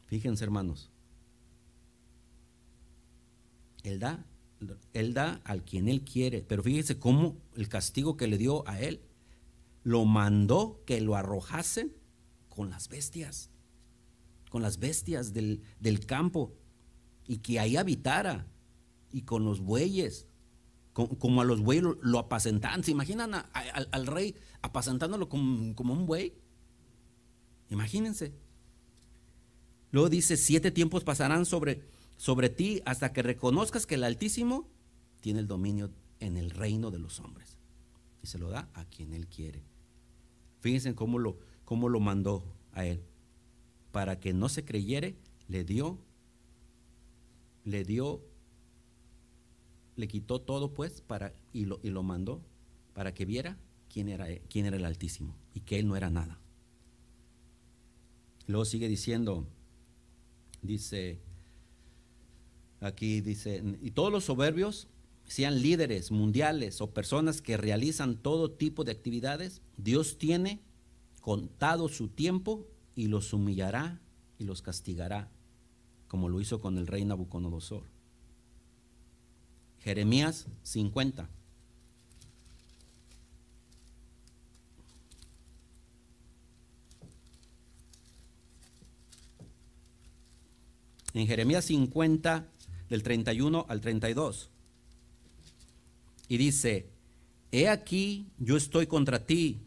Fíjense, 0.07 0.43
hermanos, 0.43 0.91
Él 3.83 3.99
da, 3.99 4.25
él 4.93 5.13
da 5.13 5.41
al 5.43 5.63
quien 5.63 5.87
él 5.87 6.01
quiere. 6.03 6.41
Pero 6.41 6.63
fíjese 6.63 6.99
cómo 6.99 7.37
el 7.55 7.69
castigo 7.69 8.17
que 8.17 8.27
le 8.27 8.37
dio 8.37 8.67
a 8.67 8.79
él 8.79 9.01
lo 9.83 10.05
mandó 10.05 10.81
que 10.85 10.99
lo 11.01 11.15
arrojasen 11.15 11.93
con 12.49 12.69
las 12.69 12.89
bestias, 12.89 13.51
con 14.49 14.61
las 14.61 14.79
bestias 14.79 15.33
del, 15.33 15.61
campo, 16.07 16.53
y 17.27 17.37
que 17.37 17.59
ahí 17.59 17.77
habitara, 17.77 18.47
y 19.11 19.21
con 19.21 19.45
los 19.45 19.61
bueyes, 19.61 20.27
como 20.93 21.41
a 21.41 21.45
los 21.45 21.61
bueyes 21.61 21.85
lo, 22.01 22.19
apacentaban. 22.19 22.83
¿Se 22.83 22.91
imaginan 22.91 23.33
al, 23.33 24.07
rey 24.07 24.35
apacentándolo 24.61 25.29
como, 25.29 25.75
como 25.75 25.93
un 25.93 26.05
buey? 26.05 26.33
Imagínense. 27.69 28.33
Luego 29.91 30.09
dice, 30.09 30.35
siete 30.35 30.71
tiempos 30.71 31.03
pasarán 31.03 31.45
sobre, 31.45 31.83
sobre 32.17 32.49
ti 32.49 32.81
hasta 32.85 33.13
que 33.13 33.21
reconozcas 33.21 33.85
que 33.85 33.95
el 33.95 34.03
Altísimo 34.03 34.69
tiene 35.21 35.39
el 35.39 35.47
dominio 35.47 35.91
en 36.19 36.37
el 36.37 36.49
reino 36.49 36.91
de 36.91 36.99
los 36.99 37.19
hombres. 37.19 37.57
Y 38.21 38.27
se 38.27 38.39
lo 38.39 38.49
da 38.49 38.69
a 38.73 38.85
quien 38.85 39.13
él 39.13 39.27
quiere. 39.27 39.63
Fíjense 40.61 40.95
cómo 40.95 41.19
lo, 41.19 41.37
cómo 41.63 41.89
lo 41.89 41.99
mandó 41.99 42.43
a 42.71 42.85
él. 42.85 43.03
Para 43.91 44.19
que 44.19 44.33
no 44.33 44.49
se 44.49 44.65
creyere, 44.65 45.15
le 45.47 45.63
dio, 45.63 45.99
le 47.63 47.83
dio, 47.83 48.21
le 49.95 50.07
quitó 50.07 50.41
todo 50.41 50.73
pues 50.73 51.01
para, 51.01 51.33
y, 51.53 51.65
lo, 51.65 51.79
y 51.83 51.89
lo 51.89 52.03
mandó 52.03 52.41
para 52.93 53.13
que 53.13 53.25
viera 53.25 53.57
quién 53.89 54.09
era, 54.09 54.27
quién 54.49 54.65
era 54.65 54.77
el 54.77 54.85
Altísimo 54.85 55.35
y 55.53 55.61
que 55.61 55.79
él 55.79 55.87
no 55.87 55.95
era 55.95 56.09
nada. 56.09 56.39
Luego 58.47 58.65
sigue 58.65 58.87
diciendo, 58.87 59.47
dice, 60.61 61.19
aquí 62.81 63.21
dice, 63.21 63.63
y 63.81 63.91
todos 63.91 64.11
los 64.11 64.25
soberbios, 64.25 64.87
sean 65.27 65.61
líderes 65.61 66.11
mundiales 66.11 66.81
o 66.81 66.91
personas 66.91 67.41
que 67.41 67.57
realizan 67.57 68.17
todo 68.17 68.51
tipo 68.51 68.83
de 68.83 68.91
actividades, 68.91 69.61
Dios 69.77 70.17
tiene 70.17 70.61
contado 71.21 71.89
su 71.89 72.09
tiempo 72.09 72.67
y 72.95 73.07
los 73.07 73.33
humillará 73.33 73.99
y 74.37 74.43
los 74.43 74.61
castigará, 74.61 75.31
como 76.07 76.29
lo 76.29 76.39
hizo 76.39 76.61
con 76.61 76.77
el 76.77 76.87
rey 76.87 77.05
Nabucodonosor. 77.05 77.83
Jeremías 79.79 80.47
50. 80.63 81.29
En 91.13 91.27
Jeremías 91.27 91.65
50, 91.65 92.45
del 92.89 93.03
31 93.03 93.65
al 93.67 93.81
32. 93.81 94.49
Y 96.27 96.37
dice, 96.37 96.89
he 97.51 97.69
aquí 97.69 98.31
yo 98.37 98.57
estoy 98.57 98.87
contra 98.87 99.25
ti, 99.25 99.61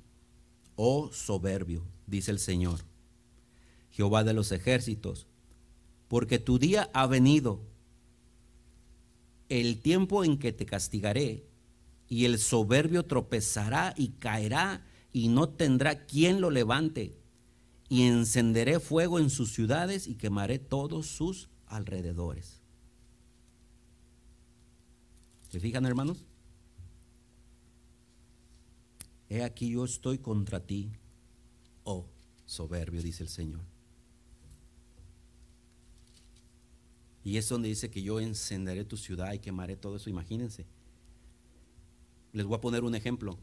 oh 0.77 1.11
soberbio, 1.13 1.85
dice 2.07 2.31
el 2.31 2.39
Señor, 2.39 2.81
Jehová 3.91 4.25
de 4.25 4.35
los 4.35 4.53
ejércitos, 4.53 5.27
porque 6.09 6.39
tu 6.39 6.59
día 6.59 6.91
ha 6.95 7.07
venido, 7.07 7.61
el 9.49 9.81
tiempo 9.81 10.25
en 10.25 10.39
que 10.39 10.53
te 10.53 10.67
castigaré, 10.67 11.47
y 12.09 12.25
el 12.25 12.39
soberbio 12.39 13.05
tropezará 13.05 13.95
y 13.97 14.09
caerá, 14.09 14.85
y 15.13 15.29
no 15.29 15.49
tendrá 15.49 16.07
quien 16.07 16.41
lo 16.41 16.51
levante, 16.51 17.19
y 17.89 18.03
encenderé 18.03 18.81
fuego 18.81 19.19
en 19.19 19.31
sus 19.31 19.53
ciudades 19.53 20.07
y 20.07 20.15
quemaré 20.15 20.59
todos 20.59 21.07
sus 21.07 21.49
alrededores. 21.67 22.58
¿Se 25.49 25.61
fijan, 25.61 25.87
hermanos? 25.87 26.25
He 29.29 29.43
aquí 29.43 29.71
yo 29.71 29.85
estoy 29.85 30.19
contra 30.19 30.61
ti, 30.61 30.91
oh 31.85 32.07
soberbio, 32.47 33.03
dice 33.03 33.23
el 33.23 33.29
Señor. 33.29 33.61
Y 37.25 37.37
es 37.37 37.49
donde 37.49 37.69
dice 37.69 37.91
que 37.91 38.03
yo 38.03 38.21
encenderé 38.21 38.85
tu 38.85 38.97
ciudad 38.97 39.33
y 39.35 39.39
quemaré 39.39 39.77
todo 39.77 39.97
eso. 39.97 40.09
Imagínense. 40.09 40.65
Les 42.33 42.47
voy 42.47 42.57
a 42.57 42.61
poner 42.61 42.85
un 42.85 42.95
ejemplo. 42.95 43.39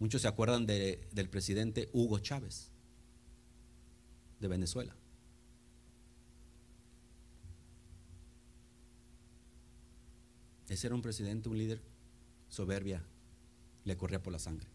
Muchos 0.00 0.22
se 0.22 0.28
acuerdan 0.28 0.66
del 0.66 1.28
presidente 1.30 1.88
Hugo 1.92 2.18
Chávez 2.18 2.70
de 4.40 4.48
Venezuela. 4.48 4.96
Ese 10.68 10.86
era 10.86 10.94
un 10.94 11.02
presidente, 11.02 11.48
un 11.48 11.58
líder 11.58 11.80
soberbia, 12.48 13.02
le 13.84 13.96
corría 13.96 14.22
por 14.22 14.32
la 14.32 14.38
sangre. 14.38 14.68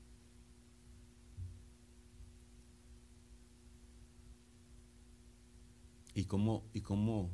y 6.13 6.25
cómo, 6.25 6.63
y 6.73 6.81
cómo, 6.81 7.29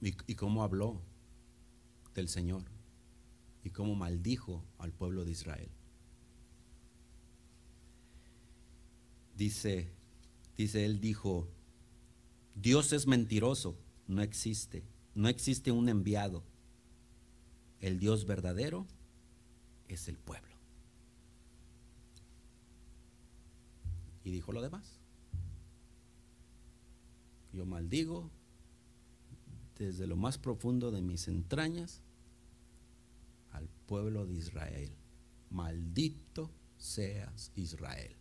y, 0.00 0.34
cómo 0.34 0.62
habló 0.62 1.00
del 2.14 2.28
Señor 2.28 2.62
y 3.64 3.70
cómo 3.70 3.94
maldijo 3.94 4.62
al 4.78 4.92
pueblo 4.92 5.24
de 5.24 5.32
Israel. 5.32 5.68
Dice, 9.36 9.90
dice 10.56 10.84
él 10.84 11.00
dijo, 11.00 11.48
Dios 12.54 12.92
es 12.92 13.06
mentiroso, 13.06 13.76
no 14.06 14.22
existe, 14.22 14.84
no 15.14 15.28
existe 15.28 15.72
un 15.72 15.88
enviado. 15.88 16.44
El 17.84 17.98
Dios 17.98 18.24
verdadero 18.24 18.86
es 19.88 20.08
el 20.08 20.16
pueblo. 20.16 20.56
Y 24.24 24.30
dijo 24.30 24.52
lo 24.52 24.62
demás. 24.62 25.00
Yo 27.52 27.66
maldigo 27.66 28.30
desde 29.78 30.06
lo 30.06 30.16
más 30.16 30.38
profundo 30.38 30.92
de 30.92 31.02
mis 31.02 31.28
entrañas 31.28 32.00
al 33.52 33.68
pueblo 33.84 34.24
de 34.24 34.32
Israel. 34.32 34.96
Maldito 35.50 36.50
seas 36.78 37.52
Israel. 37.54 38.16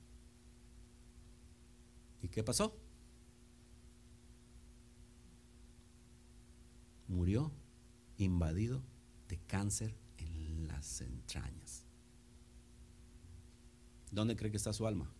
¿Y 2.21 2.27
qué 2.27 2.43
pasó? 2.43 2.77
Murió 7.07 7.49
invadido 8.17 8.83
cáncer 9.53 9.93
en 10.17 10.67
las 10.67 11.01
entrañas. 11.01 11.83
¿Dónde 14.09 14.35
cree 14.35 14.49
que 14.49 14.57
está 14.57 14.73
su 14.73 14.87
alma? 14.87 15.13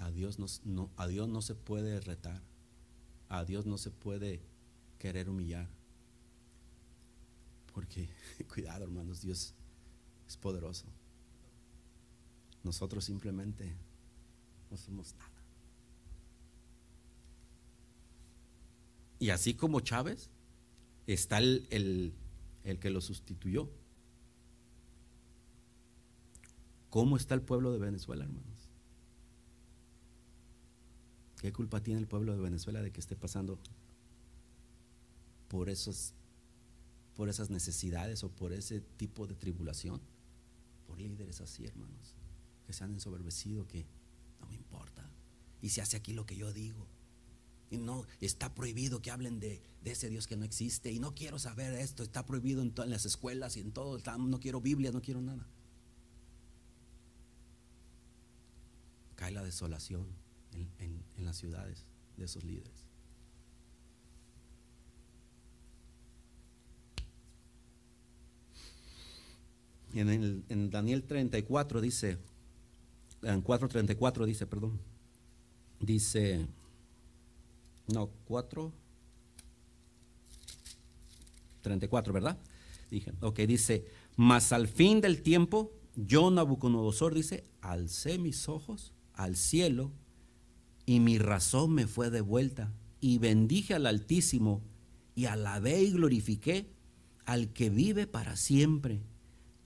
A 0.00 0.10
Dios 0.10 0.40
no, 0.64 0.90
a 0.96 1.06
Dios 1.06 1.28
no 1.28 1.40
se 1.40 1.54
puede 1.54 2.00
retar. 2.00 2.42
A 3.28 3.44
Dios 3.44 3.64
no 3.64 3.78
se 3.78 3.92
puede 3.92 4.42
querer 4.98 5.30
humillar. 5.30 5.68
Porque, 7.72 8.08
cuidado 8.52 8.82
hermanos, 8.82 9.20
Dios 9.20 9.54
es 10.26 10.36
poderoso. 10.36 10.86
Nosotros 12.64 13.04
simplemente 13.04 13.72
no 14.68 14.76
somos 14.76 15.14
nada. 15.14 15.33
Y 19.24 19.30
así 19.30 19.54
como 19.54 19.80
Chávez, 19.80 20.28
está 21.06 21.38
el, 21.38 21.66
el, 21.70 22.12
el 22.62 22.78
que 22.78 22.90
lo 22.90 23.00
sustituyó. 23.00 23.70
¿Cómo 26.90 27.16
está 27.16 27.34
el 27.34 27.40
pueblo 27.40 27.72
de 27.72 27.78
Venezuela, 27.78 28.24
hermanos? 28.24 28.68
¿Qué 31.40 31.54
culpa 31.54 31.82
tiene 31.82 32.00
el 32.00 32.06
pueblo 32.06 32.36
de 32.36 32.42
Venezuela 32.42 32.82
de 32.82 32.92
que 32.92 33.00
esté 33.00 33.16
pasando 33.16 33.58
por 35.48 35.70
esos 35.70 36.12
por 37.14 37.30
esas 37.30 37.48
necesidades 37.48 38.24
o 38.24 38.28
por 38.30 38.52
ese 38.52 38.82
tipo 38.82 39.26
de 39.26 39.36
tribulación? 39.36 40.02
Por 40.86 41.00
líderes 41.00 41.40
así, 41.40 41.64
hermanos, 41.64 42.14
que 42.66 42.74
se 42.74 42.84
han 42.84 42.92
ensoberbecido 42.92 43.66
que 43.68 43.86
no 44.42 44.48
me 44.48 44.54
importa. 44.54 45.10
Y 45.62 45.70
se 45.70 45.80
hace 45.80 45.96
aquí 45.96 46.12
lo 46.12 46.26
que 46.26 46.36
yo 46.36 46.52
digo. 46.52 46.86
Y 47.70 47.78
no, 47.78 48.06
está 48.20 48.54
prohibido 48.54 49.00
que 49.00 49.10
hablen 49.10 49.40
de, 49.40 49.62
ese 49.84 50.08
Dios 50.08 50.26
que 50.26 50.36
no 50.36 50.44
existe. 50.44 50.92
Y 50.92 50.98
no 50.98 51.14
quiero 51.14 51.38
saber 51.38 51.74
esto. 51.74 52.02
Está 52.02 52.24
prohibido 52.24 52.62
en 52.62 52.72
las 52.90 53.04
escuelas 53.06 53.56
y 53.56 53.60
en 53.60 53.72
todo. 53.72 53.98
No 54.18 54.40
quiero 54.40 54.60
Biblia, 54.60 54.92
no 54.92 55.02
quiero 55.02 55.20
nada. 55.20 55.46
Cae 59.16 59.32
la 59.32 59.42
desolación 59.42 60.06
en, 60.78 61.24
las 61.24 61.36
ciudades 61.36 61.84
de 62.16 62.24
esos 62.26 62.44
líderes. 62.44 62.84
En, 69.94 70.08
el, 70.08 70.44
en 70.48 70.70
Daniel 70.70 71.04
34 71.04 71.80
dice, 71.80 72.18
en 73.22 73.44
4.34 73.44 74.26
dice, 74.26 74.46
perdón, 74.46 74.80
dice, 75.80 76.46
no, 77.88 78.10
4, 78.26 78.72
34, 81.60 82.12
¿verdad? 82.12 82.38
Dije, 82.90 83.12
ok, 83.20 83.40
dice, 83.40 83.86
mas 84.16 84.52
al 84.52 84.68
fin 84.68 85.00
del 85.00 85.22
tiempo, 85.22 85.72
yo 85.96 86.30
Nabucodonosor 86.30 87.14
dice, 87.14 87.44
alcé 87.60 88.18
mis 88.18 88.48
ojos 88.48 88.92
al 89.14 89.36
cielo 89.36 89.92
y 90.86 91.00
mi 91.00 91.18
razón 91.18 91.72
me 91.72 91.86
fue 91.86 92.10
devuelta 92.10 92.72
y 93.00 93.18
bendije 93.18 93.74
al 93.74 93.86
Altísimo 93.86 94.62
y 95.14 95.26
alabé 95.26 95.82
y 95.82 95.92
glorifiqué 95.92 96.70
al 97.24 97.52
que 97.52 97.70
vive 97.70 98.06
para 98.06 98.36
siempre, 98.36 99.02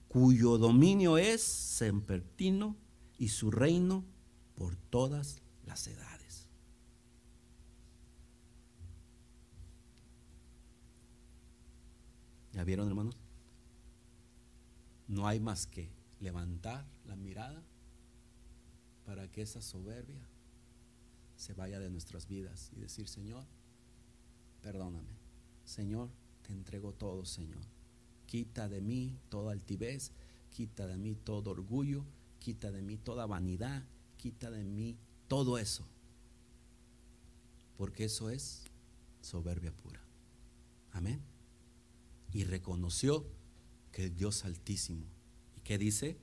cuyo 0.07 0.57
dominio 0.57 1.17
es 1.17 1.41
sempertino 1.41 2.75
y 3.17 3.29
su 3.29 3.51
reino 3.51 4.05
por 4.55 4.75
todas 4.75 5.41
las 5.65 5.87
edades. 5.87 6.18
¿Ya 12.59 12.65
vieron, 12.65 12.89
hermanos? 12.89 13.15
No 15.07 15.27
hay 15.27 15.39
más 15.39 15.65
que 15.65 15.89
levantar 16.19 16.85
la 17.05 17.15
mirada 17.15 17.63
para 19.05 19.31
que 19.31 19.41
esa 19.41 19.61
soberbia 19.61 20.19
se 21.37 21.53
vaya 21.53 21.79
de 21.79 21.89
nuestras 21.89 22.27
vidas 22.27 22.69
y 22.75 22.81
decir, 22.81 23.07
Señor, 23.07 23.45
perdóname. 24.61 25.07
Señor, 25.63 26.09
te 26.41 26.51
entrego 26.51 26.91
todo, 26.91 27.23
Señor. 27.23 27.61
Quita 28.25 28.67
de 28.67 28.81
mí 28.81 29.17
toda 29.29 29.53
altivez, 29.53 30.11
quita 30.51 30.85
de 30.85 30.97
mí 30.97 31.15
todo 31.15 31.51
orgullo, 31.51 32.03
quita 32.39 32.73
de 32.73 32.81
mí 32.81 32.97
toda 32.97 33.25
vanidad, 33.25 33.85
quita 34.17 34.51
de 34.51 34.65
mí 34.65 34.97
todo 35.29 35.57
eso. 35.57 35.85
Porque 37.77 38.03
eso 38.03 38.29
es 38.29 38.65
soberbia 39.21 39.71
pura. 39.71 40.01
Amén. 40.91 41.38
Y 42.33 42.43
reconoció 42.43 43.25
que 43.91 44.05
el 44.05 44.15
Dios 44.15 44.45
altísimo. 44.45 45.05
¿Y 45.57 45.61
qué 45.61 45.77
dice? 45.77 46.17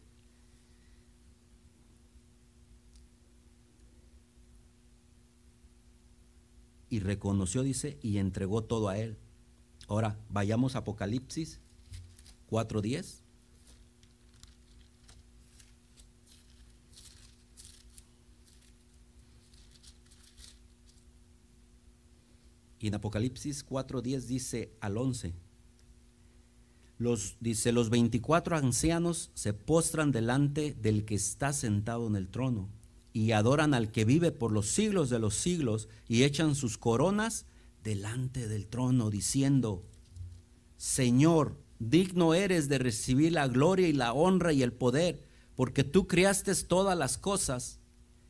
y 6.89 7.01
reconoció, 7.01 7.63
dice, 7.63 7.99
y 8.03 8.19
entregó 8.19 8.65
todo 8.65 8.89
a 8.89 8.99
él. 8.99 9.19
Ahora, 9.89 10.19
vayamos 10.29 10.77
a 10.77 10.81
Apocalipsis 10.81 11.61
4.10. 12.51 13.21
Y 22.79 22.89
en 22.89 22.95
Apocalipsis 22.95 23.67
4.10 23.67 24.21
dice 24.23 24.73
al 24.81 24.97
11, 24.97 25.35
los, 26.99 27.37
dice, 27.41 27.73
los 27.73 27.91
24 27.91 28.57
ancianos 28.57 29.31
se 29.35 29.53
postran 29.53 30.13
delante 30.13 30.75
del 30.75 31.05
que 31.05 31.15
está 31.15 31.53
sentado 31.53 32.07
en 32.07 32.17
el 32.17 32.29
trono 32.29 32.69
y 33.13 33.33
adoran 33.33 33.75
al 33.75 33.91
que 33.91 34.05
vive 34.05 34.31
por 34.31 34.53
los 34.53 34.67
siglos 34.67 35.11
de 35.11 35.19
los 35.19 35.35
siglos 35.35 35.89
y 36.09 36.25
echan 36.25 36.55
sus 36.55 36.79
coronas 36.79 37.47
delante 37.83 38.49
del 38.49 38.67
trono 38.67 39.11
diciendo, 39.11 39.85
Señor, 40.77 41.57
digno 41.79 42.35
eres 42.35 42.69
de 42.69 42.79
recibir 42.79 43.33
la 43.33 43.49
gloria 43.49 43.89
y 43.89 43.93
la 43.93 44.13
honra 44.13 44.53
y 44.53 44.63
el 44.63 44.73
poder, 44.73 45.23
porque 45.55 45.85
tú 45.85 46.07
creaste 46.07 46.55
todas 46.57 46.99
las 46.99 47.17
cosas 47.17 47.81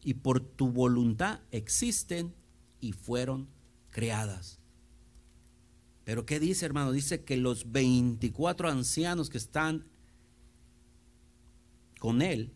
y 0.02 0.14
por 0.14 0.40
tu 0.40 0.70
voluntad 0.70 1.40
existen 1.50 2.32
y 2.80 2.92
fueron 2.92 3.48
creadas. 3.90 4.60
Pero 6.06 6.24
¿qué 6.24 6.38
dice 6.38 6.64
hermano? 6.64 6.92
Dice 6.92 7.24
que 7.24 7.36
los 7.36 7.72
24 7.72 8.68
ancianos 8.68 9.28
que 9.28 9.38
están 9.38 9.84
con 11.98 12.22
él 12.22 12.52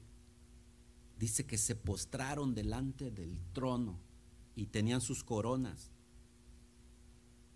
dice 1.18 1.44
que 1.44 1.58
se 1.58 1.74
postraron 1.74 2.54
delante 2.54 3.10
del 3.10 3.36
trono 3.52 3.98
y 4.54 4.66
tenían 4.66 5.00
sus 5.00 5.24
coronas. 5.24 5.90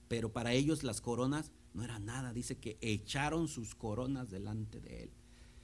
Pero 0.09 0.33
para 0.33 0.53
ellos 0.53 0.83
las 0.83 1.01
coronas 1.01 1.53
no 1.75 1.85
eran 1.85 2.07
nada. 2.07 2.33
Dice 2.33 2.59
que 2.59 2.77
echaron 2.81 3.47
sus 3.47 3.77
coronas 3.77 4.33
delante 4.33 4.81
de 4.81 5.05
él. 5.05 5.11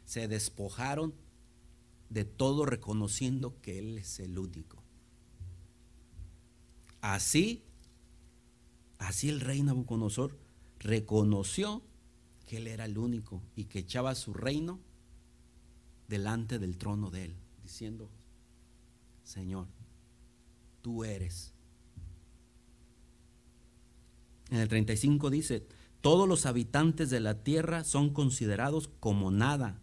Se 0.04 0.28
despojaron 0.28 1.12
de 2.08 2.24
todo 2.24 2.66
reconociendo 2.66 3.60
que 3.62 3.80
él 3.80 3.98
es 3.98 4.20
el 4.20 4.38
único. 4.38 4.80
Así, 7.00 7.64
así 9.00 9.28
el 9.28 9.40
rey 9.40 9.62
Nabucodonosor 9.62 10.38
reconoció 10.78 11.82
que 12.46 12.58
él 12.58 12.66
era 12.66 12.84
el 12.84 12.98
único 12.98 13.42
y 13.56 13.64
que 13.64 13.80
echaba 13.80 14.14
su 14.14 14.32
reino 14.32 14.78
delante 16.08 16.58
del 16.58 16.78
trono 16.78 17.10
de 17.10 17.26
él 17.26 17.36
diciendo, 17.62 18.10
Señor, 19.24 19.66
tú 20.82 21.04
eres. 21.04 21.52
En 24.50 24.58
el 24.58 24.68
35 24.68 25.30
dice, 25.30 25.66
todos 26.00 26.28
los 26.28 26.46
habitantes 26.46 27.10
de 27.10 27.20
la 27.20 27.44
tierra 27.44 27.84
son 27.84 28.10
considerados 28.10 28.90
como 29.00 29.30
nada, 29.30 29.80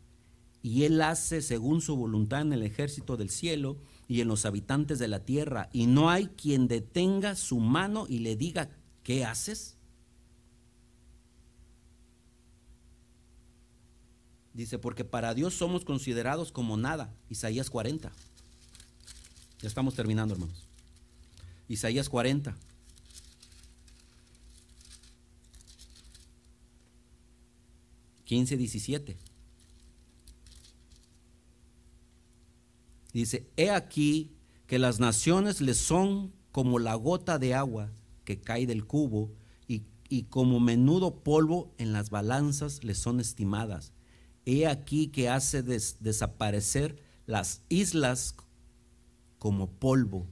y 0.61 0.83
Él 0.83 1.01
hace 1.01 1.41
según 1.41 1.79
su 1.79 1.95
voluntad 1.95 2.41
en 2.41 2.51
el 2.51 2.63
ejército 2.63 3.15
del 3.15 3.29
cielo 3.29 3.77
y 4.09 4.19
en 4.19 4.27
los 4.27 4.45
habitantes 4.45 4.99
de 4.99 5.07
la 5.07 5.23
tierra, 5.23 5.69
y 5.71 5.87
no 5.87 6.09
hay 6.09 6.27
quien 6.27 6.67
detenga 6.67 7.35
su 7.35 7.59
mano 7.59 8.05
y 8.09 8.19
le 8.19 8.35
diga, 8.35 8.69
¿qué 9.07 9.23
haces? 9.23 9.73
Dice, 14.53 14.77
porque 14.77 15.05
para 15.05 15.33
Dios 15.33 15.53
somos 15.53 15.85
considerados 15.85 16.51
como 16.51 16.75
nada. 16.75 17.15
Isaías 17.29 17.69
40. 17.69 18.11
Ya 19.61 19.67
estamos 19.69 19.95
terminando, 19.95 20.33
hermanos. 20.33 20.61
Isaías 21.69 22.09
40. 22.09 22.53
Quince, 28.25 28.57
diecisiete. 28.57 29.15
Dice, 33.13 33.47
he 33.55 33.69
aquí 33.69 34.33
que 34.65 34.79
las 34.79 34.99
naciones 34.99 35.61
le 35.61 35.75
son 35.75 36.33
como 36.51 36.77
la 36.77 36.95
gota 36.95 37.39
de 37.39 37.53
agua 37.53 37.89
que 38.27 38.41
cae 38.41 38.67
del 38.67 38.85
cubo 38.85 39.31
y, 39.69 39.83
y 40.09 40.23
como 40.23 40.59
menudo 40.59 41.23
polvo 41.23 41.73
en 41.77 41.93
las 41.93 42.09
balanzas 42.09 42.83
le 42.83 42.93
son 42.93 43.21
estimadas. 43.21 43.93
He 44.45 44.67
aquí 44.67 45.07
que 45.07 45.29
hace 45.29 45.63
desaparecer 45.63 47.01
las 47.25 47.61
islas 47.69 48.35
como 49.39 49.69
polvo. 49.71 50.27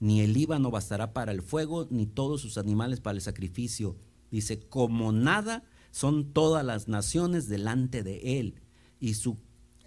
Ni 0.00 0.22
el 0.22 0.32
Líbano 0.32 0.70
bastará 0.70 1.12
para 1.12 1.32
el 1.32 1.42
fuego, 1.42 1.86
ni 1.90 2.06
todos 2.06 2.40
sus 2.40 2.56
animales 2.56 3.00
para 3.00 3.16
el 3.16 3.22
sacrificio. 3.22 3.98
Dice, 4.30 4.60
como 4.60 5.12
nada 5.12 5.64
son 5.90 6.32
todas 6.32 6.64
las 6.64 6.88
naciones 6.88 7.46
delante 7.46 8.02
de 8.02 8.40
él, 8.40 8.62
y 9.00 9.14
su, 9.14 9.36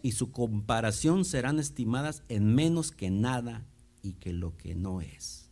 y 0.03 0.11
su 0.11 0.31
comparación 0.31 1.25
serán 1.25 1.57
estimadas 1.57 2.21
en 2.29 2.53
menos 2.53 2.91
que 2.91 3.09
nada 3.09 3.65
y 4.03 4.13
que 4.13 4.31
lo 4.31 4.55
que 4.57 4.75
no 4.75 5.01
es. 5.01 5.51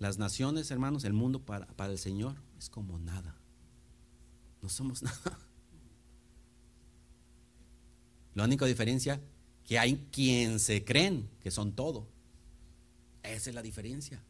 Las 0.00 0.16
naciones, 0.16 0.70
hermanos, 0.70 1.04
el 1.04 1.12
mundo 1.12 1.44
para, 1.44 1.68
el 1.86 1.98
Señor 1.98 2.34
es 2.58 2.70
como 2.70 2.98
nada. 2.98 3.36
No 4.62 4.70
somos 4.70 5.02
nada. 5.04 5.38
La 8.34 8.44
única 8.44 8.64
diferencia 8.64 9.20
que 9.62 9.78
hay 9.78 10.08
quien 10.10 10.58
se 10.58 10.86
creen 10.86 11.28
que 11.40 11.50
son 11.50 11.72
todo. 11.72 12.08
Esa 13.22 13.50
es 13.50 13.54
la 13.54 13.60
diferencia. 13.60 14.24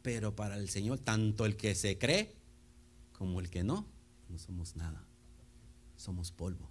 Pero 0.00 0.34
para 0.34 0.56
el 0.56 0.70
Señor, 0.70 0.98
tanto 0.98 1.44
el 1.44 1.54
que 1.54 1.74
se 1.74 1.98
cree 1.98 2.34
como 3.12 3.40
el 3.40 3.50
que 3.50 3.64
no, 3.64 3.86
no 4.30 4.38
somos 4.38 4.76
nada. 4.76 5.04
Somos 5.98 6.32
polvo. 6.32 6.70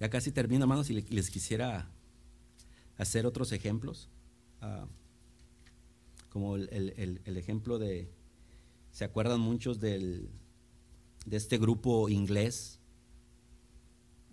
Ya 0.00 0.08
casi 0.10 0.32
termino, 0.32 0.64
hermanos, 0.64 0.88
y 0.90 0.94
les 0.94 1.30
quisiera 1.30 1.90
hacer 2.96 3.26
otros 3.26 3.52
ejemplos. 3.52 4.08
Ah, 4.60 4.86
como 6.30 6.56
el, 6.56 7.20
ejemplo 7.26 7.78
de, 7.78 8.10
¿se 8.92 9.04
acuerdan 9.04 9.40
muchos 9.40 9.78
del, 9.78 10.30
de 11.26 11.36
este 11.36 11.58
grupo 11.58 12.08
inglés? 12.08 12.78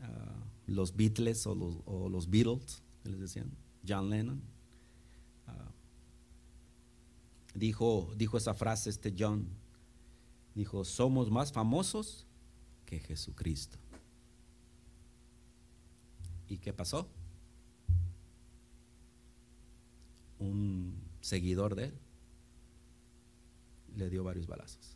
Ah, 0.01 0.43
los 0.67 0.95
Beatles 0.95 1.45
o 1.47 1.55
los, 1.55 2.29
Beatles, 2.29 2.81
les 3.03 3.19
decían, 3.19 3.51
John 3.87 4.09
Lennon. 4.09 4.41
Ah, 5.47 5.71
dijo, 7.53 8.13
dijo 8.15 8.37
esa 8.37 8.53
frase 8.53 8.89
este 8.89 9.13
John, 9.17 9.47
Dijo, 10.57 10.83
somos 10.83 11.29
más 11.29 11.51
famosos 11.51 12.25
que 12.83 12.99
Jesucristo. 12.99 13.77
¿Y 16.49 16.57
qué 16.59 16.73
pasó? 16.73 17.09
Un 20.39 21.01
seguidor 21.21 21.75
de 21.75 21.85
él 21.85 21.93
le 23.95 24.09
dio 24.09 24.23
varios 24.23 24.47
balazos. 24.47 24.95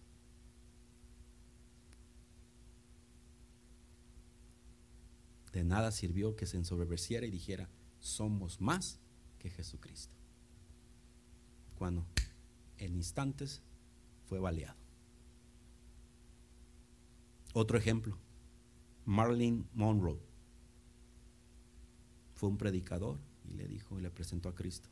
De 5.52 5.64
nada 5.64 5.91
sirvió 5.91 6.36
que 6.36 6.45
se 6.45 6.58
ensoberbeciera 6.58 7.26
y 7.26 7.32
dijera, 7.32 7.70
somos 7.99 8.62
más 8.62 8.99
que 9.39 9.49
Jesucristo. 9.49 10.14
Cuando 11.78 12.06
en 12.78 12.95
instantes 12.95 13.62
fue 14.28 14.39
baleado. 14.39 14.80
Otro 17.54 17.78
ejemplo, 17.78 18.18
Marlene 19.06 19.66
Monroe 19.74 20.30
fue 22.41 22.49
un 22.49 22.57
predicador 22.57 23.19
y 23.47 23.53
le 23.53 23.67
dijo 23.67 23.99
y 23.99 24.01
le 24.01 24.09
presentó 24.09 24.49
a 24.49 24.55
Cristo. 24.55 24.89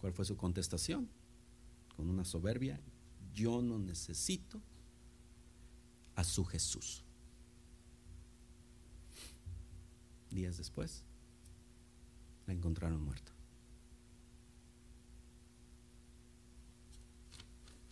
¿Cuál 0.00 0.14
fue 0.14 0.24
su 0.24 0.38
contestación? 0.38 1.06
Con 1.94 2.08
una 2.08 2.24
soberbia, 2.24 2.80
yo 3.34 3.60
no 3.60 3.78
necesito 3.78 4.58
a 6.14 6.24
su 6.24 6.46
Jesús. 6.46 7.04
Días 10.30 10.56
después, 10.56 11.02
la 12.46 12.54
encontraron 12.54 13.04
muerta. 13.04 13.30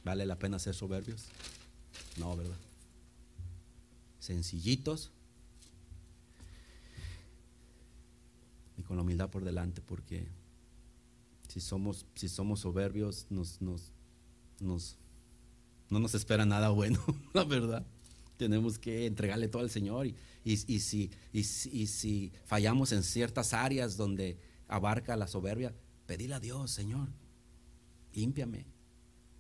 ¿Vale 0.05 0.25
la 0.25 0.39
pena 0.39 0.59
ser 0.59 0.75
soberbios? 0.75 1.27
No, 2.17 2.35
¿verdad? 2.35 2.57
Sencillitos 4.21 5.11
con 8.87 8.97
la 8.97 9.03
humildad 9.03 9.31
por 9.31 9.45
delante, 9.45 9.83
porque 9.83 10.29
si 11.49 11.61
somos, 11.61 12.07
si 12.15 12.29
somos 12.29 12.61
soberbios, 12.61 13.27
nos, 13.31 13.61
nos, 13.61 13.93
nos, 14.61 14.97
no 15.91 15.99
nos 15.99 16.15
espera 16.15 16.45
nada 16.47 16.71
bueno, 16.71 17.01
la 17.35 17.45
verdad. 17.45 17.87
Tenemos 18.37 18.79
que 18.79 19.07
entregarle 19.07 19.49
todo 19.49 19.63
al 19.63 19.71
Señor 19.71 20.07
y, 20.07 20.17
y, 20.45 20.81
si, 20.81 21.11
y, 21.33 21.43
si 21.45 22.33
fallamos 22.45 22.93
en 22.93 23.03
ciertas 23.03 23.55
áreas 23.55 23.97
donde 23.97 24.39
abarca 24.69 25.17
la 25.17 25.27
soberbia, 25.27 25.75
pedirle 26.07 26.35
a 26.35 26.41
Dios, 26.41 26.71
Señor, 26.71 27.09
límpiame. 28.13 28.67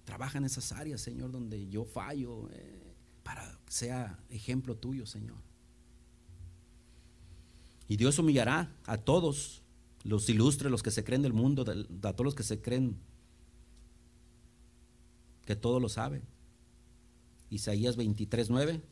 Trabaja 0.05 0.39
en 0.39 0.45
esas 0.45 0.73
áreas, 0.73 1.01
Señor, 1.03 1.31
donde 1.31 1.69
yo 1.69 1.85
fallo, 1.85 2.49
eh, 2.53 2.95
para 3.23 3.43
que 3.67 3.73
sea 3.73 4.19
ejemplo 4.31 4.77
tuyo, 4.77 5.05
Señor. 5.05 5.37
Y 7.89 7.97
Dios 7.97 8.19
humillará 8.19 8.75
a 8.85 8.99
todos 8.99 9.63
los 10.03 10.29
ilustres, 10.29 10.71
los 10.71 10.83
que 10.83 10.91
se 10.91 11.05
creen 11.05 11.23
del 11.23 11.33
mundo, 11.33 11.63
a 11.63 12.13
todos 12.13 12.25
los 12.25 12.35
que 12.35 12.43
se 12.43 12.61
creen 12.61 12.97
que 15.45 15.57
todo 15.57 15.81
lo 15.81 15.89
saben. 15.89 16.23
Isaías 17.51 17.97
23, 17.97 18.51
9. 18.51 18.83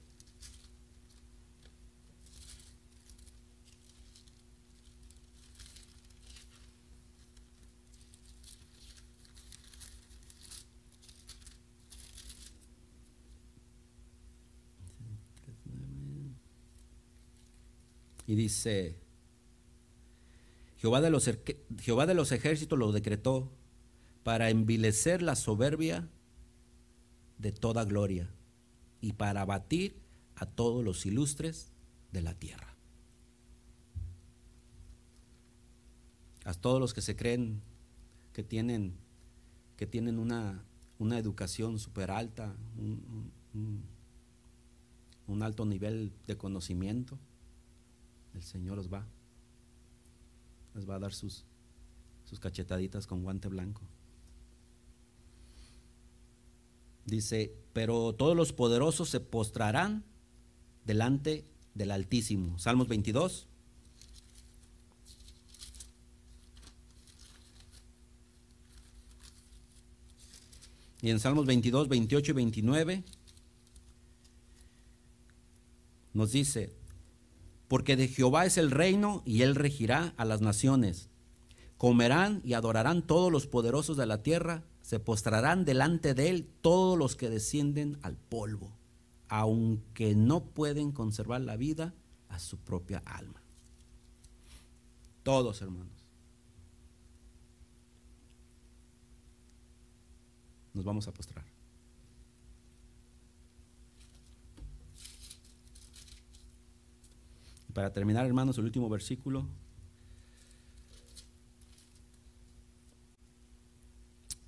Dice, 18.35 18.97
Jehová 20.79 21.01
de, 21.01 21.11
los, 21.11 21.31
Jehová 21.81 22.07
de 22.07 22.15
los 22.15 22.33
ejércitos 22.33 22.79
lo 22.79 22.93
decretó 22.93 23.51
para 24.23 24.51
envilecer 24.51 25.23
la 25.23 25.37
soberbia 25.37 26.09
de 27.39 27.53
toda 27.53 27.85
gloria 27.85 28.31
y 29.01 29.13
para 29.13 29.43
abatir 29.43 29.97
a 30.37 30.47
todos 30.47 30.85
los 30.85 31.07
ilustres 31.07 31.73
de 32.13 32.23
la 32.23 32.35
tierra. 32.35 32.75
A 36.45 36.55
todos 36.55 36.81
los 36.81 36.93
que 36.95 37.01
se 37.01 37.17
creen 37.17 37.63
que 38.33 38.43
tienen, 38.43 38.95
que 39.77 39.87
tienen 39.87 40.19
una, 40.19 40.65
una 40.99 41.19
educación 41.19 41.79
súper 41.79 42.11
alta, 42.11 42.55
un, 42.77 43.83
un 45.27 45.43
alto 45.43 45.65
nivel 45.65 46.13
de 46.27 46.37
conocimiento, 46.37 47.19
el 48.35 48.43
Señor 48.43 48.79
os 48.79 48.93
va, 48.93 49.07
les 50.75 50.89
va 50.89 50.97
a 50.97 50.99
dar 50.99 51.15
sus, 51.15 51.45
sus 52.25 52.41
cachetaditas 52.41 53.07
con 53.07 53.23
guante 53.23 53.49
blanco. 53.49 53.83
Dice, 57.07 57.55
pero 57.73 58.15
todos 58.15 58.37
los 58.37 58.53
poderosos 58.53 59.11
se 59.11 59.21
postrarán 59.21 60.05
delante 60.85 61.45
del 61.75 61.91
Altísimo. 61.91 62.59
Salmos 62.59 62.89
22. 62.89 63.47
Y 71.03 71.11
en 71.11 71.21
Salmos 71.21 71.45
22, 71.45 71.89
28 71.89 72.31
y 72.31 72.35
29 72.35 73.05
nos 76.15 76.33
dice, 76.33 76.73
porque 77.75 77.97
de 77.97 78.07
Jehová 78.07 78.47
es 78.47 78.57
el 78.57 78.71
reino 78.71 79.25
y 79.27 79.43
él 79.43 79.57
regirá 79.57 80.15
a 80.17 80.25
las 80.25 80.41
naciones. 80.41 81.11
Comerán 81.77 82.41
y 82.45 82.53
adorarán 82.53 83.05
todos 83.05 83.33
los 83.33 83.49
poderosos 83.49 83.97
de 83.97 84.07
la 84.07 84.23
tierra, 84.23 84.63
se 84.81 85.01
postrarán 85.01 85.65
delante 85.65 86.15
de 86.15 86.31
él 86.31 86.49
todos 86.61 86.97
los 86.97 87.17
que 87.17 87.29
descienden 87.29 87.99
al 88.03 88.17
polvo, 88.17 88.71
aunque 89.27 90.15
no 90.15 90.45
pueden 90.45 90.93
conservar 90.93 91.41
la 91.41 91.57
vida 91.57 91.95
a 92.29 92.39
su 92.39 92.59
propia 92.59 93.03
alma. 93.05 93.43
Todos, 95.25 95.61
hermanos. 95.61 96.07
Nos 100.75 100.85
vamos 100.85 101.09
a 101.09 101.13
postrar. 101.13 101.45
Para 107.75 107.93
terminar, 107.93 108.25
hermanos, 108.25 108.57
el 108.57 108.65
último 108.65 108.89
versículo. 108.89 109.49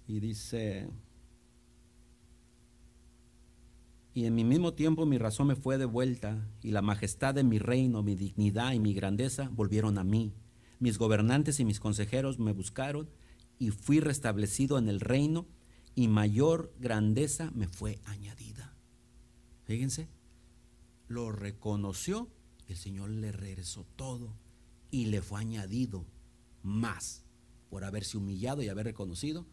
Y 0.06 0.20
dice, 0.20 0.88
y 4.14 4.26
en 4.26 4.34
mi 4.36 4.44
mismo 4.44 4.74
tiempo 4.74 5.04
mi 5.04 5.18
razón 5.18 5.48
me 5.48 5.56
fue 5.56 5.76
devuelta, 5.76 6.48
y 6.62 6.70
la 6.70 6.82
majestad 6.82 7.34
de 7.34 7.42
mi 7.42 7.58
reino, 7.58 8.04
mi 8.04 8.14
dignidad 8.14 8.72
y 8.72 8.78
mi 8.78 8.94
grandeza 8.94 9.50
volvieron 9.52 9.98
a 9.98 10.04
mí. 10.04 10.32
Mis 10.78 10.96
gobernantes 10.96 11.58
y 11.58 11.64
mis 11.64 11.80
consejeros 11.80 12.38
me 12.38 12.52
buscaron, 12.52 13.10
y 13.58 13.70
fui 13.70 13.98
restablecido 13.98 14.78
en 14.78 14.88
el 14.88 15.00
reino, 15.00 15.46
y 15.96 16.06
mayor 16.06 16.72
grandeza 16.78 17.50
me 17.56 17.66
fue 17.66 17.98
añadida. 18.04 18.76
Fíjense, 19.64 20.08
lo 21.08 21.32
reconoció 21.32 22.28
el 22.68 22.76
Señor 22.76 23.10
le 23.10 23.32
regresó 23.32 23.86
todo 23.96 24.32
y 24.90 25.06
le 25.06 25.22
fue 25.22 25.40
añadido 25.40 26.04
más 26.62 27.22
por 27.70 27.84
haberse 27.84 28.16
humillado 28.16 28.62
y 28.62 28.68
haber 28.68 28.86
reconocido 28.86 29.46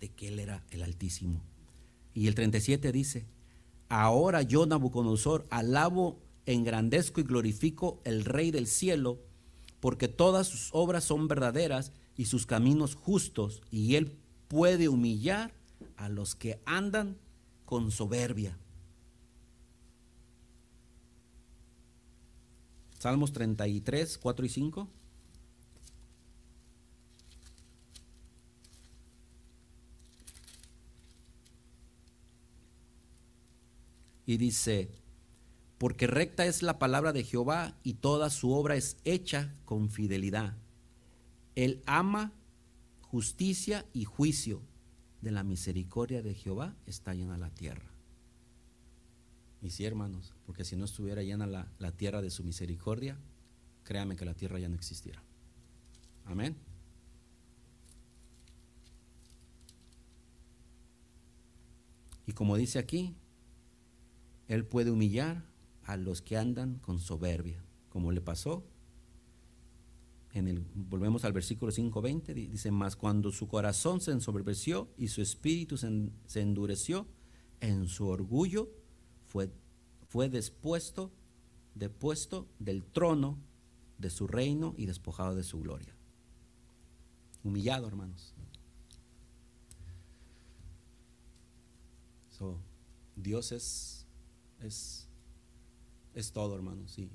de 0.00 0.08
que 0.08 0.28
Él 0.28 0.38
era 0.38 0.64
el 0.70 0.82
Altísimo. 0.82 1.42
Y 2.14 2.26
el 2.26 2.34
37 2.34 2.92
dice, 2.92 3.26
ahora 3.88 4.42
yo 4.42 4.66
Nabucodonosor 4.66 5.46
alabo, 5.50 6.18
engrandezco 6.46 7.20
y 7.20 7.24
glorifico 7.24 8.00
el 8.04 8.24
Rey 8.24 8.50
del 8.50 8.66
cielo, 8.66 9.20
porque 9.78 10.08
todas 10.08 10.46
sus 10.46 10.70
obras 10.72 11.04
son 11.04 11.28
verdaderas 11.28 11.92
y 12.16 12.26
sus 12.26 12.46
caminos 12.46 12.94
justos, 12.94 13.62
y 13.70 13.94
Él 13.94 14.18
puede 14.48 14.88
humillar 14.88 15.54
a 15.96 16.08
los 16.08 16.34
que 16.34 16.60
andan 16.66 17.16
con 17.64 17.90
soberbia. 17.90 18.58
Salmos 23.00 23.32
33, 23.32 24.18
4 24.18 24.44
y 24.44 24.48
5. 24.50 24.88
Y 34.26 34.36
dice, 34.36 34.90
porque 35.78 36.06
recta 36.06 36.44
es 36.44 36.62
la 36.62 36.78
palabra 36.78 37.14
de 37.14 37.24
Jehová 37.24 37.74
y 37.82 37.94
toda 37.94 38.28
su 38.28 38.52
obra 38.52 38.76
es 38.76 38.98
hecha 39.04 39.54
con 39.64 39.88
fidelidad. 39.88 40.58
Él 41.54 41.82
ama 41.86 42.34
justicia 43.00 43.86
y 43.94 44.04
juicio. 44.04 44.60
De 45.22 45.30
la 45.30 45.42
misericordia 45.42 46.20
de 46.20 46.34
Jehová 46.34 46.76
está 46.84 47.14
llena 47.14 47.38
la 47.38 47.48
tierra. 47.48 47.89
Y 49.62 49.70
sí, 49.70 49.84
hermanos, 49.84 50.34
porque 50.46 50.64
si 50.64 50.76
no 50.76 50.84
estuviera 50.84 51.22
llena 51.22 51.46
la, 51.46 51.70
la 51.78 51.92
tierra 51.92 52.22
de 52.22 52.30
su 52.30 52.44
misericordia, 52.44 53.18
créame 53.84 54.16
que 54.16 54.24
la 54.24 54.34
tierra 54.34 54.58
ya 54.58 54.68
no 54.68 54.74
existiera. 54.74 55.22
Amén. 56.24 56.56
Y 62.26 62.32
como 62.32 62.56
dice 62.56 62.78
aquí, 62.78 63.16
Él 64.48 64.64
puede 64.64 64.90
humillar 64.90 65.44
a 65.82 65.96
los 65.96 66.22
que 66.22 66.36
andan 66.36 66.78
con 66.78 67.00
soberbia, 67.00 67.62
como 67.88 68.12
le 68.12 68.20
pasó. 68.20 68.64
En 70.32 70.46
el, 70.46 70.64
volvemos 70.74 71.24
al 71.24 71.32
versículo 71.32 71.72
5.20, 71.72 72.32
dice, 72.32 72.70
más 72.70 72.94
cuando 72.94 73.32
su 73.32 73.48
corazón 73.48 74.00
se 74.00 74.12
ensoberbeció 74.12 74.88
y 74.96 75.08
su 75.08 75.20
espíritu 75.20 75.76
se, 75.76 76.10
se 76.26 76.40
endureció, 76.40 77.08
en 77.60 77.88
su 77.88 78.06
orgullo 78.06 78.70
fue, 79.30 79.50
fue 80.08 80.28
despuesto, 80.28 81.10
depuesto 81.74 82.46
del 82.58 82.84
trono 82.84 83.38
de 83.98 84.10
su 84.10 84.26
reino 84.26 84.74
y 84.76 84.86
despojado 84.86 85.34
de 85.34 85.44
su 85.44 85.60
gloria. 85.60 85.94
Humillado, 87.44 87.86
hermanos. 87.86 88.34
Dios 93.16 93.52
es, 93.52 94.06
es, 94.60 95.06
es, 96.14 96.32
todo, 96.32 96.56
hermanos, 96.56 96.98
y, 96.98 97.10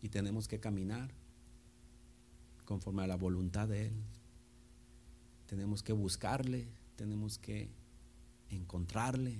y 0.00 0.08
tenemos 0.08 0.48
que 0.48 0.58
caminar 0.58 1.10
conforme 2.64 3.02
a 3.02 3.06
la 3.06 3.16
voluntad 3.16 3.68
de 3.68 3.88
Él. 3.88 3.92
Tenemos 5.46 5.82
que 5.82 5.92
buscarle, 5.92 6.66
tenemos 6.96 7.38
que 7.38 7.68
encontrarle 8.48 9.38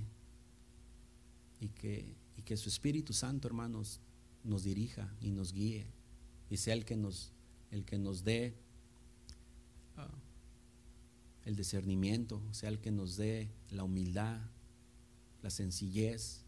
y 1.60 1.68
que, 1.68 2.14
y 2.36 2.42
que 2.42 2.56
su 2.56 2.68
Espíritu 2.68 3.12
Santo, 3.12 3.48
hermanos, 3.48 4.00
nos 4.44 4.62
dirija 4.62 5.12
y 5.20 5.30
nos 5.30 5.52
guíe 5.52 5.86
y 6.50 6.56
sea 6.56 6.74
el 6.74 6.84
que 6.84 6.96
nos, 6.96 7.32
el 7.70 7.84
que 7.84 7.98
nos 7.98 8.24
dé 8.24 8.54
uh, 9.96 11.48
el 11.48 11.56
discernimiento, 11.56 12.42
sea 12.52 12.68
el 12.68 12.80
que 12.80 12.90
nos 12.90 13.16
dé 13.16 13.50
la 13.70 13.84
humildad, 13.84 14.40
la 15.42 15.50
sencillez 15.50 16.44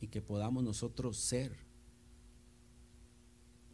y 0.00 0.08
que 0.08 0.20
podamos 0.20 0.62
nosotros 0.62 1.16
ser 1.18 1.56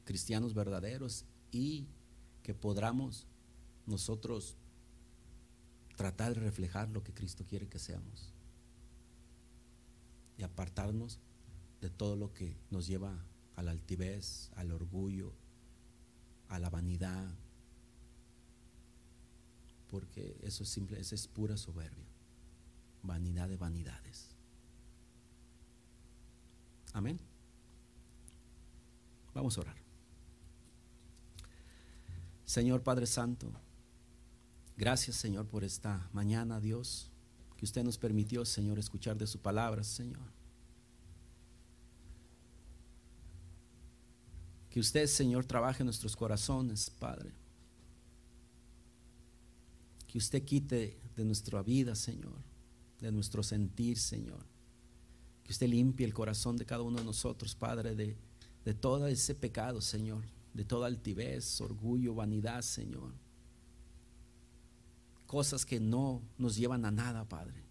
cristianos 0.05 0.55
verdaderos 0.55 1.24
y 1.50 1.86
que 2.42 2.55
podamos 2.55 3.26
nosotros 3.86 4.57
tratar 5.96 6.34
de 6.34 6.40
reflejar 6.40 6.90
lo 6.90 7.03
que 7.03 7.12
Cristo 7.12 7.44
quiere 7.46 7.68
que 7.68 7.78
seamos 7.78 8.32
y 10.43 10.45
apartarnos 10.45 11.20
de 11.80 11.88
todo 11.88 12.16
lo 12.16 12.32
que 12.34 12.57
nos 12.68 12.88
lleva 12.88 13.24
a 13.55 13.62
la 13.62 13.70
altivez, 13.70 14.51
al 14.57 14.72
orgullo, 14.72 15.32
a 16.49 16.59
la 16.59 16.68
vanidad, 16.68 17.32
porque 19.88 20.36
eso 20.43 20.64
es 20.64 20.68
simple, 20.68 20.99
eso 20.99 21.14
es 21.14 21.28
pura 21.28 21.57
soberbia, 21.57 22.09
vanidad 23.05 23.49
de 23.49 23.57
vanidades. 23.57 24.34
Amén. 26.93 27.20
Vamos 29.32 29.57
a 29.59 29.61
orar. 29.61 29.76
Señor 32.45 32.82
Padre 32.82 33.07
Santo, 33.07 33.53
gracias 34.76 35.14
Señor 35.14 35.47
por 35.47 35.62
esta 35.62 36.11
mañana, 36.12 36.59
Dios, 36.59 37.12
que 37.63 37.67
usted 37.67 37.85
nos 37.85 37.97
permitió, 37.97 38.45
Señor, 38.45 38.81
escuchar 38.81 39.17
de 39.17 39.25
su 39.25 39.39
palabra, 39.39 39.85
Señor. 39.85 40.33
Que 44.69 44.81
usted, 44.81 45.07
Señor, 45.07 45.45
trabaje 45.45 45.85
en 45.85 45.87
nuestros 45.87 46.17
corazones, 46.17 46.91
Padre. 46.91 47.31
Que 50.09 50.19
usted 50.19 50.43
quite 50.43 50.99
de 51.15 51.25
nuestra 51.25 51.63
vida, 51.63 51.95
Señor, 51.95 52.35
de 53.01 53.13
nuestro 53.13 53.45
sentir, 53.45 53.97
Señor. 53.97 54.45
Que 55.45 55.53
usted 55.53 55.69
limpie 55.69 56.05
el 56.05 56.15
corazón 56.15 56.57
de 56.57 56.67
cada 56.67 56.83
uno 56.83 56.99
de 56.99 57.05
nosotros, 57.05 57.55
Padre, 57.55 57.95
de, 57.95 58.17
de 58.65 58.75
todo 58.75 59.07
ese 59.07 59.37
pecado, 59.37 59.81
Señor, 59.81 60.25
de 60.53 60.65
toda 60.65 60.89
altivez, 60.89 61.61
orgullo, 61.61 62.13
vanidad, 62.13 62.63
Señor. 62.63 63.13
Cosas 65.33 65.64
que 65.64 65.80
no 65.80 66.20
nos 66.37 66.57
llevan 66.57 66.85
a 66.85 66.91
nada, 66.91 67.26
Padre. 67.26 67.64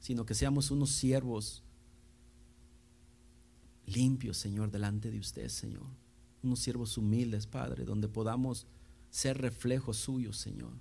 Sino 0.00 0.24
que 0.24 0.32
seamos 0.34 0.70
unos 0.70 0.88
siervos 0.92 1.62
limpios, 3.84 4.38
Señor, 4.38 4.70
delante 4.70 5.10
de 5.10 5.18
usted, 5.18 5.46
Señor. 5.48 5.84
Unos 6.42 6.60
siervos 6.60 6.96
humildes, 6.96 7.46
Padre, 7.46 7.84
donde 7.84 8.08
podamos 8.08 8.66
ser 9.10 9.36
reflejos 9.36 9.98
suyos, 9.98 10.38
Señor. 10.38 10.72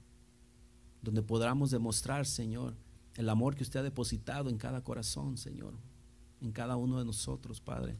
Donde 1.01 1.21
podamos 1.21 1.69
demostrar, 1.69 2.25
Señor, 2.25 2.73
el 3.15 3.27
amor 3.27 3.55
que 3.57 3.63
usted 3.63 3.81
ha 3.81 3.83
depositado 3.83 4.49
en 4.49 4.57
cada 4.57 4.85
corazón, 4.85 5.37
Señor. 5.37 5.73
En 6.39 6.53
cada 6.53 6.77
uno 6.77 6.97
de 6.97 7.03
nosotros, 7.03 7.59
Padre. 7.59 7.97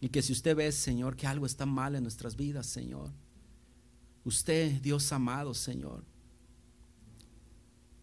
Y 0.00 0.08
que 0.08 0.22
si 0.22 0.32
usted 0.32 0.56
ve, 0.56 0.72
Señor, 0.72 1.16
que 1.16 1.26
algo 1.26 1.44
está 1.44 1.66
mal 1.66 1.96
en 1.96 2.02
nuestras 2.02 2.34
vidas, 2.34 2.64
Señor. 2.64 3.12
Usted, 4.24 4.80
Dios 4.80 5.10
amado, 5.12 5.52
Señor, 5.54 6.04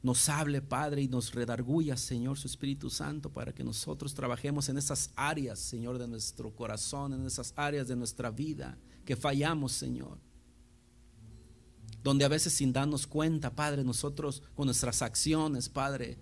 nos 0.02 0.30
hable, 0.30 0.62
Padre, 0.62 1.02
y 1.02 1.08
nos 1.08 1.34
redarguya, 1.34 1.98
Señor, 1.98 2.38
su 2.38 2.48
Espíritu 2.48 2.90
Santo, 2.90 3.30
para 3.30 3.54
que 3.54 3.64
nosotros 3.64 4.14
trabajemos 4.14 4.70
en 4.70 4.78
esas 4.78 5.12
áreas, 5.16 5.60
Señor, 5.60 5.98
de 5.98 6.08
nuestro 6.08 6.56
corazón, 6.56 7.14
en 7.14 7.26
esas 7.26 7.54
áreas 7.58 7.88
de 7.88 7.98
nuestra 7.98 8.32
vida 8.32 8.78
que 9.04 9.18
fallamos, 9.18 9.74
Señor. 9.74 10.18
Donde 12.02 12.24
a 12.24 12.30
veces 12.30 12.54
sin 12.54 12.72
darnos 12.72 13.08
cuenta, 13.08 13.54
Padre, 13.54 13.84
nosotros 13.84 14.42
con 14.56 14.68
nuestras 14.68 15.02
acciones, 15.02 15.68
Padre, 15.68 16.18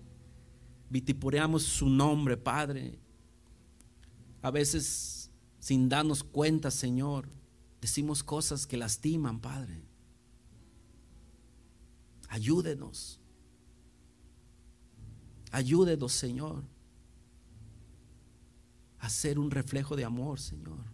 vitipureamos 0.90 1.62
su 1.62 1.88
nombre, 1.88 2.36
Padre. 2.36 2.98
A 4.42 4.50
veces 4.50 5.30
sin 5.60 5.88
darnos 5.88 6.24
cuenta, 6.24 6.72
Señor, 6.72 7.28
decimos 7.80 8.24
cosas 8.24 8.66
que 8.66 8.76
lastiman, 8.76 9.38
Padre. 9.38 9.87
Ayúdenos. 12.28 13.20
Ayúdenos, 15.50 16.12
Señor, 16.12 16.62
a 18.98 19.08
ser 19.08 19.38
un 19.38 19.50
reflejo 19.50 19.96
de 19.96 20.04
amor, 20.04 20.38
Señor. 20.38 20.84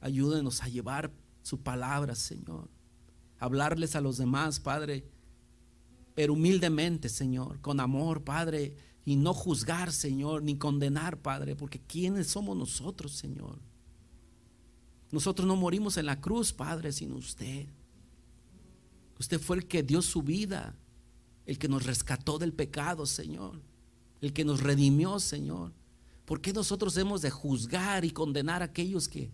Ayúdenos 0.00 0.62
a 0.62 0.68
llevar 0.68 1.12
su 1.42 1.60
palabra, 1.60 2.14
Señor. 2.14 2.68
Hablarles 3.38 3.96
a 3.96 4.00
los 4.00 4.16
demás, 4.18 4.60
Padre, 4.60 5.04
pero 6.14 6.34
humildemente, 6.34 7.08
Señor, 7.08 7.60
con 7.60 7.80
amor, 7.80 8.22
Padre, 8.22 8.76
y 9.04 9.16
no 9.16 9.34
juzgar, 9.34 9.92
Señor, 9.92 10.42
ni 10.42 10.56
condenar, 10.56 11.20
Padre, 11.20 11.56
porque 11.56 11.80
¿quiénes 11.80 12.28
somos 12.28 12.56
nosotros, 12.56 13.12
Señor? 13.12 13.58
Nosotros 15.10 15.46
no 15.46 15.56
morimos 15.56 15.96
en 15.96 16.06
la 16.06 16.20
cruz, 16.20 16.52
Padre, 16.52 16.92
sino 16.92 17.16
usted. 17.16 17.68
Usted 19.18 19.40
fue 19.40 19.56
el 19.56 19.66
que 19.66 19.82
dio 19.82 20.02
su 20.02 20.22
vida 20.22 20.76
el 21.46 21.58
que 21.58 21.68
nos 21.68 21.84
rescató 21.84 22.38
del 22.38 22.52
pecado, 22.52 23.06
Señor, 23.06 23.60
el 24.20 24.32
que 24.32 24.44
nos 24.44 24.60
redimió, 24.60 25.20
Señor. 25.20 25.72
¿Por 26.24 26.40
qué 26.40 26.52
nosotros 26.52 26.96
hemos 26.96 27.20
de 27.20 27.30
juzgar 27.30 28.04
y 28.04 28.10
condenar 28.10 28.62
a 28.62 28.66
aquellos 28.66 29.08
que, 29.08 29.30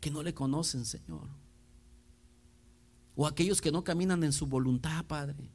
que 0.00 0.10
no 0.10 0.22
le 0.22 0.32
conocen, 0.32 0.84
Señor? 0.84 1.28
O 3.16 3.26
aquellos 3.26 3.60
que 3.60 3.72
no 3.72 3.82
caminan 3.82 4.22
en 4.22 4.32
su 4.32 4.46
voluntad, 4.46 5.04
Padre. 5.06 5.50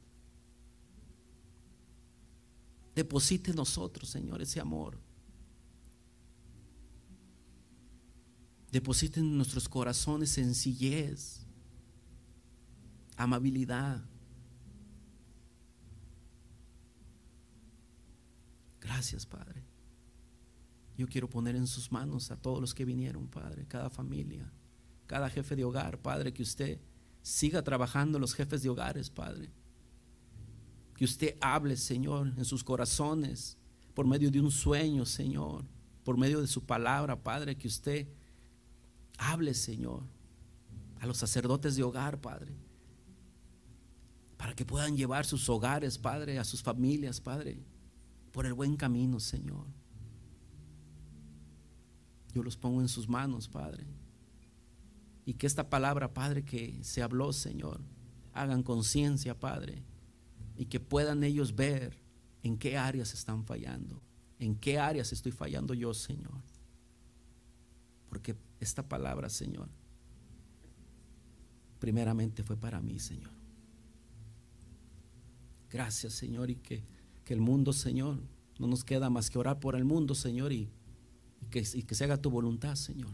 Deposite 2.94 3.50
en 3.50 3.56
nosotros, 3.56 4.10
Señor, 4.10 4.42
ese 4.42 4.60
amor. 4.60 4.98
Deposite 8.70 9.20
en 9.20 9.36
nuestros 9.36 9.68
corazones 9.68 10.30
sencillez, 10.30 11.45
amabilidad 13.16 14.04
Gracias, 18.86 19.26
Padre. 19.26 19.64
Yo 20.96 21.08
quiero 21.08 21.28
poner 21.28 21.56
en 21.56 21.66
sus 21.66 21.90
manos 21.90 22.30
a 22.30 22.36
todos 22.36 22.60
los 22.60 22.72
que 22.72 22.84
vinieron, 22.84 23.26
Padre, 23.26 23.66
cada 23.66 23.90
familia, 23.90 24.50
cada 25.06 25.28
jefe 25.28 25.56
de 25.56 25.64
hogar, 25.64 26.00
Padre, 26.00 26.32
que 26.32 26.42
usted 26.42 26.80
siga 27.20 27.62
trabajando 27.62 28.18
los 28.18 28.32
jefes 28.32 28.62
de 28.62 28.68
hogares, 28.68 29.10
Padre. 29.10 29.50
Que 30.94 31.04
usted 31.04 31.36
hable, 31.40 31.76
Señor, 31.76 32.32
en 32.36 32.44
sus 32.44 32.62
corazones, 32.62 33.58
por 33.92 34.06
medio 34.06 34.30
de 34.30 34.40
un 34.40 34.52
sueño, 34.52 35.04
Señor, 35.04 35.64
por 36.04 36.16
medio 36.16 36.40
de 36.40 36.46
su 36.46 36.64
palabra, 36.64 37.22
Padre, 37.22 37.58
que 37.58 37.68
usted 37.68 38.08
hable, 39.18 39.52
Señor, 39.52 40.04
a 41.00 41.06
los 41.06 41.18
sacerdotes 41.18 41.76
de 41.76 41.82
hogar, 41.82 42.20
Padre, 42.20 42.54
para 44.36 44.54
que 44.54 44.64
puedan 44.64 44.96
llevar 44.96 45.24
sus 45.24 45.48
hogares, 45.48 45.98
Padre, 45.98 46.38
a 46.38 46.44
sus 46.44 46.62
familias, 46.62 47.20
Padre, 47.20 47.58
por 48.32 48.46
el 48.46 48.54
buen 48.54 48.76
camino, 48.76 49.18
Señor. 49.18 49.66
Yo 52.34 52.42
los 52.42 52.56
pongo 52.56 52.82
en 52.82 52.88
sus 52.88 53.08
manos, 53.08 53.48
Padre. 53.48 53.86
Y 55.24 55.34
que 55.34 55.46
esta 55.46 55.70
palabra, 55.70 56.12
Padre, 56.12 56.44
que 56.44 56.78
se 56.84 57.02
habló, 57.02 57.32
Señor, 57.32 57.80
hagan 58.34 58.62
conciencia, 58.62 59.38
Padre, 59.38 59.82
y 60.56 60.66
que 60.66 60.78
puedan 60.78 61.24
ellos 61.24 61.56
ver 61.56 61.98
en 62.42 62.58
qué 62.58 62.76
áreas 62.76 63.14
están 63.14 63.44
fallando, 63.44 64.02
en 64.38 64.54
qué 64.54 64.78
áreas 64.78 65.12
estoy 65.12 65.32
fallando 65.32 65.72
yo, 65.72 65.94
Señor. 65.94 66.42
Porque 68.10 68.36
esta 68.60 68.86
palabra, 68.86 69.30
Señor, 69.30 69.68
primeramente 71.78 72.42
fue 72.42 72.56
para 72.56 72.80
mí, 72.80 72.98
Señor. 72.98 73.35
Gracias, 75.76 76.14
Señor, 76.14 76.48
y 76.48 76.56
que, 76.56 76.82
que 77.22 77.34
el 77.34 77.40
mundo, 77.42 77.70
Señor, 77.74 78.18
no 78.58 78.66
nos 78.66 78.82
queda 78.82 79.10
más 79.10 79.28
que 79.28 79.38
orar 79.38 79.60
por 79.60 79.76
el 79.76 79.84
mundo, 79.84 80.14
Señor, 80.14 80.50
y, 80.50 80.70
que, 81.50 81.62
y 81.74 81.82
que 81.82 81.94
se 81.94 82.04
haga 82.04 82.16
tu 82.16 82.30
voluntad, 82.30 82.76
Señor, 82.76 83.12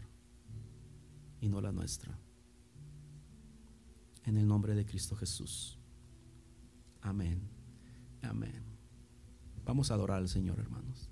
y 1.41 1.49
no 1.49 1.59
la 1.59 1.73
nuestra. 1.73 2.17
En 4.23 4.37
el 4.37 4.47
nombre 4.47 4.75
de 4.75 4.85
Cristo 4.85 5.13
Jesús. 5.17 5.77
Amén. 7.01 7.41
Amén. 8.21 8.63
Vamos 9.65 9.91
a 9.91 9.95
adorar 9.95 10.19
al 10.19 10.29
Señor, 10.29 10.57
hermanos. 10.57 11.09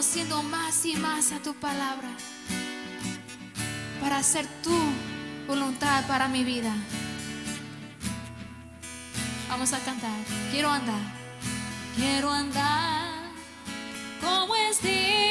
Conociendo 0.00 0.42
más 0.42 0.86
y 0.86 0.96
más 0.96 1.30
a 1.30 1.42
tu 1.42 1.52
palabra, 1.52 2.08
para 4.00 4.16
hacer 4.16 4.46
tu 4.62 4.74
voluntad 5.46 6.06
para 6.08 6.26
mi 6.26 6.42
vida. 6.42 6.74
Vamos 9.50 9.74
a 9.74 9.78
cantar. 9.80 10.18
Quiero 10.50 10.70
andar. 10.70 11.02
Quiero 11.96 12.30
andar 12.30 13.10
como 14.22 14.56
es 14.56 14.80
digno 14.80 15.29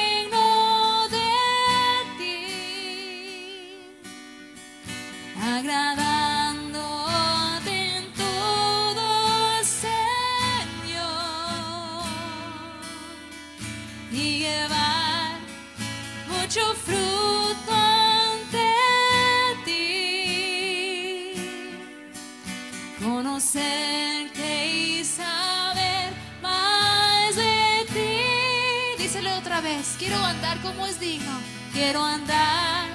quiero 30.00 30.18
andar 30.24 30.60
como 30.62 30.88
es 30.88 30.98
digno, 31.00 31.40
quiero 31.74 32.02
andar 32.02 32.88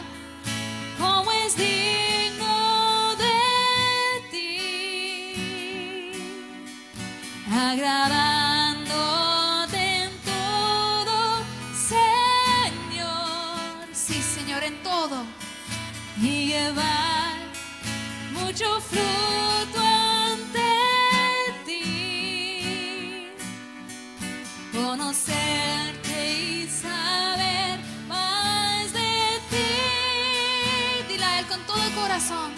como 0.99 1.31
es 1.33 1.55
digno 1.55 3.15
de 3.17 4.23
ti, 4.31 6.13
agradándote 7.53 10.05
en 10.05 10.11
todo, 10.25 11.45
Señor, 11.77 13.87
sí 13.93 14.23
Señor, 14.23 14.65
en 14.65 14.83
todo, 14.83 15.27
y 16.23 16.47
llevar 16.47 17.37
mucho 18.33 18.81
fruto 18.81 19.44
corazón, 32.05 32.53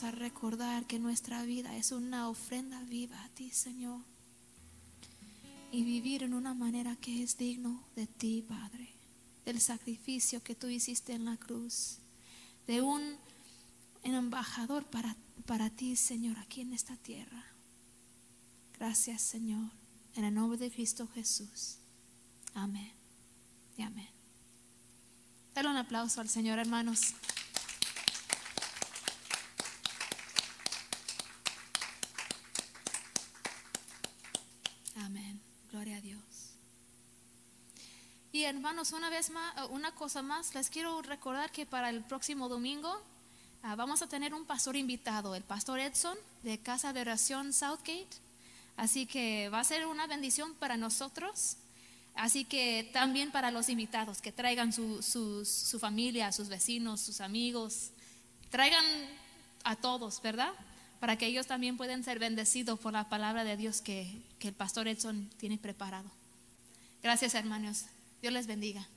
A 0.00 0.10
recordar 0.10 0.86
que 0.86 0.98
nuestra 0.98 1.42
vida 1.42 1.76
es 1.76 1.92
una 1.92 2.30
ofrenda 2.30 2.82
viva 2.84 3.22
a 3.22 3.28
ti, 3.28 3.50
Señor. 3.50 4.00
Y 5.70 5.84
vivir 5.84 6.22
en 6.22 6.32
una 6.32 6.54
manera 6.54 6.96
que 6.96 7.22
es 7.22 7.36
digno 7.36 7.84
de 7.94 8.06
ti, 8.06 8.42
Padre. 8.48 8.88
Del 9.44 9.60
sacrificio 9.60 10.42
que 10.42 10.54
tú 10.54 10.68
hiciste 10.68 11.12
en 11.12 11.26
la 11.26 11.36
cruz. 11.36 11.98
De 12.66 12.80
un, 12.80 13.02
un 14.02 14.14
embajador 14.14 14.86
para, 14.86 15.14
para 15.44 15.68
ti, 15.68 15.94
Señor, 15.94 16.38
aquí 16.38 16.62
en 16.62 16.72
esta 16.72 16.96
tierra. 16.96 17.44
Gracias, 18.78 19.20
Señor. 19.20 19.70
En 20.14 20.24
el 20.24 20.32
nombre 20.32 20.58
de 20.58 20.70
Cristo 20.70 21.06
Jesús. 21.14 21.76
Amén. 22.54 22.92
Y 23.76 23.82
amén. 23.82 24.08
Dale 25.54 25.68
un 25.68 25.76
aplauso 25.76 26.22
al 26.22 26.30
Señor, 26.30 26.58
hermanos. 26.58 27.14
Amén. 34.96 35.40
Gloria 35.70 35.96
a 35.96 36.00
Dios. 36.00 36.22
Y 38.30 38.41
hermanos, 38.52 38.92
una 38.92 39.08
vez 39.08 39.30
más, 39.30 39.56
eh, 39.56 39.60
una 39.70 39.92
cosa 39.92 40.22
más, 40.22 40.54
les 40.54 40.68
quiero 40.68 41.00
recordar 41.02 41.50
que 41.50 41.64
para 41.64 41.88
el 41.88 42.02
próximo 42.02 42.48
domingo 42.48 43.00
ah, 43.62 43.74
vamos 43.76 44.02
a 44.02 44.08
tener 44.08 44.34
un 44.34 44.44
pastor 44.44 44.76
invitado, 44.76 45.34
el 45.34 45.42
pastor 45.42 45.80
Edson 45.80 46.16
de 46.42 46.58
Casa 46.58 46.92
de 46.92 47.00
Oración 47.00 47.52
Southgate. 47.52 48.08
Así 48.76 49.06
que 49.06 49.48
va 49.48 49.60
a 49.60 49.64
ser 49.64 49.86
una 49.86 50.06
bendición 50.06 50.54
para 50.54 50.76
nosotros. 50.76 51.56
Así 52.14 52.44
que 52.44 52.90
también 52.92 53.30
para 53.30 53.50
los 53.50 53.70
invitados, 53.70 54.20
que 54.20 54.32
traigan 54.32 54.72
su, 54.72 55.78
familia, 55.80 56.30
sus 56.30 56.48
vecinos, 56.48 57.00
sus 57.00 57.22
amigos, 57.22 57.90
traigan 58.50 58.84
a 59.64 59.76
todos, 59.76 60.20
¿verdad? 60.20 60.52
Para 61.00 61.16
que 61.16 61.26
ellos 61.26 61.46
también 61.46 61.78
puedan 61.78 62.04
ser 62.04 62.18
bendecidos 62.18 62.78
por 62.78 62.92
la 62.92 63.08
palabra 63.08 63.44
de 63.44 63.56
Dios 63.56 63.80
que 63.80 64.22
el 64.40 64.52
pastor 64.52 64.88
Edson 64.88 65.30
tiene 65.38 65.56
preparado. 65.56 66.10
Gracias, 67.02 67.34
hermanos. 67.34 67.86
Dios 68.22 68.32
les 68.32 68.46
bendiga. 68.46 68.88